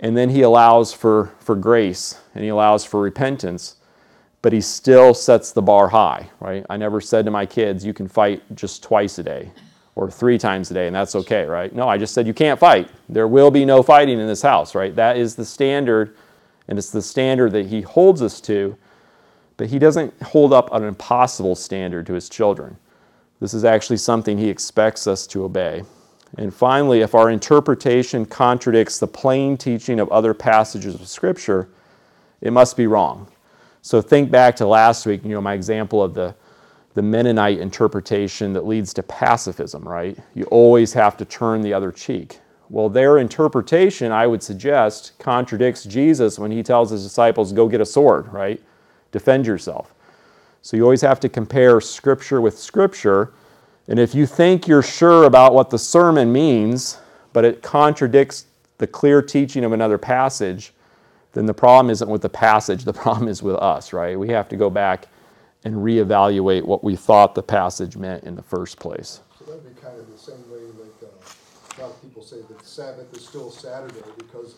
and 0.00 0.16
then 0.16 0.30
he 0.30 0.42
allows 0.42 0.92
for, 0.92 1.32
for 1.38 1.54
grace 1.54 2.18
and 2.34 2.42
he 2.42 2.48
allows 2.48 2.84
for 2.84 3.00
repentance, 3.00 3.76
but 4.42 4.52
he 4.52 4.60
still 4.60 5.14
sets 5.14 5.52
the 5.52 5.62
bar 5.62 5.88
high, 5.88 6.28
right? 6.40 6.66
I 6.68 6.76
never 6.76 7.00
said 7.00 7.24
to 7.24 7.30
my 7.30 7.46
kids, 7.46 7.84
you 7.84 7.94
can 7.94 8.08
fight 8.08 8.42
just 8.54 8.82
twice 8.82 9.18
a 9.18 9.22
day 9.22 9.50
or 9.94 10.10
three 10.10 10.38
times 10.38 10.70
a 10.70 10.74
day, 10.74 10.86
and 10.86 10.96
that's 10.96 11.14
okay, 11.14 11.44
right? 11.44 11.74
No, 11.74 11.88
I 11.88 11.98
just 11.98 12.14
said 12.14 12.26
you 12.26 12.34
can't 12.34 12.58
fight. 12.58 12.88
There 13.08 13.28
will 13.28 13.50
be 13.50 13.64
no 13.64 13.82
fighting 13.82 14.18
in 14.18 14.26
this 14.26 14.42
house, 14.42 14.74
right? 14.74 14.94
That 14.96 15.16
is 15.16 15.36
the 15.36 15.44
standard, 15.44 16.16
and 16.68 16.78
it's 16.78 16.90
the 16.90 17.02
standard 17.02 17.52
that 17.52 17.66
he 17.66 17.82
holds 17.82 18.22
us 18.22 18.40
to 18.42 18.76
but 19.56 19.70
he 19.70 19.78
doesn't 19.78 20.20
hold 20.22 20.52
up 20.52 20.72
an 20.72 20.82
impossible 20.82 21.54
standard 21.54 22.06
to 22.06 22.14
his 22.14 22.28
children. 22.28 22.76
This 23.40 23.54
is 23.54 23.64
actually 23.64 23.98
something 23.98 24.38
he 24.38 24.48
expects 24.48 25.06
us 25.06 25.26
to 25.28 25.44
obey. 25.44 25.84
And 26.38 26.52
finally, 26.52 27.00
if 27.00 27.14
our 27.14 27.30
interpretation 27.30 28.24
contradicts 28.24 28.98
the 28.98 29.06
plain 29.06 29.56
teaching 29.56 30.00
of 30.00 30.08
other 30.10 30.32
passages 30.34 30.94
of 30.94 31.06
Scripture, 31.06 31.68
it 32.40 32.52
must 32.52 32.76
be 32.76 32.86
wrong. 32.86 33.28
So 33.82 34.00
think 34.00 34.30
back 34.30 34.56
to 34.56 34.66
last 34.66 35.06
week, 35.06 35.24
you 35.24 35.30
know, 35.30 35.40
my 35.40 35.54
example 35.54 36.02
of 36.02 36.14
the, 36.14 36.34
the 36.94 37.02
Mennonite 37.02 37.58
interpretation 37.58 38.52
that 38.54 38.66
leads 38.66 38.94
to 38.94 39.02
pacifism, 39.02 39.86
right? 39.86 40.16
You 40.34 40.44
always 40.44 40.92
have 40.94 41.16
to 41.18 41.24
turn 41.24 41.60
the 41.62 41.74
other 41.74 41.92
cheek. 41.92 42.38
Well, 42.70 42.88
their 42.88 43.18
interpretation, 43.18 44.12
I 44.12 44.26
would 44.26 44.42
suggest, 44.42 45.12
contradicts 45.18 45.84
Jesus 45.84 46.38
when 46.38 46.50
he 46.50 46.62
tells 46.62 46.90
his 46.90 47.02
disciples, 47.02 47.52
go 47.52 47.68
get 47.68 47.80
a 47.80 47.86
sword, 47.86 48.32
right? 48.32 48.60
defend 49.12 49.46
yourself. 49.46 49.94
So 50.62 50.76
you 50.76 50.82
always 50.82 51.02
have 51.02 51.20
to 51.20 51.28
compare 51.28 51.80
Scripture 51.80 52.40
with 52.40 52.58
Scripture. 52.58 53.32
And 53.86 53.98
if 53.98 54.14
you 54.14 54.26
think 54.26 54.66
you're 54.66 54.82
sure 54.82 55.24
about 55.24 55.54
what 55.54 55.70
the 55.70 55.78
sermon 55.78 56.32
means, 56.32 56.98
but 57.32 57.44
it 57.44 57.62
contradicts 57.62 58.46
the 58.78 58.86
clear 58.86 59.22
teaching 59.22 59.64
of 59.64 59.72
another 59.72 59.98
passage, 59.98 60.72
then 61.32 61.46
the 61.46 61.54
problem 61.54 61.90
isn't 61.90 62.08
with 62.08 62.22
the 62.22 62.28
passage, 62.28 62.84
the 62.84 62.92
problem 63.04 63.28
is 63.28 63.42
with 63.42 63.56
us, 63.56 63.92
right? 63.92 64.18
We 64.18 64.28
have 64.28 64.48
to 64.50 64.56
go 64.56 64.70
back 64.70 65.08
and 65.64 65.76
reevaluate 65.76 66.62
what 66.62 66.82
we 66.82 66.96
thought 66.96 67.34
the 67.34 67.42
passage 67.42 67.96
meant 67.96 68.24
in 68.24 68.34
the 68.34 68.42
first 68.42 68.78
place. 68.78 69.20
So 69.38 69.44
that'd 69.44 69.64
be 69.64 69.80
kind 69.80 69.98
of 69.98 70.10
the 70.10 70.18
same 70.18 70.50
way 70.50 70.58
like, 70.78 70.90
uh, 71.02 71.78
a 71.78 71.82
lot 71.82 71.90
of 71.90 72.02
people 72.02 72.22
say 72.22 72.38
that 72.48 72.66
Sabbath 72.66 73.12
is 73.16 73.26
still 73.26 73.50
Saturday 73.50 74.02
because 74.18 74.56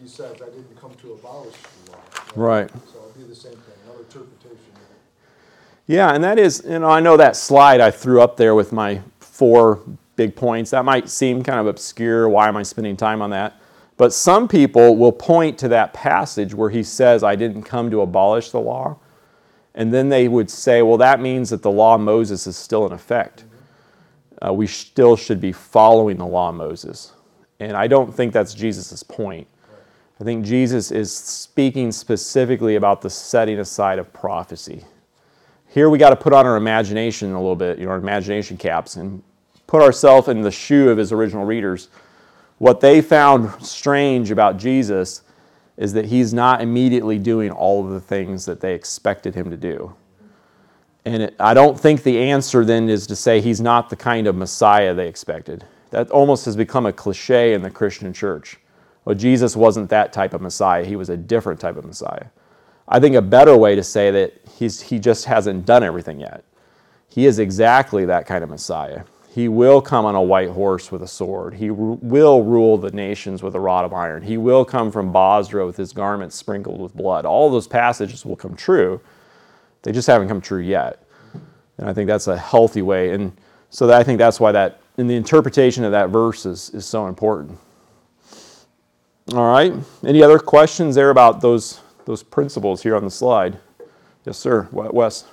he 0.00 0.08
says, 0.08 0.42
I 0.42 0.46
didn't 0.46 0.80
come 0.80 0.94
to 0.94 1.12
abolish 1.12 1.54
the 1.84 1.92
law. 1.92 1.98
Right. 2.34 2.70
So 2.92 3.02
it'd 3.04 3.16
be 3.16 3.28
the 3.28 3.34
same 3.34 3.52
thing, 3.52 3.74
another 3.84 4.00
interpretation. 4.00 4.56
Yeah, 5.86 6.14
and 6.14 6.22
that 6.22 6.38
is, 6.38 6.62
you 6.64 6.78
know, 6.78 6.88
I 6.88 7.00
know 7.00 7.16
that 7.16 7.34
slide 7.34 7.80
I 7.80 7.90
threw 7.90 8.20
up 8.20 8.36
there 8.36 8.54
with 8.54 8.70
my 8.70 9.00
four 9.18 9.80
big 10.14 10.36
points. 10.36 10.70
That 10.70 10.84
might 10.84 11.08
seem 11.08 11.42
kind 11.42 11.58
of 11.58 11.66
obscure. 11.66 12.28
Why 12.28 12.46
am 12.46 12.56
I 12.56 12.62
spending 12.62 12.96
time 12.96 13.20
on 13.22 13.30
that? 13.30 13.60
But 14.00 14.14
some 14.14 14.48
people 14.48 14.96
will 14.96 15.12
point 15.12 15.58
to 15.58 15.68
that 15.68 15.92
passage 15.92 16.54
where 16.54 16.70
he 16.70 16.82
says, 16.82 17.22
I 17.22 17.36
didn't 17.36 17.64
come 17.64 17.90
to 17.90 18.00
abolish 18.00 18.50
the 18.50 18.58
law. 18.58 18.98
And 19.74 19.92
then 19.92 20.08
they 20.08 20.26
would 20.26 20.50
say, 20.50 20.80
well, 20.80 20.96
that 20.96 21.20
means 21.20 21.50
that 21.50 21.60
the 21.60 21.70
law 21.70 21.96
of 21.96 22.00
Moses 22.00 22.46
is 22.46 22.56
still 22.56 22.86
in 22.86 22.92
effect. 22.92 23.44
Uh, 24.40 24.54
we 24.54 24.66
still 24.66 25.16
should 25.16 25.38
be 25.38 25.52
following 25.52 26.16
the 26.16 26.24
law 26.24 26.48
of 26.48 26.54
Moses. 26.54 27.12
And 27.58 27.76
I 27.76 27.88
don't 27.88 28.10
think 28.10 28.32
that's 28.32 28.54
Jesus' 28.54 29.02
point. 29.02 29.46
I 30.18 30.24
think 30.24 30.46
Jesus 30.46 30.90
is 30.90 31.14
speaking 31.14 31.92
specifically 31.92 32.76
about 32.76 33.02
the 33.02 33.10
setting 33.10 33.58
aside 33.58 33.98
of 33.98 34.10
prophecy. 34.14 34.82
Here 35.68 35.90
we 35.90 35.98
got 35.98 36.08
to 36.08 36.16
put 36.16 36.32
on 36.32 36.46
our 36.46 36.56
imagination 36.56 37.32
a 37.32 37.38
little 37.38 37.54
bit, 37.54 37.78
you 37.78 37.84
know, 37.84 37.90
our 37.90 37.98
imagination 37.98 38.56
caps, 38.56 38.96
and 38.96 39.22
put 39.66 39.82
ourselves 39.82 40.28
in 40.28 40.40
the 40.40 40.50
shoe 40.50 40.88
of 40.88 40.96
his 40.96 41.12
original 41.12 41.44
readers. 41.44 41.90
What 42.60 42.80
they 42.80 43.00
found 43.00 43.64
strange 43.64 44.30
about 44.30 44.58
Jesus 44.58 45.22
is 45.78 45.94
that 45.94 46.04
he's 46.04 46.34
not 46.34 46.60
immediately 46.60 47.18
doing 47.18 47.50
all 47.50 47.82
of 47.82 47.90
the 47.90 48.00
things 48.00 48.44
that 48.44 48.60
they 48.60 48.74
expected 48.74 49.34
him 49.34 49.50
to 49.50 49.56
do. 49.56 49.94
And 51.06 51.22
it, 51.22 51.36
I 51.40 51.54
don't 51.54 51.80
think 51.80 52.02
the 52.02 52.18
answer 52.18 52.62
then 52.66 52.90
is 52.90 53.06
to 53.06 53.16
say 53.16 53.40
he's 53.40 53.62
not 53.62 53.88
the 53.88 53.96
kind 53.96 54.26
of 54.26 54.36
Messiah 54.36 54.92
they 54.92 55.08
expected. 55.08 55.64
That 55.88 56.10
almost 56.10 56.44
has 56.44 56.54
become 56.54 56.84
a 56.84 56.92
cliche 56.92 57.54
in 57.54 57.62
the 57.62 57.70
Christian 57.70 58.12
church. 58.12 58.58
Well, 59.06 59.16
Jesus 59.16 59.56
wasn't 59.56 59.88
that 59.88 60.12
type 60.12 60.34
of 60.34 60.42
Messiah, 60.42 60.84
he 60.84 60.96
was 60.96 61.08
a 61.08 61.16
different 61.16 61.60
type 61.60 61.78
of 61.78 61.86
Messiah. 61.86 62.26
I 62.86 63.00
think 63.00 63.16
a 63.16 63.22
better 63.22 63.56
way 63.56 63.74
to 63.74 63.82
say 63.82 64.10
that 64.10 64.38
he's, 64.58 64.82
he 64.82 64.98
just 64.98 65.24
hasn't 65.24 65.64
done 65.64 65.82
everything 65.82 66.20
yet. 66.20 66.44
He 67.08 67.24
is 67.24 67.38
exactly 67.38 68.04
that 68.04 68.26
kind 68.26 68.44
of 68.44 68.50
Messiah. 68.50 69.04
He 69.40 69.48
will 69.48 69.80
come 69.80 70.04
on 70.04 70.14
a 70.14 70.20
white 70.20 70.50
horse 70.50 70.92
with 70.92 71.02
a 71.02 71.08
sword. 71.08 71.54
He 71.54 71.70
ru- 71.70 71.98
will 72.02 72.42
rule 72.44 72.76
the 72.76 72.90
nations 72.90 73.42
with 73.42 73.54
a 73.54 73.58
rod 73.60 73.86
of 73.86 73.92
iron. 73.94 74.22
He 74.22 74.36
will 74.36 74.66
come 74.66 74.92
from 74.92 75.12
Bozrah 75.12 75.64
with 75.64 75.78
his 75.78 75.94
garments 75.94 76.36
sprinkled 76.36 76.78
with 76.78 76.94
blood. 76.94 77.24
All 77.24 77.48
those 77.48 77.66
passages 77.66 78.26
will 78.26 78.36
come 78.36 78.54
true. 78.54 79.00
They 79.80 79.92
just 79.92 80.06
haven't 80.06 80.28
come 80.28 80.42
true 80.42 80.60
yet. 80.60 81.02
And 81.78 81.88
I 81.88 81.94
think 81.94 82.06
that's 82.06 82.26
a 82.26 82.36
healthy 82.36 82.82
way. 82.82 83.12
And 83.14 83.32
so 83.70 83.86
that, 83.86 83.98
I 83.98 84.02
think 84.02 84.18
that's 84.18 84.38
why 84.40 84.52
that, 84.52 84.78
in 84.98 85.06
the 85.06 85.16
interpretation 85.16 85.84
of 85.84 85.92
that 85.92 86.10
verse 86.10 86.44
is, 86.44 86.68
is 86.74 86.84
so 86.84 87.06
important. 87.06 87.58
All 89.32 89.50
right. 89.50 89.72
Any 90.04 90.22
other 90.22 90.38
questions 90.38 90.94
there 90.96 91.08
about 91.08 91.40
those, 91.40 91.80
those 92.04 92.22
principles 92.22 92.82
here 92.82 92.94
on 92.94 93.04
the 93.06 93.10
slide? 93.10 93.58
Yes, 94.26 94.36
sir. 94.36 94.68
Wes 94.70 95.24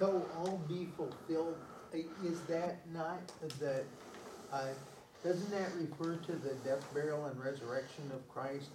all 0.00 0.62
be 0.68 0.88
fulfilled, 0.96 1.56
i- 1.94 2.04
is 2.24 2.40
that 2.48 2.78
the, 3.58 3.82
uh, 4.52 4.68
doesn't 5.24 5.50
that 5.50 5.70
refer 5.76 6.16
to 6.16 6.32
the 6.32 6.54
death, 6.64 6.82
burial, 6.94 7.26
and 7.26 7.42
resurrection 7.42 8.10
of 8.14 8.28
Christ? 8.28 8.68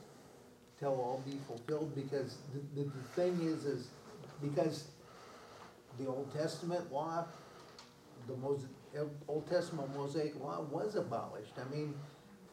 Till 0.79 0.89
all 0.89 1.21
be 1.25 1.37
fulfilled, 1.47 1.93
because 1.95 2.37
the, 2.53 2.81
the, 2.81 2.89
the 2.89 3.03
thing 3.15 3.39
is, 3.41 3.65
is 3.65 3.89
because 4.41 4.85
the 5.99 6.07
Old 6.07 6.33
Testament 6.33 6.91
law, 6.91 7.25
the 8.27 8.35
Mos- 8.37 8.65
Old 9.27 9.47
Testament 9.47 9.95
Mosaic 9.95 10.39
law 10.41 10.61
was 10.71 10.95
abolished. 10.95 11.53
I 11.59 11.71
mean, 11.75 11.93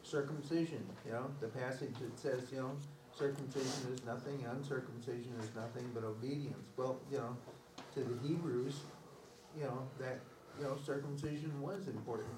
circumcision, 0.03 0.85
you 1.05 1.11
know, 1.11 1.25
the 1.41 1.47
passage 1.47 1.93
that 1.99 2.19
says, 2.19 2.51
you 2.51 2.59
know, 2.59 2.71
circumcision 3.17 3.93
is 3.93 4.05
nothing, 4.05 4.45
uncircumcision 4.51 5.33
is 5.41 5.49
nothing 5.55 5.89
but 5.93 6.03
obedience. 6.03 6.69
Well, 6.77 6.99
you 7.11 7.17
know, 7.17 7.35
to 7.95 7.99
the 8.01 8.27
Hebrews, 8.27 8.75
you 9.57 9.63
know, 9.63 9.87
that, 9.99 10.19
you 10.59 10.65
know, 10.65 10.77
circumcision 10.83 11.51
was 11.61 11.87
important. 11.87 12.29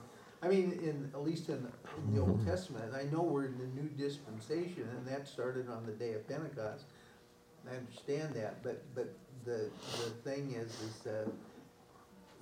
I 0.43 0.47
mean, 0.47 0.71
in, 0.83 1.11
at 1.13 1.23
least 1.23 1.49
in 1.49 1.67
the 2.13 2.21
Old 2.21 2.45
Testament, 2.45 2.85
and 2.85 2.95
I 2.95 3.03
know 3.11 3.21
we're 3.21 3.45
in 3.45 3.57
the 3.57 3.81
new 3.81 3.89
dispensation, 3.89 4.87
and 4.97 5.07
that 5.07 5.27
started 5.27 5.69
on 5.69 5.85
the 5.85 5.91
day 5.91 6.13
of 6.13 6.27
Pentecost. 6.27 6.85
I 7.71 7.75
understand 7.75 8.33
that, 8.33 8.63
but, 8.63 8.83
but 8.95 9.13
the, 9.45 9.69
the 9.97 10.29
thing 10.29 10.53
is, 10.53 10.67
is, 10.81 11.07
uh, 11.07 11.29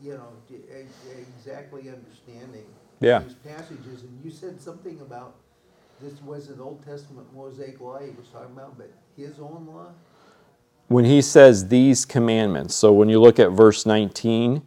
you 0.01 0.13
know, 0.13 0.29
exactly 1.37 1.89
understanding 1.89 2.65
Yeah. 3.01 3.19
these 3.19 3.33
passages, 3.33 4.03
and 4.03 4.21
you 4.23 4.31
said 4.31 4.61
something 4.61 5.01
about, 5.01 5.35
this 6.01 6.21
was 6.21 6.49
an 6.49 6.61
Old 6.61 6.85
Testament 6.85 7.27
Mosaic 7.35 7.81
law 7.81 7.99
he 7.99 8.11
was 8.11 8.29
talking 8.29 8.55
about, 8.55 8.77
but 8.77 8.91
his 9.17 9.39
own 9.39 9.67
law? 9.67 9.91
when 10.89 11.05
he 11.05 11.21
says 11.21 11.67
these 11.67 12.03
commandments, 12.03 12.75
so 12.75 12.91
when 12.91 13.09
you 13.09 13.21
look 13.21 13.39
at 13.39 13.51
verse 13.51 13.85
19, 13.85 14.63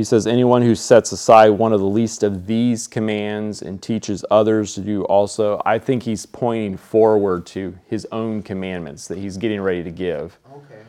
he 0.00 0.04
says, 0.04 0.26
Anyone 0.26 0.62
who 0.62 0.74
sets 0.74 1.12
aside 1.12 1.50
one 1.50 1.74
of 1.74 1.80
the 1.80 1.86
least 1.86 2.22
of 2.22 2.46
these 2.46 2.86
commands 2.86 3.60
and 3.60 3.82
teaches 3.82 4.24
others 4.30 4.74
to 4.76 4.80
do 4.80 5.04
also, 5.04 5.60
I 5.66 5.78
think 5.78 6.04
he's 6.04 6.24
pointing 6.24 6.78
forward 6.78 7.44
to 7.48 7.78
his 7.86 8.06
own 8.10 8.42
commandments 8.42 9.06
that 9.08 9.18
he's 9.18 9.36
getting 9.36 9.60
ready 9.60 9.82
to 9.82 9.90
give. 9.90 10.38
Okay, 10.50 10.80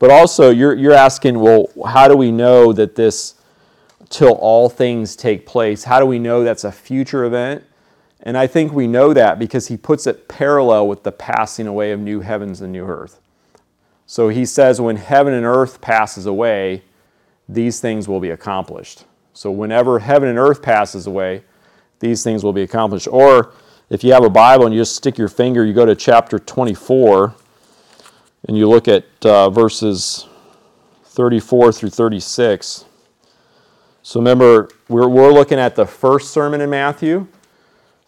But 0.00 0.10
also, 0.10 0.50
you're, 0.50 0.74
you're 0.74 0.94
asking, 0.94 1.38
well, 1.38 1.70
how 1.86 2.08
do 2.08 2.16
we 2.16 2.32
know 2.32 2.72
that 2.72 2.96
this, 2.96 3.36
till 4.08 4.32
all 4.32 4.68
things 4.68 5.14
take 5.14 5.46
place, 5.46 5.84
how 5.84 6.00
do 6.00 6.06
we 6.06 6.18
know 6.18 6.42
that's 6.42 6.64
a 6.64 6.72
future 6.72 7.24
event? 7.24 7.62
And 8.20 8.36
I 8.36 8.48
think 8.48 8.72
we 8.72 8.88
know 8.88 9.14
that 9.14 9.38
because 9.38 9.68
he 9.68 9.76
puts 9.76 10.08
it 10.08 10.26
parallel 10.26 10.88
with 10.88 11.04
the 11.04 11.12
passing 11.12 11.68
away 11.68 11.92
of 11.92 12.00
new 12.00 12.20
heavens 12.22 12.60
and 12.60 12.72
new 12.72 12.84
earth. 12.84 13.20
So 14.06 14.28
he 14.28 14.44
says, 14.44 14.80
when 14.80 14.96
heaven 14.96 15.34
and 15.34 15.46
earth 15.46 15.80
passes 15.80 16.26
away, 16.26 16.82
these 17.54 17.80
things 17.80 18.06
will 18.08 18.20
be 18.20 18.30
accomplished. 18.30 19.04
So 19.32 19.50
whenever 19.50 19.98
heaven 19.98 20.28
and 20.28 20.38
earth 20.38 20.62
passes 20.62 21.06
away, 21.06 21.42
these 21.98 22.22
things 22.22 22.44
will 22.44 22.52
be 22.52 22.62
accomplished. 22.62 23.08
Or 23.08 23.52
if 23.90 24.04
you 24.04 24.12
have 24.12 24.24
a 24.24 24.30
Bible 24.30 24.66
and 24.66 24.74
you 24.74 24.80
just 24.80 24.96
stick 24.96 25.18
your 25.18 25.28
finger, 25.28 25.64
you 25.64 25.72
go 25.72 25.84
to 25.84 25.94
chapter 25.94 26.38
24 26.38 27.34
and 28.46 28.56
you 28.56 28.68
look 28.68 28.88
at 28.88 29.04
uh, 29.24 29.50
verses 29.50 30.26
34 31.04 31.72
through 31.72 31.90
36. 31.90 32.84
So 34.02 34.20
remember, 34.20 34.68
we're, 34.88 35.08
we're 35.08 35.32
looking 35.32 35.58
at 35.58 35.74
the 35.74 35.86
first 35.86 36.30
sermon 36.30 36.60
in 36.60 36.70
Matthew. 36.70 37.26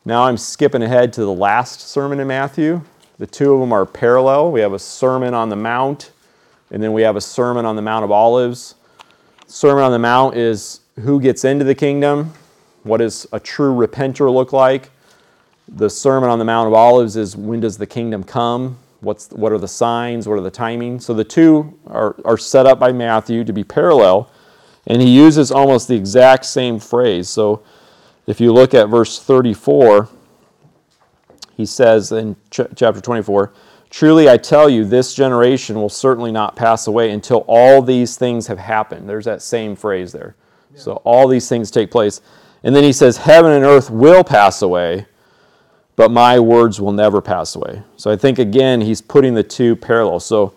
Now 0.04 0.24
I'm 0.24 0.36
skipping 0.36 0.82
ahead 0.82 1.12
to 1.14 1.20
the 1.20 1.32
last 1.32 1.80
sermon 1.80 2.20
in 2.20 2.28
Matthew. 2.28 2.82
The 3.18 3.26
two 3.26 3.52
of 3.54 3.60
them 3.60 3.72
are 3.72 3.84
parallel. 3.84 4.50
We 4.52 4.60
have 4.60 4.72
a 4.72 4.78
sermon 4.78 5.34
on 5.34 5.48
the 5.48 5.56
Mount, 5.56 6.12
and 6.70 6.82
then 6.82 6.92
we 6.92 7.02
have 7.02 7.16
a 7.16 7.20
sermon 7.20 7.66
on 7.66 7.76
the 7.76 7.82
Mount 7.82 8.04
of 8.04 8.10
Olives. 8.10 8.74
Sermon 9.52 9.84
on 9.84 9.92
the 9.92 9.98
Mount 9.98 10.34
is 10.34 10.80
who 11.00 11.20
gets 11.20 11.44
into 11.44 11.62
the 11.62 11.74
kingdom, 11.74 12.32
what 12.84 12.98
does 12.98 13.26
a 13.32 13.38
true 13.38 13.74
repenter 13.74 14.32
look 14.32 14.50
like. 14.54 14.88
The 15.68 15.90
Sermon 15.90 16.30
on 16.30 16.38
the 16.38 16.44
Mount 16.46 16.68
of 16.68 16.72
Olives 16.72 17.16
is 17.16 17.36
when 17.36 17.60
does 17.60 17.76
the 17.76 17.86
kingdom 17.86 18.24
come? 18.24 18.78
What's, 19.00 19.28
what 19.28 19.52
are 19.52 19.58
the 19.58 19.68
signs? 19.68 20.26
What 20.26 20.38
are 20.38 20.40
the 20.40 20.50
timing? 20.50 21.00
So 21.00 21.12
the 21.12 21.22
two 21.22 21.78
are, 21.86 22.16
are 22.24 22.38
set 22.38 22.64
up 22.64 22.78
by 22.78 22.92
Matthew 22.92 23.44
to 23.44 23.52
be 23.52 23.62
parallel, 23.62 24.30
and 24.86 25.02
he 25.02 25.14
uses 25.14 25.52
almost 25.52 25.86
the 25.86 25.96
exact 25.96 26.46
same 26.46 26.78
phrase. 26.78 27.28
So 27.28 27.62
if 28.26 28.40
you 28.40 28.54
look 28.54 28.72
at 28.72 28.88
verse 28.88 29.22
34, 29.22 30.08
he 31.58 31.66
says 31.66 32.10
in 32.10 32.36
ch- 32.50 32.62
chapter 32.74 33.02
24, 33.02 33.52
Truly 33.92 34.26
I 34.26 34.38
tell 34.38 34.70
you, 34.70 34.86
this 34.86 35.12
generation 35.12 35.76
will 35.76 35.90
certainly 35.90 36.32
not 36.32 36.56
pass 36.56 36.86
away 36.86 37.10
until 37.10 37.44
all 37.46 37.82
these 37.82 38.16
things 38.16 38.46
have 38.46 38.58
happened. 38.58 39.06
There's 39.06 39.26
that 39.26 39.42
same 39.42 39.76
phrase 39.76 40.12
there. 40.12 40.34
So 40.74 40.94
all 41.04 41.28
these 41.28 41.46
things 41.46 41.70
take 41.70 41.90
place. 41.90 42.22
And 42.64 42.74
then 42.74 42.84
he 42.84 42.92
says, 42.94 43.18
Heaven 43.18 43.52
and 43.52 43.66
earth 43.66 43.90
will 43.90 44.24
pass 44.24 44.62
away, 44.62 45.04
but 45.94 46.10
my 46.10 46.40
words 46.40 46.80
will 46.80 46.92
never 46.92 47.20
pass 47.20 47.54
away. 47.54 47.82
So 47.98 48.10
I 48.10 48.16
think, 48.16 48.38
again, 48.38 48.80
he's 48.80 49.02
putting 49.02 49.34
the 49.34 49.42
two 49.42 49.76
parallel. 49.76 50.20
So 50.20 50.54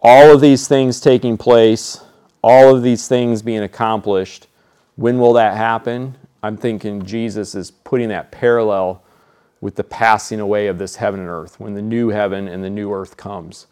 all 0.00 0.32
of 0.32 0.40
these 0.40 0.68
things 0.68 1.00
taking 1.00 1.36
place, 1.36 2.00
all 2.44 2.76
of 2.76 2.84
these 2.84 3.08
things 3.08 3.42
being 3.42 3.64
accomplished, 3.64 4.46
when 4.94 5.18
will 5.18 5.32
that 5.32 5.56
happen? 5.56 6.16
I'm 6.44 6.56
thinking 6.56 7.04
Jesus 7.04 7.56
is 7.56 7.72
putting 7.72 8.10
that 8.10 8.30
parallel 8.30 9.02
with 9.60 9.74
the 9.76 9.84
passing 9.84 10.40
away 10.40 10.68
of 10.68 10.78
this 10.78 10.96
heaven 10.96 11.20
and 11.20 11.28
earth, 11.28 11.58
when 11.58 11.74
the 11.74 11.82
new 11.82 12.08
heaven 12.08 12.48
and 12.48 12.62
the 12.62 12.70
new 12.70 12.92
earth 12.92 13.16
comes. 13.16 13.66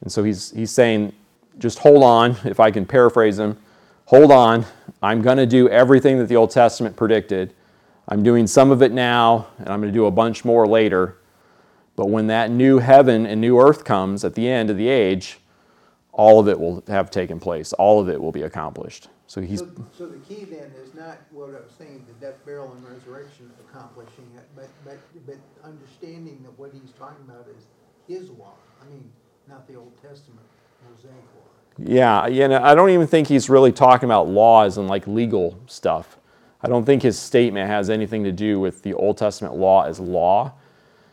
And 0.00 0.12
so 0.12 0.22
he's, 0.22 0.50
he's 0.52 0.70
saying, 0.70 1.12
just 1.58 1.78
hold 1.78 2.02
on, 2.02 2.36
if 2.44 2.60
I 2.60 2.70
can 2.70 2.86
paraphrase 2.86 3.38
him, 3.38 3.56
hold 4.04 4.30
on. 4.30 4.64
I'm 5.02 5.22
going 5.22 5.38
to 5.38 5.46
do 5.46 5.68
everything 5.68 6.18
that 6.18 6.28
the 6.28 6.36
Old 6.36 6.50
Testament 6.50 6.96
predicted. 6.96 7.54
I'm 8.08 8.22
doing 8.22 8.46
some 8.46 8.70
of 8.70 8.82
it 8.82 8.92
now, 8.92 9.48
and 9.58 9.68
I'm 9.68 9.80
going 9.80 9.92
to 9.92 9.98
do 9.98 10.06
a 10.06 10.10
bunch 10.10 10.44
more 10.44 10.66
later. 10.66 11.16
But 11.96 12.08
when 12.08 12.28
that 12.28 12.50
new 12.50 12.78
heaven 12.78 13.26
and 13.26 13.40
new 13.40 13.58
earth 13.58 13.84
comes 13.84 14.24
at 14.24 14.34
the 14.34 14.48
end 14.48 14.70
of 14.70 14.76
the 14.76 14.88
age, 14.88 15.38
all 16.12 16.38
of 16.38 16.48
it 16.48 16.58
will 16.58 16.84
have 16.88 17.10
taken 17.10 17.40
place. 17.40 17.72
All 17.72 18.00
of 18.00 18.08
it 18.08 18.20
will 18.20 18.32
be 18.32 18.42
accomplished. 18.42 19.08
So 19.26 19.40
he's 19.40 19.58
So, 19.58 19.70
so 19.96 20.06
the 20.06 20.18
key 20.18 20.44
then 20.44 20.72
is 20.82 20.94
not 20.94 21.18
what 21.30 21.50
I 21.50 21.60
was 21.60 21.72
saying, 21.76 22.06
the 22.06 22.26
death, 22.26 22.36
burial, 22.44 22.72
and 22.72 22.88
resurrection 22.88 23.50
accomplishing 23.68 24.26
it, 24.36 24.44
but, 24.54 24.68
but, 24.84 24.98
but 25.26 25.36
understanding 25.64 26.40
that 26.44 26.56
what 26.58 26.72
he's 26.72 26.92
talking 26.98 27.24
about 27.28 27.46
is 27.56 27.64
his 28.06 28.30
law. 28.30 28.54
I 28.80 28.88
mean, 28.88 29.10
not 29.48 29.66
the 29.66 29.74
Old 29.74 29.92
Testament 30.00 30.46
Mosaic 30.88 31.14
law. 31.14 31.56
Yeah, 31.78 32.26
you 32.26 32.48
know, 32.48 32.62
I 32.62 32.74
don't 32.74 32.90
even 32.90 33.06
think 33.06 33.28
he's 33.28 33.50
really 33.50 33.72
talking 33.72 34.06
about 34.06 34.28
laws 34.28 34.78
and 34.78 34.88
like 34.88 35.06
legal 35.06 35.58
stuff. 35.66 36.18
I 36.62 36.68
don't 36.68 36.84
think 36.84 37.02
his 37.02 37.18
statement 37.18 37.68
has 37.68 37.90
anything 37.90 38.24
to 38.24 38.32
do 38.32 38.58
with 38.58 38.82
the 38.82 38.94
Old 38.94 39.18
Testament 39.18 39.56
law 39.56 39.84
as 39.84 40.00
law. 40.00 40.52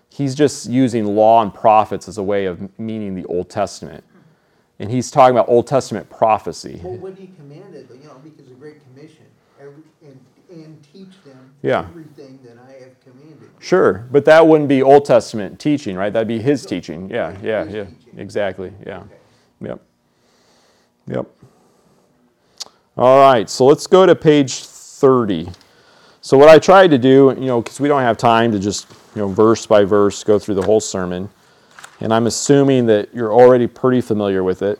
He's 0.09 0.35
just 0.35 0.69
using 0.69 1.05
law 1.05 1.41
and 1.41 1.53
prophets 1.53 2.07
as 2.07 2.17
a 2.17 2.23
way 2.23 2.45
of 2.45 2.79
meaning 2.79 3.15
the 3.15 3.25
Old 3.25 3.49
Testament. 3.49 4.03
And 4.79 4.89
he's 4.89 5.11
talking 5.11 5.35
about 5.35 5.47
Old 5.49 5.67
Testament 5.67 6.09
prophecy. 6.09 6.81
Well, 6.83 6.95
what 6.97 7.15
he 7.17 7.27
commanded, 7.37 7.87
you 7.89 8.07
know, 8.07 8.15
because 8.23 8.47
the 8.47 8.55
Great 8.55 8.77
Commission, 8.85 9.25
every, 9.59 9.83
and, 10.03 10.19
and 10.49 10.83
teach 10.91 11.23
them 11.23 11.51
Yeah. 11.61 11.85
everything 11.89 12.39
that 12.43 12.57
I 12.57 12.83
have 12.83 12.99
commanded. 13.01 13.49
Sure, 13.59 14.07
but 14.11 14.25
that 14.25 14.45
wouldn't 14.45 14.67
be 14.67 14.81
Old 14.81 15.05
Testament 15.05 15.59
teaching, 15.59 15.95
right? 15.95 16.11
That'd 16.11 16.27
be 16.27 16.41
his 16.41 16.65
teaching. 16.65 17.09
Yeah, 17.09 17.37
yeah, 17.41 17.63
yeah. 17.65 17.83
teaching. 17.85 18.17
Exactly. 18.17 18.73
Yeah. 18.85 18.99
Okay. 18.99 19.09
Yep. 19.61 19.81
Yep. 21.07 21.25
All 22.97 23.19
right, 23.19 23.49
so 23.49 23.65
let's 23.65 23.87
go 23.87 24.05
to 24.05 24.15
page 24.15 24.63
30. 24.63 25.49
So 26.21 26.37
what 26.37 26.47
I 26.49 26.59
tried 26.59 26.89
to 26.91 26.97
do, 26.97 27.35
you 27.37 27.45
know, 27.45 27.61
because 27.61 27.79
we 27.79 27.87
don't 27.87 28.01
have 28.01 28.17
time 28.17 28.51
to 28.51 28.59
just, 28.59 28.87
you 29.15 29.21
know, 29.21 29.27
verse 29.27 29.65
by 29.65 29.83
verse 29.83 30.23
go 30.23 30.37
through 30.39 30.55
the 30.55 30.61
whole 30.61 30.79
sermon, 30.79 31.29
and 31.99 32.13
I'm 32.13 32.27
assuming 32.27 32.85
that 32.87 33.13
you're 33.13 33.33
already 33.33 33.67
pretty 33.67 34.01
familiar 34.01 34.43
with 34.43 34.61
it, 34.61 34.79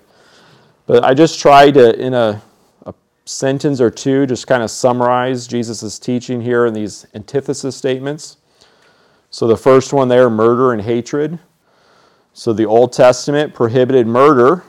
but 0.86 1.03
I 1.03 1.14
just 1.14 1.39
tried 1.39 1.76
to, 1.76 1.97
in 1.99 2.14
a, 2.14 2.41
a 2.86 2.93
sentence 3.26 3.80
or 3.80 3.89
two, 3.89 4.26
just 4.26 4.47
kind 4.47 4.61
of 4.61 4.70
summarize 4.70 5.47
Jesus' 5.47 5.97
teaching 5.99 6.41
here 6.41 6.66
in 6.66 6.74
these 6.74 7.05
antithesis 7.14 7.76
statements. 7.76 8.38
So 9.30 9.47
the 9.47 9.57
first 9.57 9.93
one 9.93 10.09
there, 10.09 10.30
murder 10.30 10.74
and 10.74 10.82
hatred. 10.82 11.39
So 12.34 12.51
the 12.51 12.66
Old 12.66 12.93
Testament 12.93 13.53
prohibited 13.53 14.07
murder, 14.07 14.64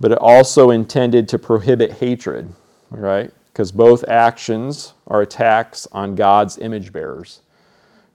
but 0.00 0.12
it 0.12 0.18
also 0.18 0.70
intended 0.70 1.28
to 1.28 1.38
prohibit 1.38 1.92
hatred, 1.92 2.52
right? 2.90 3.30
Because 3.52 3.70
both 3.70 4.02
actions 4.08 4.94
are 5.06 5.22
attacks 5.22 5.86
on 5.92 6.14
God's 6.14 6.58
image 6.58 6.92
bearers. 6.92 7.40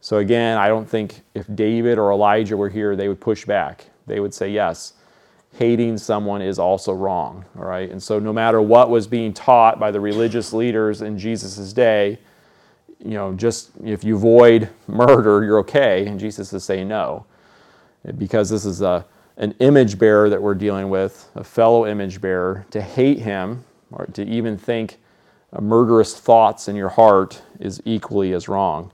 So 0.01 0.17
again, 0.17 0.57
I 0.57 0.67
don't 0.67 0.87
think 0.89 1.21
if 1.33 1.45
David 1.55 1.97
or 1.97 2.11
Elijah 2.11 2.55
were 2.55 2.69
here, 2.69 2.95
they 2.95 3.07
would 3.07 3.19
push 3.19 3.45
back. 3.45 3.85
They 4.07 4.19
would 4.19 4.33
say, 4.33 4.49
yes, 4.49 4.93
hating 5.53 5.97
someone 5.97 6.41
is 6.41 6.57
also 6.57 6.93
wrong, 6.93 7.43
all 7.57 7.65
right? 7.65 7.89
And 7.89 8.01
so 8.01 8.19
no 8.19 8.31
matter 8.31 8.61
what 8.61 8.89
was 8.89 9.07
being 9.07 9.33
taught 9.33 9.79
by 9.79 9.91
the 9.91 9.99
religious 9.99 10.53
leaders 10.53 11.01
in 11.01 11.17
Jesus' 11.17 11.73
day, 11.73 12.19
you 13.03 13.11
know, 13.11 13.33
just 13.33 13.71
if 13.83 14.03
you 14.03 14.15
avoid 14.15 14.69
murder, 14.87 15.43
you're 15.43 15.59
okay. 15.59 16.05
And 16.05 16.19
Jesus 16.19 16.51
is 16.53 16.63
saying 16.63 16.87
no 16.87 17.25
because 18.17 18.49
this 18.49 18.65
is 18.65 18.81
a, 18.81 19.05
an 19.37 19.53
image 19.59 19.97
bearer 19.97 20.29
that 20.29 20.41
we're 20.41 20.55
dealing 20.55 20.89
with, 20.89 21.29
a 21.35 21.43
fellow 21.43 21.85
image 21.85 22.21
bearer, 22.21 22.65
to 22.71 22.81
hate 22.81 23.19
him 23.19 23.63
or 23.91 24.05
to 24.07 24.23
even 24.25 24.57
think 24.57 24.97
murderous 25.59 26.19
thoughts 26.19 26.67
in 26.67 26.75
your 26.75 26.89
heart 26.89 27.41
is 27.59 27.81
equally 27.85 28.33
as 28.33 28.47
wrong. 28.47 28.91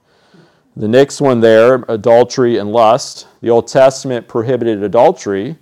The 0.77 0.87
next 0.87 1.21
one 1.21 1.39
there, 1.39 1.85
adultery 1.87 2.57
and 2.57 2.71
lust. 2.71 3.27
The 3.41 3.49
Old 3.49 3.67
Testament 3.67 4.27
prohibited 4.27 4.83
adultery, 4.83 5.57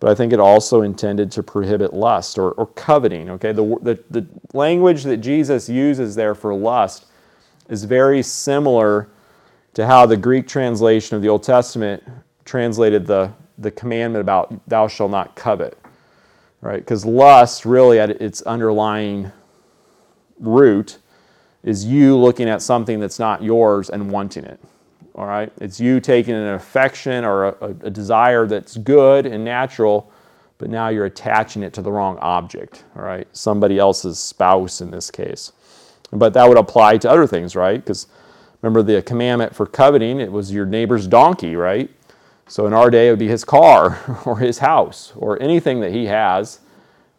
but 0.00 0.10
I 0.10 0.14
think 0.14 0.32
it 0.32 0.40
also 0.40 0.82
intended 0.82 1.30
to 1.32 1.42
prohibit 1.42 1.94
lust 1.94 2.36
or, 2.36 2.52
or 2.52 2.66
coveting. 2.66 3.30
Okay, 3.30 3.52
the, 3.52 3.78
the, 3.82 4.02
the 4.10 4.26
language 4.52 5.04
that 5.04 5.18
Jesus 5.18 5.68
uses 5.68 6.16
there 6.16 6.34
for 6.34 6.52
lust 6.52 7.06
is 7.68 7.84
very 7.84 8.22
similar 8.22 9.08
to 9.74 9.86
how 9.86 10.04
the 10.04 10.16
Greek 10.16 10.48
translation 10.48 11.14
of 11.14 11.22
the 11.22 11.28
Old 11.28 11.44
Testament 11.44 12.02
translated 12.44 13.06
the, 13.06 13.32
the 13.58 13.70
commandment 13.70 14.20
about 14.20 14.52
thou 14.68 14.88
shalt 14.88 15.12
not 15.12 15.36
covet, 15.36 15.78
right? 16.60 16.80
Because 16.80 17.04
lust, 17.04 17.64
really, 17.64 18.00
at 18.00 18.10
its 18.10 18.42
underlying 18.42 19.30
root, 20.40 20.98
is 21.62 21.84
you 21.84 22.16
looking 22.16 22.48
at 22.48 22.62
something 22.62 23.00
that's 23.00 23.18
not 23.18 23.42
yours 23.42 23.90
and 23.90 24.10
wanting 24.10 24.44
it, 24.44 24.60
all 25.14 25.26
right? 25.26 25.52
It's 25.60 25.78
you 25.78 26.00
taking 26.00 26.34
an 26.34 26.54
affection 26.54 27.24
or 27.24 27.48
a, 27.48 27.76
a, 27.82 27.90
desire 27.90 28.46
that's 28.46 28.76
good 28.78 29.26
and 29.26 29.44
natural, 29.44 30.10
but 30.58 30.70
now 30.70 30.88
you're 30.88 31.04
attaching 31.04 31.62
it 31.62 31.72
to 31.74 31.82
the 31.82 31.92
wrong 31.92 32.18
object, 32.18 32.84
all 32.96 33.02
right? 33.02 33.28
Somebody 33.32 33.78
else's 33.78 34.18
spouse 34.18 34.80
in 34.80 34.90
this 34.90 35.10
case. 35.10 35.52
But 36.12 36.32
that 36.34 36.48
would 36.48 36.58
apply 36.58 36.98
to 36.98 37.10
other 37.10 37.26
things, 37.26 37.54
right? 37.54 37.78
Because 37.78 38.06
remember 38.62 38.82
the 38.82 39.02
commandment 39.02 39.54
for 39.54 39.66
coveting, 39.66 40.20
it 40.20 40.32
was 40.32 40.52
your 40.52 40.66
neighbor's 40.66 41.06
donkey, 41.06 41.56
right? 41.56 41.90
So 42.48 42.66
in 42.66 42.72
our 42.72 42.90
day, 42.90 43.06
it 43.08 43.10
would 43.10 43.18
be 43.18 43.28
his 43.28 43.44
car 43.44 44.22
or 44.24 44.38
his 44.38 44.58
house 44.58 45.12
or 45.14 45.40
anything 45.40 45.80
that 45.80 45.92
he 45.92 46.06
has 46.06 46.60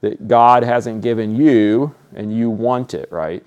that 0.02 0.28
God 0.28 0.64
hasn't 0.64 1.02
given 1.02 1.36
you 1.36 1.96
and 2.14 2.36
you 2.36 2.50
want 2.50 2.94
it, 2.94 3.10
right? 3.12 3.46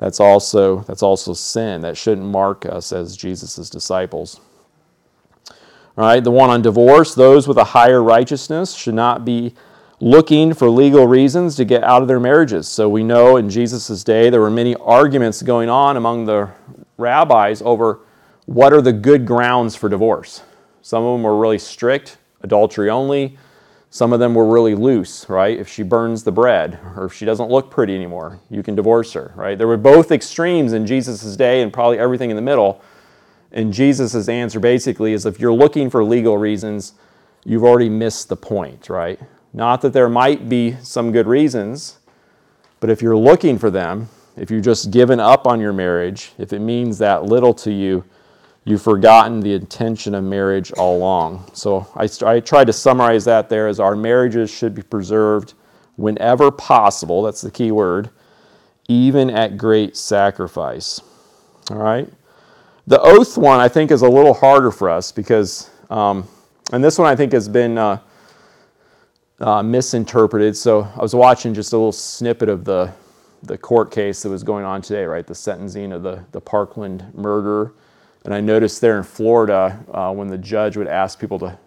That's 0.00 0.18
also, 0.18 0.80
that's 0.80 1.02
also 1.02 1.34
sin. 1.34 1.82
That 1.82 1.96
shouldn't 1.96 2.26
mark 2.26 2.64
us 2.64 2.90
as 2.90 3.16
Jesus' 3.16 3.68
disciples. 3.68 4.40
All 5.46 6.06
right, 6.06 6.24
the 6.24 6.30
one 6.30 6.48
on 6.48 6.62
divorce, 6.62 7.14
those 7.14 7.46
with 7.46 7.58
a 7.58 7.64
higher 7.64 8.02
righteousness 8.02 8.74
should 8.74 8.94
not 8.94 9.26
be 9.26 9.54
looking 10.00 10.54
for 10.54 10.70
legal 10.70 11.06
reasons 11.06 11.54
to 11.56 11.66
get 11.66 11.84
out 11.84 12.00
of 12.00 12.08
their 12.08 12.18
marriages. 12.18 12.66
So 12.66 12.88
we 12.88 13.04
know 13.04 13.36
in 13.36 13.50
Jesus' 13.50 14.02
day 14.02 14.30
there 14.30 14.40
were 14.40 14.50
many 14.50 14.74
arguments 14.76 15.42
going 15.42 15.68
on 15.68 15.98
among 15.98 16.24
the 16.24 16.48
rabbis 16.96 17.60
over 17.60 18.00
what 18.46 18.72
are 18.72 18.80
the 18.80 18.94
good 18.94 19.26
grounds 19.26 19.76
for 19.76 19.90
divorce. 19.90 20.42
Some 20.80 21.04
of 21.04 21.14
them 21.14 21.22
were 21.24 21.38
really 21.38 21.58
strict, 21.58 22.16
adultery 22.40 22.88
only. 22.88 23.36
Some 23.92 24.12
of 24.12 24.20
them 24.20 24.34
were 24.36 24.46
really 24.46 24.76
loose, 24.76 25.28
right? 25.28 25.58
If 25.58 25.68
she 25.68 25.82
burns 25.82 26.22
the 26.22 26.30
bread 26.30 26.78
or 26.96 27.06
if 27.06 27.12
she 27.12 27.24
doesn't 27.24 27.50
look 27.50 27.72
pretty 27.72 27.94
anymore, 27.96 28.38
you 28.48 28.62
can 28.62 28.76
divorce 28.76 29.12
her, 29.14 29.32
right? 29.34 29.58
There 29.58 29.66
were 29.66 29.76
both 29.76 30.12
extremes 30.12 30.72
in 30.72 30.86
Jesus' 30.86 31.36
day 31.36 31.60
and 31.60 31.72
probably 31.72 31.98
everything 31.98 32.30
in 32.30 32.36
the 32.36 32.42
middle. 32.42 32.80
And 33.50 33.72
Jesus' 33.72 34.28
answer 34.28 34.60
basically 34.60 35.12
is 35.12 35.26
if 35.26 35.40
you're 35.40 35.52
looking 35.52 35.90
for 35.90 36.04
legal 36.04 36.38
reasons, 36.38 36.92
you've 37.44 37.64
already 37.64 37.88
missed 37.88 38.28
the 38.28 38.36
point, 38.36 38.88
right? 38.88 39.18
Not 39.52 39.80
that 39.80 39.92
there 39.92 40.08
might 40.08 40.48
be 40.48 40.76
some 40.82 41.10
good 41.10 41.26
reasons, 41.26 41.98
but 42.78 42.90
if 42.90 43.02
you're 43.02 43.16
looking 43.16 43.58
for 43.58 43.72
them, 43.72 44.08
if 44.36 44.52
you've 44.52 44.64
just 44.64 44.92
given 44.92 45.18
up 45.18 45.48
on 45.48 45.60
your 45.60 45.72
marriage, 45.72 46.30
if 46.38 46.52
it 46.52 46.60
means 46.60 46.98
that 46.98 47.24
little 47.24 47.52
to 47.54 47.72
you, 47.72 48.04
you've 48.64 48.82
forgotten 48.82 49.40
the 49.40 49.54
intention 49.54 50.14
of 50.14 50.24
marriage 50.24 50.72
all 50.72 50.96
along. 50.96 51.50
So 51.54 51.86
I, 51.94 52.08
I 52.24 52.40
tried 52.40 52.66
to 52.66 52.72
summarize 52.72 53.24
that 53.24 53.48
there 53.48 53.68
as 53.68 53.80
our 53.80 53.96
marriages 53.96 54.50
should 54.50 54.74
be 54.74 54.82
preserved 54.82 55.54
whenever 55.96 56.50
possible. 56.50 57.22
That's 57.22 57.40
the 57.40 57.50
key 57.50 57.72
word, 57.72 58.10
even 58.88 59.30
at 59.30 59.56
great 59.56 59.96
sacrifice. 59.96 61.00
All 61.70 61.78
right? 61.78 62.08
The 62.86 63.00
oath 63.00 63.38
one, 63.38 63.60
I 63.60 63.68
think, 63.68 63.90
is 63.90 64.02
a 64.02 64.08
little 64.08 64.34
harder 64.34 64.70
for 64.70 64.90
us 64.90 65.12
because, 65.12 65.70
um, 65.90 66.26
and 66.72 66.82
this 66.82 66.98
one 66.98 67.08
I 67.08 67.16
think 67.16 67.32
has 67.32 67.48
been 67.48 67.78
uh, 67.78 68.00
uh, 69.40 69.62
misinterpreted. 69.62 70.56
So 70.56 70.82
I 70.82 71.00
was 71.00 71.14
watching 71.14 71.54
just 71.54 71.72
a 71.72 71.76
little 71.76 71.92
snippet 71.92 72.48
of 72.48 72.64
the, 72.64 72.92
the 73.42 73.56
court 73.56 73.90
case 73.90 74.22
that 74.22 74.28
was 74.28 74.42
going 74.42 74.64
on 74.64 74.82
today, 74.82 75.04
right? 75.04 75.26
The 75.26 75.34
sentencing 75.34 75.92
of 75.92 76.02
the, 76.02 76.24
the 76.32 76.40
Parkland 76.40 77.14
murder. 77.14 77.72
And 78.24 78.34
I 78.34 78.40
noticed 78.40 78.80
there 78.80 78.98
in 78.98 79.04
Florida, 79.04 79.82
uh, 79.92 80.12
when 80.12 80.28
the 80.28 80.38
judge 80.38 80.76
would 80.76 80.88
ask 80.88 81.18
people 81.18 81.38
to, 81.38 81.58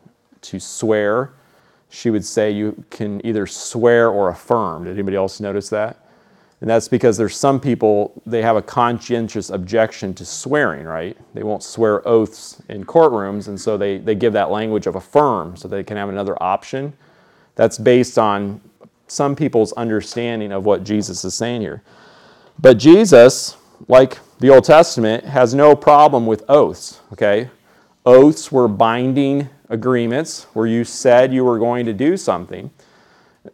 to 0.41 0.59
swear, 0.59 1.33
she 1.89 2.09
would 2.09 2.25
say 2.25 2.51
you 2.51 2.83
can 2.89 3.25
either 3.25 3.45
swear 3.47 4.09
or 4.09 4.29
affirm. 4.29 4.83
Did 4.83 4.93
anybody 4.93 5.17
else 5.17 5.39
notice 5.39 5.69
that? 5.69 5.99
And 6.61 6.69
that's 6.69 6.87
because 6.87 7.17
there's 7.17 7.35
some 7.35 7.59
people, 7.59 8.21
they 8.25 8.41
have 8.41 8.55
a 8.55 8.61
conscientious 8.61 9.49
objection 9.49 10.13
to 10.13 10.25
swearing, 10.25 10.85
right? 10.85 11.17
They 11.33 11.43
won't 11.43 11.61
swear 11.61 12.07
oaths 12.07 12.61
in 12.69 12.85
courtrooms, 12.85 13.49
and 13.49 13.59
so 13.59 13.75
they, 13.77 13.97
they 13.97 14.15
give 14.15 14.31
that 14.33 14.49
language 14.49 14.87
of 14.87 14.95
affirm 14.95 15.57
so 15.57 15.67
they 15.67 15.83
can 15.83 15.97
have 15.97 16.07
another 16.07 16.41
option. 16.41 16.93
That's 17.55 17.77
based 17.77 18.17
on 18.17 18.61
some 19.07 19.35
people's 19.35 19.73
understanding 19.73 20.51
of 20.51 20.65
what 20.65 20.85
Jesus 20.85 21.25
is 21.25 21.35
saying 21.35 21.61
here. 21.61 21.83
But 22.57 22.77
Jesus, 22.77 23.57
like 23.87 24.19
the 24.39 24.49
Old 24.49 24.63
Testament, 24.63 25.25
has 25.25 25.53
no 25.53 25.75
problem 25.75 26.25
with 26.25 26.43
oaths, 26.49 27.01
okay? 27.11 27.49
Oaths 28.05 28.51
were 28.51 28.67
binding 28.67 29.49
agreements 29.69 30.43
where 30.53 30.67
you 30.67 30.83
said 30.83 31.33
you 31.33 31.43
were 31.43 31.59
going 31.59 31.85
to 31.85 31.93
do 31.93 32.17
something. 32.17 32.69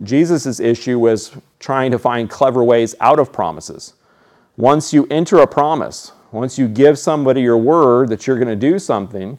Jesus' 0.03 0.59
issue 0.59 0.99
was 0.99 1.31
trying 1.59 1.91
to 1.91 1.99
find 1.99 2.29
clever 2.29 2.63
ways 2.63 2.95
out 2.99 3.19
of 3.19 3.31
promises. 3.31 3.93
Once 4.57 4.93
you 4.93 5.07
enter 5.09 5.37
a 5.39 5.47
promise, 5.47 6.11
Once 6.31 6.59
you 6.59 6.67
give 6.67 6.99
somebody 6.99 7.41
your 7.41 7.57
word 7.57 8.09
that 8.09 8.27
you're 8.27 8.37
going 8.37 8.47
to 8.47 8.55
do 8.55 8.77
something, 8.77 9.37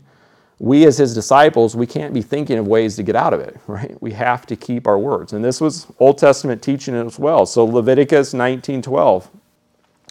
we 0.58 0.84
as 0.86 0.98
his 0.98 1.14
disciples, 1.14 1.76
we 1.76 1.86
can't 1.86 2.12
be 2.12 2.20
thinking 2.20 2.58
of 2.58 2.66
ways 2.66 2.96
to 2.96 3.02
get 3.02 3.16
out 3.16 3.32
of 3.32 3.40
it, 3.40 3.56
right? 3.66 4.00
We 4.02 4.12
have 4.12 4.46
to 4.46 4.56
keep 4.56 4.86
our 4.86 4.98
words. 4.98 5.32
And 5.32 5.44
this 5.44 5.60
was 5.60 5.86
Old 5.98 6.18
Testament 6.18 6.62
teaching 6.62 6.94
as 6.94 7.18
well. 7.18 7.46
So 7.46 7.64
Leviticus 7.64 8.34
19:12. 8.34 9.28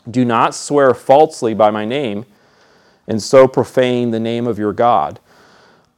Do 0.10 0.26
not 0.26 0.56
swear 0.56 0.94
falsely 0.94 1.54
by 1.54 1.72
my 1.72 1.86
name 1.86 2.26
and 3.10 3.22
so 3.22 3.48
profane 3.48 4.12
the 4.12 4.20
name 4.20 4.48
of 4.48 4.58
your 4.58 4.72
God. 4.72 5.20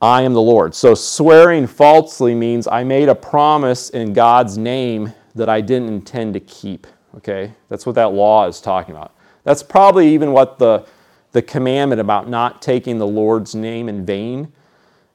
I 0.02 0.24
am 0.24 0.34
the 0.34 0.42
Lord. 0.42 0.74
So 0.74 0.96
swearing 0.96 1.68
falsely 1.68 2.34
means 2.34 2.68
I 2.68 2.84
made 2.84 3.10
a 3.10 3.14
promise 3.14 3.90
in 3.92 4.14
God's 4.14 4.58
name 4.58 5.14
that 5.36 5.50
I 5.50 5.62
didn't 5.62 5.90
intend 5.90 6.34
to 6.34 6.40
keep. 6.40 6.88
Okay? 7.18 7.54
That's 7.68 7.86
what 7.86 7.96
that 7.96 8.14
law 8.14 8.48
is 8.48 8.62
talking 8.62 8.96
about. 8.96 9.14
That's 9.44 9.62
probably 9.62 10.12
even 10.14 10.32
what 10.32 10.58
the, 10.58 10.88
the 11.34 11.42
commandment 11.42 12.02
about 12.02 12.30
not 12.30 12.62
taking 12.62 12.98
the 12.98 13.08
Lord's 13.08 13.54
name 13.54 13.90
in 13.90 14.06
vain. 14.06 14.52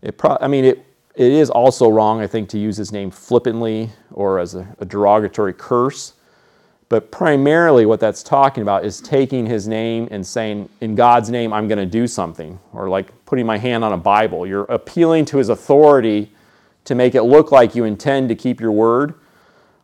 It 0.02 0.18
pro- 0.18 0.38
I 0.40 0.46
mean, 0.46 0.64
it, 0.64 0.86
it 1.14 1.32
is 1.32 1.48
also 1.48 1.88
wrong, 1.88 2.20
I 2.20 2.26
think, 2.26 2.48
to 2.50 2.58
use 2.58 2.76
his 2.76 2.92
name 2.92 3.10
flippantly 3.10 3.90
or 4.12 4.38
as 4.38 4.54
a, 4.54 4.68
a 4.78 4.84
derogatory 4.84 5.54
curse. 5.54 6.12
But 6.88 7.10
primarily, 7.10 7.84
what 7.84 7.98
that's 7.98 8.22
talking 8.22 8.62
about 8.62 8.84
is 8.84 9.00
taking 9.00 9.44
his 9.44 9.66
name 9.66 10.06
and 10.12 10.24
saying, 10.24 10.68
in 10.80 10.94
God's 10.94 11.30
name, 11.30 11.52
I'm 11.52 11.66
going 11.66 11.78
to 11.78 11.86
do 11.86 12.06
something, 12.06 12.60
or 12.72 12.88
like 12.88 13.08
putting 13.26 13.44
my 13.44 13.58
hand 13.58 13.84
on 13.84 13.92
a 13.92 13.96
Bible. 13.96 14.46
You're 14.46 14.64
appealing 14.64 15.24
to 15.26 15.38
his 15.38 15.48
authority 15.48 16.30
to 16.84 16.94
make 16.94 17.16
it 17.16 17.22
look 17.22 17.50
like 17.50 17.74
you 17.74 17.84
intend 17.84 18.28
to 18.28 18.36
keep 18.36 18.60
your 18.60 18.70
word, 18.70 19.14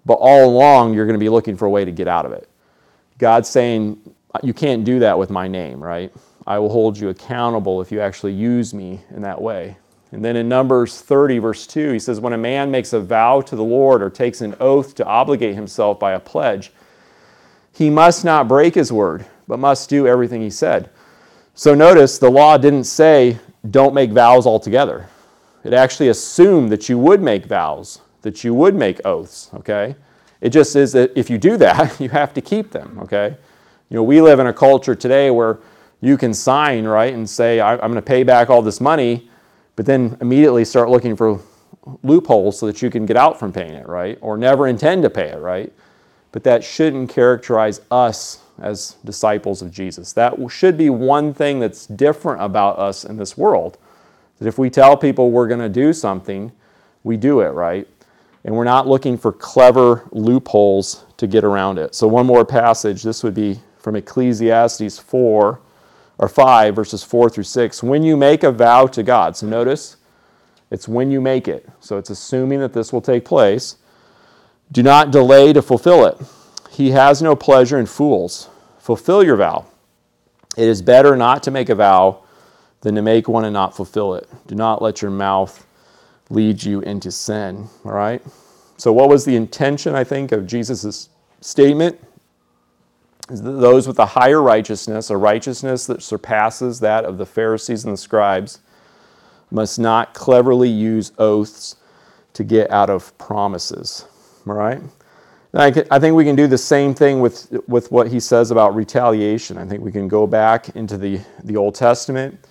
but 0.06 0.14
all 0.14 0.48
along, 0.48 0.94
you're 0.94 1.06
going 1.06 1.18
to 1.18 1.24
be 1.24 1.28
looking 1.28 1.56
for 1.56 1.66
a 1.66 1.70
way 1.70 1.84
to 1.84 1.90
get 1.90 2.06
out 2.06 2.24
of 2.24 2.32
it. 2.32 2.48
God's 3.18 3.48
saying, 3.48 3.98
You 4.42 4.54
can't 4.54 4.84
do 4.84 5.00
that 5.00 5.18
with 5.18 5.30
my 5.30 5.48
name, 5.48 5.82
right? 5.82 6.12
I 6.46 6.58
will 6.60 6.70
hold 6.70 6.96
you 6.96 7.08
accountable 7.08 7.80
if 7.80 7.90
you 7.90 8.00
actually 8.00 8.32
use 8.32 8.72
me 8.72 9.00
in 9.10 9.22
that 9.22 9.40
way. 9.40 9.76
And 10.12 10.24
then 10.24 10.36
in 10.36 10.48
Numbers 10.48 11.00
30, 11.00 11.38
verse 11.38 11.66
2, 11.66 11.92
he 11.92 11.98
says, 11.98 12.20
When 12.20 12.32
a 12.32 12.38
man 12.38 12.70
makes 12.70 12.92
a 12.92 13.00
vow 13.00 13.40
to 13.40 13.56
the 13.56 13.64
Lord 13.64 14.02
or 14.02 14.10
takes 14.10 14.40
an 14.40 14.54
oath 14.60 14.94
to 14.96 15.04
obligate 15.04 15.54
himself 15.54 15.98
by 15.98 16.12
a 16.12 16.20
pledge, 16.20 16.72
he 17.72 17.90
must 17.90 18.24
not 18.24 18.48
break 18.48 18.74
his 18.74 18.92
word, 18.92 19.26
but 19.48 19.58
must 19.58 19.88
do 19.88 20.06
everything 20.06 20.42
he 20.42 20.50
said. 20.50 20.90
So 21.54 21.74
notice 21.74 22.18
the 22.18 22.30
law 22.30 22.56
didn't 22.58 22.84
say 22.84 23.38
don't 23.70 23.94
make 23.94 24.10
vows 24.10 24.46
altogether. 24.46 25.08
It 25.64 25.72
actually 25.72 26.08
assumed 26.08 26.70
that 26.72 26.88
you 26.88 26.98
would 26.98 27.22
make 27.22 27.46
vows, 27.46 28.00
that 28.22 28.42
you 28.42 28.54
would 28.54 28.74
make 28.74 29.04
oaths, 29.04 29.50
okay? 29.54 29.94
It 30.40 30.50
just 30.50 30.74
is 30.74 30.92
that 30.92 31.12
if 31.16 31.30
you 31.30 31.38
do 31.38 31.56
that, 31.58 32.00
you 32.00 32.08
have 32.08 32.34
to 32.34 32.40
keep 32.40 32.70
them, 32.70 32.98
okay? 33.02 33.36
You 33.88 33.96
know, 33.96 34.02
we 34.02 34.20
live 34.20 34.40
in 34.40 34.46
a 34.46 34.52
culture 34.52 34.94
today 34.94 35.30
where 35.30 35.60
you 36.00 36.16
can 36.16 36.34
sign, 36.34 36.84
right, 36.84 37.14
and 37.14 37.28
say, 37.28 37.60
I'm 37.60 37.78
going 37.78 37.94
to 37.94 38.02
pay 38.02 38.24
back 38.24 38.50
all 38.50 38.60
this 38.60 38.80
money, 38.80 39.30
but 39.76 39.86
then 39.86 40.16
immediately 40.20 40.64
start 40.64 40.90
looking 40.90 41.14
for 41.14 41.40
loopholes 42.02 42.58
so 42.58 42.66
that 42.66 42.82
you 42.82 42.90
can 42.90 43.06
get 43.06 43.16
out 43.16 43.38
from 43.38 43.52
paying 43.52 43.74
it, 43.74 43.86
right? 43.86 44.18
Or 44.20 44.36
never 44.36 44.66
intend 44.66 45.04
to 45.04 45.10
pay 45.10 45.28
it, 45.28 45.38
right? 45.38 45.72
But 46.32 46.42
that 46.44 46.64
shouldn't 46.64 47.10
characterize 47.10 47.80
us 47.90 48.40
as 48.58 48.96
disciples 49.04 49.62
of 49.62 49.70
Jesus. 49.70 50.12
That 50.12 50.34
should 50.50 50.76
be 50.76 50.90
one 50.90 51.34
thing 51.34 51.60
that's 51.60 51.86
different 51.86 52.42
about 52.42 52.78
us 52.78 53.04
in 53.04 53.16
this 53.16 53.36
world. 53.36 53.78
That 54.38 54.48
if 54.48 54.58
we 54.58 54.70
tell 54.70 54.96
people 54.96 55.30
we're 55.30 55.48
going 55.48 55.60
to 55.60 55.68
do 55.68 55.92
something, 55.92 56.52
we 57.04 57.16
do 57.16 57.40
it, 57.40 57.50
right? 57.50 57.86
And 58.44 58.54
we're 58.54 58.64
not 58.64 58.88
looking 58.88 59.16
for 59.16 59.32
clever 59.32 60.08
loopholes 60.10 61.04
to 61.16 61.26
get 61.26 61.44
around 61.44 61.78
it. 61.78 61.94
So, 61.94 62.08
one 62.08 62.26
more 62.26 62.44
passage. 62.44 63.02
This 63.02 63.22
would 63.22 63.34
be 63.34 63.60
from 63.78 63.94
Ecclesiastes 63.96 64.98
4 64.98 65.60
or 66.18 66.28
5, 66.28 66.74
verses 66.74 67.02
4 67.04 67.30
through 67.30 67.44
6. 67.44 67.82
When 67.82 68.02
you 68.02 68.16
make 68.16 68.42
a 68.42 68.50
vow 68.50 68.86
to 68.88 69.02
God, 69.02 69.36
so 69.36 69.46
notice 69.46 69.96
it's 70.70 70.88
when 70.88 71.10
you 71.10 71.20
make 71.20 71.46
it. 71.46 71.68
So, 71.80 71.98
it's 71.98 72.10
assuming 72.10 72.60
that 72.60 72.72
this 72.72 72.92
will 72.92 73.00
take 73.00 73.24
place. 73.24 73.76
Do 74.72 74.82
not 74.82 75.10
delay 75.10 75.52
to 75.52 75.60
fulfill 75.60 76.06
it. 76.06 76.16
He 76.70 76.92
has 76.92 77.20
no 77.20 77.36
pleasure 77.36 77.78
in 77.78 77.84
fools. 77.84 78.48
Fulfill 78.78 79.22
your 79.22 79.36
vow. 79.36 79.66
It 80.56 80.66
is 80.66 80.80
better 80.80 81.14
not 81.14 81.42
to 81.42 81.50
make 81.50 81.68
a 81.68 81.74
vow 81.74 82.24
than 82.80 82.94
to 82.94 83.02
make 83.02 83.28
one 83.28 83.44
and 83.44 83.52
not 83.52 83.76
fulfill 83.76 84.14
it. 84.14 84.28
Do 84.46 84.54
not 84.54 84.80
let 84.80 85.02
your 85.02 85.10
mouth 85.10 85.66
lead 86.30 86.62
you 86.62 86.80
into 86.80 87.10
sin. 87.10 87.68
All 87.84 87.92
right? 87.92 88.22
So, 88.78 88.92
what 88.92 89.10
was 89.10 89.26
the 89.26 89.36
intention, 89.36 89.94
I 89.94 90.04
think, 90.04 90.32
of 90.32 90.46
Jesus' 90.46 91.10
statement? 91.42 92.00
Those 93.28 93.86
with 93.86 93.98
a 93.98 94.06
higher 94.06 94.42
righteousness, 94.42 95.10
a 95.10 95.16
righteousness 95.16 95.86
that 95.86 96.02
surpasses 96.02 96.80
that 96.80 97.04
of 97.04 97.18
the 97.18 97.26
Pharisees 97.26 97.84
and 97.84 97.92
the 97.92 97.98
scribes, 97.98 98.60
must 99.50 99.78
not 99.78 100.14
cleverly 100.14 100.68
use 100.68 101.12
oaths 101.18 101.76
to 102.32 102.42
get 102.42 102.70
out 102.70 102.90
of 102.90 103.16
promises. 103.18 104.06
All 104.46 104.54
right? 104.54 104.80
I, 105.54 105.70
think 105.70 106.16
we 106.16 106.24
can 106.24 106.34
do 106.34 106.46
the 106.46 106.56
same 106.56 106.94
thing 106.94 107.20
with, 107.20 107.52
with 107.68 107.92
what 107.92 108.08
he 108.08 108.20
says 108.20 108.50
about 108.50 108.74
retaliation. 108.74 109.58
I 109.58 109.66
think 109.66 109.82
we 109.82 109.92
can 109.92 110.08
go 110.08 110.26
back 110.26 110.70
into 110.70 110.96
the, 110.96 111.20
the 111.44 111.58
Old 111.58 111.74
Testament. 111.74 112.46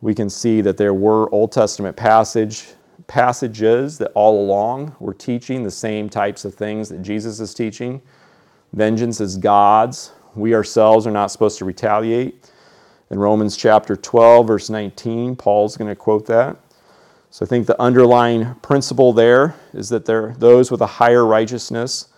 We 0.00 0.16
can 0.16 0.28
see 0.28 0.60
that 0.62 0.76
there 0.76 0.92
were 0.92 1.32
Old 1.32 1.52
Testament 1.52 1.96
passage, 1.96 2.66
passages 3.06 3.98
that 3.98 4.10
all 4.14 4.44
along 4.44 4.96
were 4.98 5.14
teaching 5.14 5.62
the 5.62 5.70
same 5.70 6.08
types 6.08 6.44
of 6.44 6.54
things 6.54 6.88
that 6.88 7.02
Jesus 7.02 7.38
is 7.38 7.54
teaching. 7.54 8.02
Vengeance 8.72 9.20
is 9.20 9.36
God's. 9.36 10.12
We 10.34 10.54
ourselves 10.54 11.06
are 11.06 11.12
not 11.12 11.30
supposed 11.30 11.58
to 11.58 11.64
retaliate. 11.64 12.50
In 13.10 13.18
Romans 13.18 13.56
chapter 13.56 13.94
12, 13.94 14.46
verse 14.46 14.70
19, 14.70 15.36
Paul's 15.36 15.76
going 15.76 15.88
to 15.88 15.96
quote 15.96 16.26
that. 16.26 16.56
So 17.32 17.46
I 17.46 17.48
think 17.48 17.66
the 17.66 17.80
underlying 17.80 18.56
principle 18.56 19.12
there 19.12 19.54
is 19.72 19.88
that 19.90 20.04
there, 20.04 20.34
those 20.38 20.70
with 20.70 20.80
a 20.80 20.86
higher 20.86 21.24
righteousness 21.24 22.08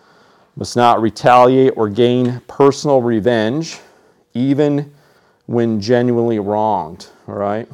must 0.56 0.74
not 0.74 1.02
retaliate 1.02 1.74
or 1.76 1.88
gain 1.88 2.40
personal 2.46 3.02
revenge, 3.02 3.78
even 4.32 4.92
when 5.46 5.80
genuinely 5.80 6.38
wronged. 6.38 7.08
All 7.28 7.34
right? 7.34 7.68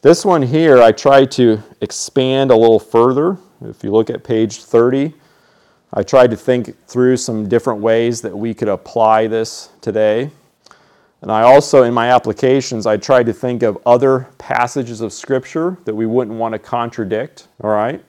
This 0.00 0.24
one 0.24 0.42
here, 0.42 0.80
I 0.80 0.92
tried 0.92 1.30
to 1.32 1.62
expand 1.80 2.50
a 2.50 2.56
little 2.56 2.78
further. 2.78 3.36
If 3.62 3.84
you 3.84 3.90
look 3.90 4.08
at 4.08 4.24
page 4.24 4.62
30, 4.62 5.12
I 5.92 6.02
tried 6.02 6.30
to 6.30 6.36
think 6.36 6.86
through 6.86 7.18
some 7.18 7.48
different 7.48 7.80
ways 7.80 8.22
that 8.22 8.36
we 8.36 8.54
could 8.54 8.68
apply 8.68 9.26
this 9.26 9.70
today. 9.80 10.30
And 11.22 11.32
I 11.32 11.42
also, 11.42 11.82
in 11.82 11.94
my 11.94 12.10
applications, 12.10 12.86
I 12.86 12.98
tried 12.98 13.26
to 13.26 13.32
think 13.32 13.62
of 13.62 13.78
other 13.86 14.28
passages 14.38 15.00
of 15.00 15.12
Scripture 15.12 15.78
that 15.84 15.94
we 15.94 16.06
wouldn't 16.06 16.36
want 16.36 16.52
to 16.52 16.58
contradict, 16.58 17.48
all 17.62 17.70
right? 17.70 18.04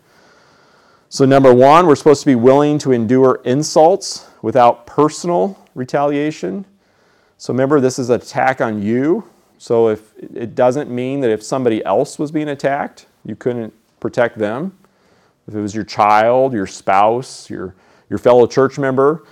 So, 1.10 1.26
number 1.26 1.54
one, 1.54 1.88
we're 1.88 1.96
supposed 1.96 2.22
to 2.22 2.26
be 2.26 2.36
willing 2.36 2.78
to 2.80 2.92
endure 2.92 3.42
insults 3.46 4.28
without 4.42 4.86
personal 4.86 5.58
retaliation. 5.74 6.66
So, 7.38 7.54
remember, 7.54 7.80
this 7.80 7.98
is 7.98 8.10
an 8.10 8.20
attack 8.20 8.60
on 8.60 8.82
you. 8.82 9.24
So, 9.58 9.88
if 9.88 10.14
it 10.20 10.54
doesn't 10.54 10.92
mean 10.92 11.22
that 11.22 11.32
if 11.32 11.42
somebody 11.42 11.84
else 11.86 12.20
was 12.20 12.30
being 12.30 12.50
attacked, 12.50 13.06
you 13.26 13.38
couldn't 13.38 13.74
protect 14.02 14.38
them. 14.38 14.78
If 15.48 15.56
it 15.56 15.62
was 15.62 15.74
your 15.74 15.86
child, 15.86 16.52
your 16.52 16.68
spouse, 16.68 17.50
your, 17.50 17.74
your 18.10 18.20
fellow 18.20 18.46
church 18.46 18.78
member, 18.78 19.24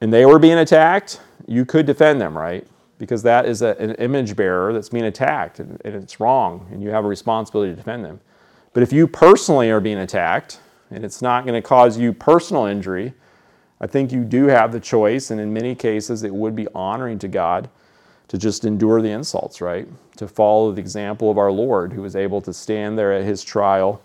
and 0.00 0.12
they 0.12 0.26
were 0.26 0.40
being 0.40 0.58
attacked, 0.58 1.20
you 1.46 1.64
could 1.64 1.86
defend 1.86 2.20
them, 2.20 2.36
right? 2.36 2.66
Because 2.98 3.22
that 3.22 3.46
is 3.46 3.62
a, 3.62 3.76
an 3.78 3.94
image 3.96 4.36
bearer 4.36 4.72
that's 4.72 4.88
being 4.88 5.04
attacked 5.04 5.60
and, 5.60 5.80
and, 5.84 5.94
it's 5.94 6.18
wrong 6.18 6.66
and 6.70 6.82
you 6.82 6.90
have 6.90 7.04
a 7.04 7.08
responsibility 7.08 7.72
to 7.72 7.76
defend 7.76 8.04
them. 8.04 8.20
But 8.72 8.82
if 8.82 8.92
you 8.92 9.06
personally 9.06 9.70
are 9.70 9.80
being 9.80 9.98
attacked 9.98 10.60
and 10.90 11.04
it's 11.04 11.20
not 11.20 11.44
going 11.44 11.60
to 11.60 11.66
cause 11.66 11.98
you 11.98 12.12
personal 12.12 12.66
injury, 12.66 13.14
I 13.80 13.86
think 13.86 14.12
you 14.12 14.24
do 14.24 14.46
have 14.46 14.72
the 14.72 14.80
choice, 14.80 15.30
and 15.30 15.40
in 15.40 15.52
many 15.52 15.74
cases, 15.74 16.22
it 16.22 16.34
would 16.34 16.56
be 16.56 16.66
honoring 16.74 17.18
to 17.18 17.28
God 17.28 17.68
to 18.28 18.38
just 18.38 18.64
endure 18.64 19.02
the 19.02 19.10
insults, 19.10 19.60
right? 19.60 19.86
To 20.16 20.26
follow 20.26 20.72
the 20.72 20.80
example 20.80 21.30
of 21.30 21.38
our 21.38 21.52
Lord, 21.52 21.92
who 21.92 22.02
was 22.02 22.16
able 22.16 22.40
to 22.42 22.52
stand 22.52 22.98
there 22.98 23.12
at 23.12 23.24
his 23.24 23.44
trial 23.44 24.02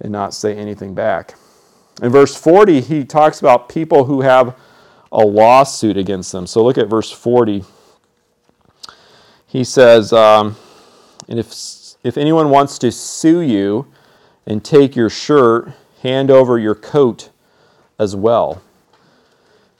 and 0.00 0.10
not 0.10 0.34
say 0.34 0.56
anything 0.56 0.94
back. 0.94 1.34
In 2.02 2.10
verse 2.10 2.34
40, 2.34 2.80
he 2.80 3.04
talks 3.04 3.40
about 3.40 3.68
people 3.68 4.04
who 4.04 4.22
have 4.22 4.56
a 5.12 5.24
lawsuit 5.24 5.98
against 5.98 6.32
them. 6.32 6.46
So 6.46 6.64
look 6.64 6.78
at 6.78 6.88
verse 6.88 7.10
40 7.10 7.64
he 9.52 9.64
says, 9.64 10.14
um, 10.14 10.56
and 11.28 11.38
if, 11.38 11.52
if 12.02 12.16
anyone 12.16 12.48
wants 12.48 12.78
to 12.78 12.90
sue 12.90 13.40
you 13.40 13.86
and 14.46 14.64
take 14.64 14.96
your 14.96 15.10
shirt, 15.10 15.74
hand 16.00 16.30
over 16.30 16.58
your 16.58 16.74
coat 16.74 17.28
as 17.98 18.16
well. 18.16 18.62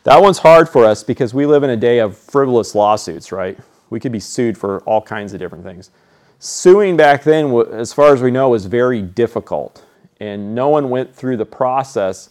That 0.04 0.20
one's 0.20 0.40
hard 0.40 0.68
for 0.68 0.84
us 0.84 1.02
because 1.02 1.32
we 1.32 1.46
live 1.46 1.62
in 1.62 1.70
a 1.70 1.76
day 1.76 2.00
of 2.00 2.18
frivolous 2.18 2.74
lawsuits, 2.74 3.32
right? 3.32 3.58
We 3.88 3.98
could 3.98 4.12
be 4.12 4.20
sued 4.20 4.58
for 4.58 4.80
all 4.80 5.00
kinds 5.00 5.32
of 5.32 5.38
different 5.38 5.64
things. 5.64 5.90
Suing 6.38 6.94
back 6.94 7.24
then, 7.24 7.50
as 7.72 7.94
far 7.94 8.12
as 8.12 8.20
we 8.20 8.30
know, 8.30 8.50
was 8.50 8.66
very 8.66 9.00
difficult, 9.00 9.86
and 10.20 10.54
no 10.54 10.68
one 10.68 10.90
went 10.90 11.14
through 11.14 11.38
the 11.38 11.46
process 11.46 12.28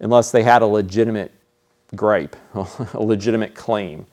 unless 0.00 0.32
they 0.32 0.42
had 0.42 0.62
a 0.62 0.66
legitimate 0.66 1.32
gripe, 1.94 2.34
a 2.54 3.00
legitimate 3.00 3.54
claim. 3.54 4.04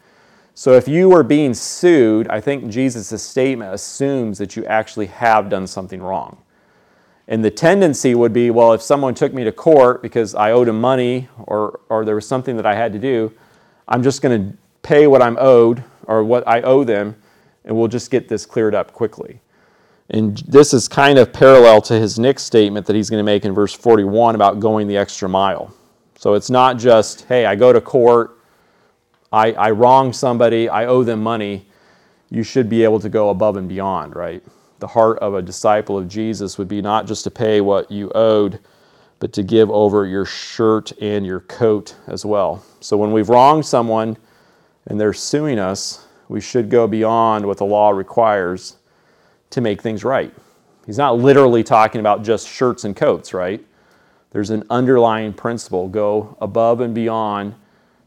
So 0.59 0.73
if 0.73 0.89
you 0.89 1.07
were 1.07 1.23
being 1.23 1.53
sued, 1.53 2.27
I 2.27 2.41
think 2.41 2.69
Jesus' 2.69 3.23
statement 3.23 3.73
assumes 3.73 4.37
that 4.39 4.57
you 4.57 4.65
actually 4.65 5.05
have 5.05 5.49
done 5.49 5.65
something 5.65 6.01
wrong. 6.01 6.35
And 7.29 7.45
the 7.45 7.49
tendency 7.49 8.13
would 8.13 8.33
be 8.33 8.51
well, 8.51 8.73
if 8.73 8.81
someone 8.81 9.13
took 9.13 9.33
me 9.33 9.45
to 9.45 9.53
court 9.53 10.01
because 10.01 10.35
I 10.35 10.51
owed 10.51 10.67
him 10.67 10.81
money 10.81 11.29
or, 11.37 11.79
or 11.87 12.03
there 12.03 12.15
was 12.15 12.27
something 12.27 12.57
that 12.57 12.65
I 12.65 12.75
had 12.75 12.91
to 12.91 12.99
do, 12.99 13.31
I'm 13.87 14.03
just 14.03 14.21
going 14.21 14.51
to 14.51 14.57
pay 14.81 15.07
what 15.07 15.21
I'm 15.21 15.37
owed 15.39 15.81
or 16.07 16.25
what 16.25 16.45
I 16.45 16.59
owe 16.63 16.83
them, 16.83 17.15
and 17.63 17.73
we'll 17.73 17.87
just 17.87 18.11
get 18.11 18.27
this 18.27 18.45
cleared 18.45 18.75
up 18.75 18.91
quickly. 18.91 19.39
And 20.09 20.39
this 20.39 20.73
is 20.73 20.89
kind 20.89 21.17
of 21.17 21.31
parallel 21.31 21.81
to 21.83 21.93
his 21.93 22.19
next 22.19 22.43
statement 22.43 22.85
that 22.87 22.97
he's 22.97 23.09
going 23.09 23.21
to 23.21 23.31
make 23.31 23.45
in 23.45 23.53
verse 23.53 23.73
41 23.73 24.35
about 24.35 24.59
going 24.59 24.89
the 24.89 24.97
extra 24.97 25.29
mile. 25.29 25.73
So 26.17 26.33
it's 26.33 26.49
not 26.49 26.77
just, 26.77 27.21
hey, 27.27 27.45
I 27.45 27.55
go 27.55 27.71
to 27.71 27.79
court, 27.79 28.38
I, 29.31 29.51
I 29.53 29.71
wrong 29.71 30.11
somebody, 30.13 30.69
I 30.69 30.85
owe 30.85 31.03
them 31.03 31.21
money. 31.21 31.67
You 32.29 32.43
should 32.43 32.69
be 32.69 32.83
able 32.83 32.99
to 32.99 33.09
go 33.09 33.29
above 33.29 33.57
and 33.57 33.67
beyond, 33.67 34.15
right? 34.15 34.43
The 34.79 34.87
heart 34.87 35.19
of 35.19 35.33
a 35.35 35.41
disciple 35.41 35.97
of 35.97 36.07
Jesus 36.07 36.57
would 36.57 36.67
be 36.67 36.81
not 36.81 37.05
just 37.05 37.23
to 37.25 37.31
pay 37.31 37.61
what 37.61 37.91
you 37.91 38.11
owed, 38.15 38.59
but 39.19 39.33
to 39.33 39.43
give 39.43 39.69
over 39.69 40.05
your 40.05 40.25
shirt 40.25 40.91
and 41.01 41.25
your 41.25 41.41
coat 41.41 41.95
as 42.07 42.25
well. 42.25 42.63
So 42.79 42.95
when 42.97 43.11
we've 43.11 43.29
wronged 43.29 43.65
someone 43.65 44.17
and 44.85 44.99
they're 44.99 45.13
suing 45.13 45.59
us, 45.59 46.07
we 46.29 46.39
should 46.39 46.69
go 46.69 46.87
beyond 46.87 47.45
what 47.45 47.57
the 47.57 47.65
law 47.65 47.89
requires 47.89 48.77
to 49.49 49.61
make 49.61 49.81
things 49.81 50.03
right. 50.03 50.33
He's 50.85 50.97
not 50.97 51.17
literally 51.17 51.63
talking 51.63 51.99
about 51.99 52.23
just 52.23 52.47
shirts 52.47 52.83
and 52.83 52.95
coats, 52.95 53.33
right? 53.33 53.63
There's 54.31 54.51
an 54.51 54.63
underlying 54.69 55.33
principle 55.33 55.87
go 55.87 56.37
above 56.39 56.81
and 56.81 56.95
beyond 56.95 57.55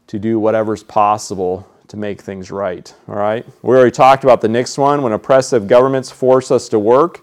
to 0.07 0.19
do 0.19 0.39
whatever's 0.39 0.83
possible 0.83 1.67
to 1.87 1.97
make 1.97 2.21
things 2.21 2.51
right. 2.51 2.93
All 3.07 3.15
right? 3.15 3.45
We 3.61 3.75
already 3.75 3.91
talked 3.91 4.23
about 4.23 4.41
the 4.41 4.49
next 4.49 4.77
one. 4.77 5.01
When 5.01 5.13
oppressive 5.13 5.67
governments 5.67 6.09
force 6.09 6.51
us 6.51 6.67
to 6.69 6.79
work, 6.79 7.21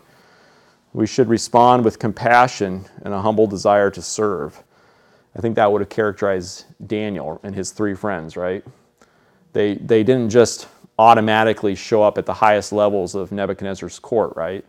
we 0.92 1.06
should 1.06 1.28
respond 1.28 1.84
with 1.84 1.98
compassion 1.98 2.86
and 3.02 3.14
a 3.14 3.20
humble 3.20 3.46
desire 3.46 3.90
to 3.90 4.02
serve. 4.02 4.62
I 5.36 5.40
think 5.40 5.56
that 5.56 5.70
would 5.70 5.80
have 5.80 5.88
characterized 5.88 6.66
Daniel 6.86 7.40
and 7.42 7.54
his 7.54 7.70
three 7.70 7.94
friends, 7.94 8.36
right? 8.36 8.64
They, 9.52 9.74
they 9.74 10.02
didn't 10.02 10.30
just 10.30 10.68
automatically 10.98 11.74
show 11.74 12.02
up 12.02 12.18
at 12.18 12.26
the 12.26 12.34
highest 12.34 12.72
levels 12.72 13.14
of 13.14 13.32
Nebuchadnezzar's 13.32 13.98
court, 13.98 14.34
right? 14.36 14.64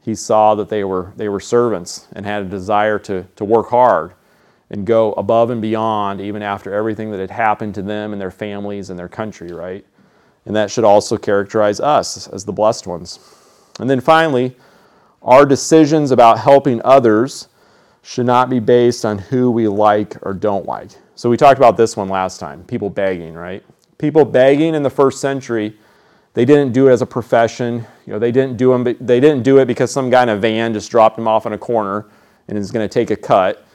He 0.00 0.14
saw 0.14 0.54
that 0.54 0.68
they 0.68 0.84
were, 0.84 1.12
they 1.16 1.28
were 1.28 1.40
servants 1.40 2.08
and 2.12 2.24
had 2.24 2.42
a 2.42 2.46
desire 2.46 2.98
to, 3.00 3.26
to 3.36 3.44
work 3.44 3.68
hard 3.68 4.14
and 4.70 4.86
go 4.86 5.12
above 5.12 5.50
and 5.50 5.62
beyond, 5.62 6.20
even 6.20 6.42
after 6.42 6.74
everything 6.74 7.10
that 7.10 7.20
had 7.20 7.30
happened 7.30 7.74
to 7.74 7.82
them 7.82 8.12
and 8.12 8.20
their 8.20 8.30
families 8.30 8.90
and 8.90 8.98
their 8.98 9.08
country, 9.08 9.52
right? 9.52 9.84
And 10.46 10.54
that 10.56 10.70
should 10.70 10.84
also 10.84 11.16
characterize 11.16 11.80
us 11.80 12.28
as 12.28 12.44
the 12.44 12.52
blessed 12.52 12.86
ones. 12.86 13.18
And 13.80 13.88
then 13.88 14.00
finally, 14.00 14.56
our 15.22 15.46
decisions 15.46 16.10
about 16.10 16.38
helping 16.38 16.80
others 16.84 17.48
should 18.02 18.26
not 18.26 18.48
be 18.48 18.60
based 18.60 19.04
on 19.04 19.18
who 19.18 19.50
we 19.50 19.68
like 19.68 20.16
or 20.22 20.32
don't 20.32 20.66
like. 20.66 20.90
So 21.14 21.28
we 21.28 21.36
talked 21.36 21.58
about 21.58 21.76
this 21.76 21.96
one 21.96 22.08
last 22.08 22.38
time 22.38 22.64
people 22.64 22.90
begging, 22.90 23.34
right? 23.34 23.62
People 23.98 24.24
begging 24.24 24.74
in 24.74 24.82
the 24.82 24.90
first 24.90 25.20
century, 25.20 25.76
they 26.34 26.44
didn't 26.44 26.72
do 26.72 26.88
it 26.88 26.92
as 26.92 27.02
a 27.02 27.06
profession. 27.06 27.84
You 28.06 28.12
know, 28.12 28.18
they 28.18 28.30
didn't 28.30 28.56
do 28.56 28.70
them, 28.70 28.84
they 28.84 29.20
didn't 29.20 29.42
do 29.42 29.58
it 29.58 29.66
because 29.66 29.90
some 29.90 30.08
guy 30.10 30.22
in 30.22 30.28
a 30.28 30.36
van 30.36 30.72
just 30.72 30.90
dropped 30.90 31.16
them 31.16 31.26
off 31.26 31.46
in 31.46 31.52
a 31.52 31.58
corner 31.58 32.06
and 32.46 32.56
is 32.56 32.70
going 32.70 32.88
to 32.88 32.92
take 32.92 33.10
a 33.10 33.16
cut. 33.16 33.66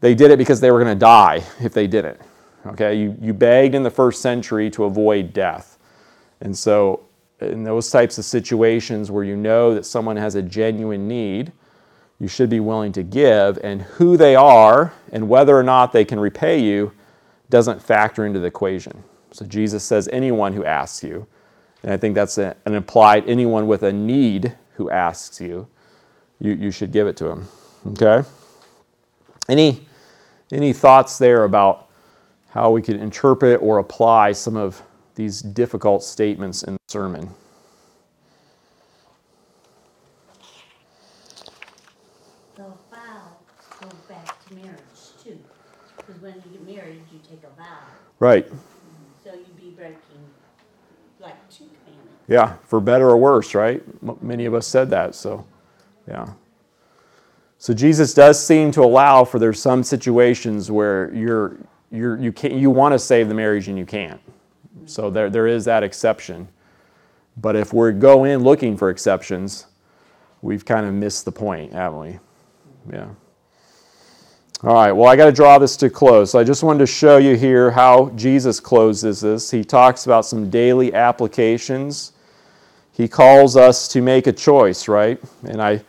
They 0.00 0.14
did 0.14 0.30
it 0.30 0.38
because 0.38 0.60
they 0.60 0.70
were 0.70 0.82
going 0.82 0.94
to 0.94 0.98
die 0.98 1.42
if 1.60 1.72
they 1.72 1.86
didn't. 1.86 2.20
Okay, 2.66 2.94
you, 2.94 3.16
you 3.20 3.32
begged 3.32 3.74
in 3.74 3.82
the 3.82 3.90
first 3.90 4.20
century 4.20 4.70
to 4.70 4.84
avoid 4.84 5.32
death. 5.32 5.78
And 6.40 6.56
so, 6.56 7.04
in 7.40 7.62
those 7.62 7.90
types 7.90 8.18
of 8.18 8.24
situations 8.24 9.10
where 9.10 9.24
you 9.24 9.36
know 9.36 9.74
that 9.74 9.86
someone 9.86 10.16
has 10.16 10.34
a 10.34 10.42
genuine 10.42 11.06
need, 11.06 11.52
you 12.18 12.26
should 12.26 12.50
be 12.50 12.60
willing 12.60 12.92
to 12.92 13.02
give. 13.02 13.58
And 13.62 13.82
who 13.82 14.16
they 14.16 14.34
are 14.34 14.92
and 15.12 15.28
whether 15.28 15.56
or 15.56 15.62
not 15.62 15.92
they 15.92 16.04
can 16.04 16.18
repay 16.18 16.60
you 16.60 16.92
doesn't 17.48 17.80
factor 17.80 18.26
into 18.26 18.40
the 18.40 18.46
equation. 18.46 19.02
So, 19.32 19.46
Jesus 19.46 19.84
says, 19.84 20.08
anyone 20.12 20.52
who 20.52 20.64
asks 20.64 21.02
you. 21.02 21.26
And 21.82 21.92
I 21.92 21.96
think 21.96 22.14
that's 22.14 22.38
an 22.38 22.54
implied 22.66 23.28
anyone 23.28 23.66
with 23.66 23.84
a 23.84 23.92
need 23.92 24.56
who 24.74 24.90
asks 24.90 25.40
you, 25.40 25.68
you, 26.40 26.52
you 26.52 26.70
should 26.70 26.92
give 26.92 27.06
it 27.06 27.16
to 27.18 27.24
them. 27.24 27.48
Okay? 27.86 28.28
Any 29.48 29.87
any 30.52 30.72
thoughts 30.72 31.18
there 31.18 31.44
about 31.44 31.88
how 32.50 32.70
we 32.70 32.80
could 32.82 32.96
interpret 32.96 33.60
or 33.62 33.78
apply 33.78 34.32
some 34.32 34.56
of 34.56 34.82
these 35.14 35.40
difficult 35.42 36.02
statements 36.02 36.62
in 36.62 36.74
the 36.74 36.80
sermon? 36.88 37.28
The 42.56 42.62
vow 42.90 43.36
goes 43.80 43.92
back 44.08 44.46
to 44.46 44.54
marriage 44.54 44.78
too, 45.22 45.38
because 45.96 46.20
when 46.20 46.34
you 46.34 46.58
get 46.58 46.76
married, 46.76 47.02
you 47.12 47.20
take 47.28 47.42
a 47.44 47.60
vow, 47.60 47.78
Right. 48.18 48.46
so 49.24 49.32
you'd 49.34 49.56
be 49.56 49.70
breaking 49.70 49.98
like 51.20 51.34
two 51.50 51.64
commandments. 51.84 52.24
Yeah, 52.26 52.54
for 52.66 52.80
better 52.80 53.08
or 53.10 53.16
worse, 53.16 53.54
right? 53.54 53.82
Many 54.22 54.46
of 54.46 54.54
us 54.54 54.66
said 54.66 54.90
that, 54.90 55.14
so 55.14 55.44
yeah. 56.08 56.28
So 57.58 57.74
Jesus 57.74 58.14
does 58.14 58.44
seem 58.44 58.70
to 58.72 58.82
allow 58.82 59.24
for 59.24 59.40
there's 59.40 59.60
some 59.60 59.82
situations 59.82 60.70
where 60.70 61.12
you're 61.12 61.56
you're 61.90 62.18
you 62.18 62.32
can't 62.32 62.54
you 62.54 62.70
want 62.70 62.92
to 62.92 62.98
save 62.98 63.28
the 63.28 63.34
marriage 63.34 63.68
and 63.68 63.76
you 63.76 63.84
can't. 63.84 64.20
So 64.86 65.10
there 65.10 65.28
there 65.28 65.48
is 65.48 65.64
that 65.64 65.82
exception. 65.82 66.48
But 67.36 67.56
if 67.56 67.72
we 67.72 67.92
go 67.92 68.24
in 68.24 68.42
looking 68.42 68.76
for 68.76 68.90
exceptions, 68.90 69.66
we've 70.40 70.64
kind 70.64 70.86
of 70.86 70.94
missed 70.94 71.24
the 71.24 71.32
point, 71.32 71.72
haven't 71.72 72.00
we? 72.00 72.18
Yeah. 72.92 73.08
All 74.64 74.74
right, 74.74 74.90
well, 74.90 75.08
I 75.08 75.14
got 75.14 75.26
to 75.26 75.32
draw 75.32 75.56
this 75.58 75.76
to 75.76 75.88
close. 75.88 76.32
So 76.32 76.38
I 76.40 76.42
just 76.42 76.64
wanted 76.64 76.80
to 76.80 76.86
show 76.86 77.18
you 77.18 77.36
here 77.36 77.70
how 77.70 78.10
Jesus 78.16 78.58
closes 78.58 79.20
this. 79.20 79.52
He 79.52 79.62
talks 79.62 80.06
about 80.06 80.26
some 80.26 80.50
daily 80.50 80.92
applications. 80.94 82.12
He 82.90 83.06
calls 83.06 83.56
us 83.56 83.86
to 83.88 84.02
make 84.02 84.26
a 84.26 84.32
choice, 84.32 84.88
right? 84.88 85.20
And 85.44 85.62
I, 85.62 85.80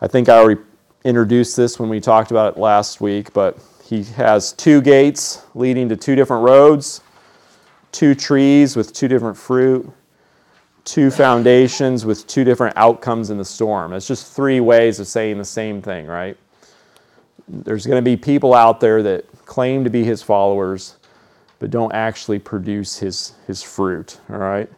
I 0.00 0.08
think 0.08 0.28
I 0.28 0.38
already 0.38 0.60
introduced 1.04 1.56
this 1.56 1.78
when 1.78 1.88
we 1.88 2.00
talked 2.00 2.30
about 2.30 2.56
it 2.56 2.60
last 2.60 3.00
week, 3.00 3.32
but 3.32 3.58
he 3.84 4.04
has 4.04 4.52
two 4.52 4.80
gates 4.80 5.44
leading 5.54 5.88
to 5.88 5.96
two 5.96 6.14
different 6.14 6.44
roads, 6.44 7.00
two 7.92 8.14
trees 8.14 8.76
with 8.76 8.92
two 8.92 9.08
different 9.08 9.36
fruit, 9.36 9.90
two 10.84 11.10
foundations 11.10 12.04
with 12.04 12.26
two 12.26 12.44
different 12.44 12.76
outcomes 12.76 13.30
in 13.30 13.38
the 13.38 13.44
storm. 13.44 13.92
It's 13.92 14.06
just 14.06 14.34
three 14.34 14.60
ways 14.60 15.00
of 15.00 15.06
saying 15.06 15.38
the 15.38 15.44
same 15.44 15.82
thing, 15.82 16.06
right? 16.06 16.36
There's 17.48 17.86
going 17.86 18.02
to 18.02 18.08
be 18.08 18.16
people 18.16 18.54
out 18.54 18.80
there 18.80 19.02
that 19.02 19.26
claim 19.44 19.84
to 19.84 19.90
be 19.90 20.04
his 20.04 20.22
followers, 20.22 20.96
but 21.58 21.70
don't 21.70 21.92
actually 21.92 22.38
produce 22.38 22.98
his, 22.98 23.34
his 23.46 23.62
fruit, 23.62 24.20
all 24.30 24.38
right? 24.38 24.70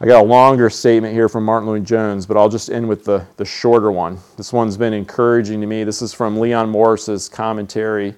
I 0.00 0.06
got 0.06 0.22
a 0.22 0.26
longer 0.26 0.68
statement 0.70 1.14
here 1.14 1.28
from 1.28 1.44
Martyn 1.44 1.68
Lloyd 1.68 1.84
Jones, 1.84 2.26
but 2.26 2.36
I'll 2.36 2.48
just 2.48 2.68
end 2.68 2.88
with 2.88 3.04
the, 3.04 3.24
the 3.36 3.44
shorter 3.44 3.92
one. 3.92 4.18
This 4.36 4.52
one's 4.52 4.76
been 4.76 4.92
encouraging 4.92 5.60
to 5.60 5.68
me. 5.68 5.84
This 5.84 6.02
is 6.02 6.12
from 6.12 6.40
Leon 6.40 6.68
Morris's 6.68 7.28
commentary 7.28 8.16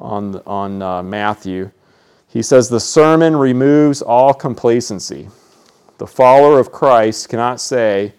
on, 0.00 0.42
on 0.46 0.82
uh, 0.82 1.04
Matthew. 1.04 1.70
He 2.26 2.42
says, 2.42 2.68
The 2.68 2.80
sermon 2.80 3.36
removes 3.36 4.02
all 4.02 4.34
complacency. 4.34 5.28
The 5.98 6.08
follower 6.08 6.58
of 6.58 6.72
Christ 6.72 7.28
cannot 7.28 7.60
say, 7.60 8.12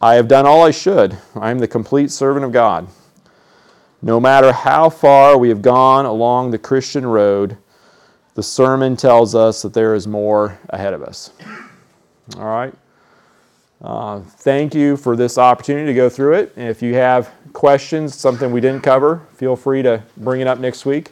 I 0.00 0.14
have 0.14 0.26
done 0.26 0.46
all 0.46 0.62
I 0.62 0.70
should. 0.70 1.18
I 1.36 1.50
am 1.50 1.58
the 1.58 1.68
complete 1.68 2.10
servant 2.10 2.46
of 2.46 2.52
God. 2.52 2.88
No 4.00 4.18
matter 4.18 4.50
how 4.50 4.88
far 4.88 5.36
we 5.36 5.50
have 5.50 5.60
gone 5.60 6.06
along 6.06 6.50
the 6.50 6.58
Christian 6.58 7.04
road, 7.04 7.58
the 8.34 8.42
sermon 8.42 8.96
tells 8.96 9.34
us 9.34 9.60
that 9.60 9.74
there 9.74 9.94
is 9.94 10.06
more 10.06 10.58
ahead 10.70 10.94
of 10.94 11.02
us. 11.02 11.30
All 12.36 12.44
right. 12.44 12.74
Uh, 13.82 14.20
thank 14.20 14.74
you 14.74 14.96
for 14.96 15.14
this 15.14 15.36
opportunity 15.36 15.86
to 15.86 15.94
go 15.94 16.08
through 16.08 16.34
it. 16.34 16.52
If 16.56 16.80
you 16.80 16.94
have 16.94 17.30
questions, 17.52 18.14
something 18.14 18.50
we 18.50 18.60
didn't 18.60 18.82
cover, 18.82 19.20
feel 19.34 19.56
free 19.56 19.82
to 19.82 20.02
bring 20.16 20.40
it 20.40 20.46
up 20.46 20.58
next 20.58 20.86
week. 20.86 21.10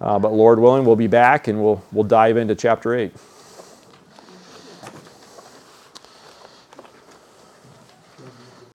Uh, 0.00 0.18
but 0.18 0.32
Lord 0.32 0.58
willing, 0.58 0.84
we'll 0.84 0.96
be 0.96 1.06
back 1.06 1.48
and 1.48 1.62
we'll, 1.62 1.82
we'll 1.92 2.04
dive 2.04 2.36
into 2.36 2.54
chapter 2.54 2.94
8. 2.94 3.12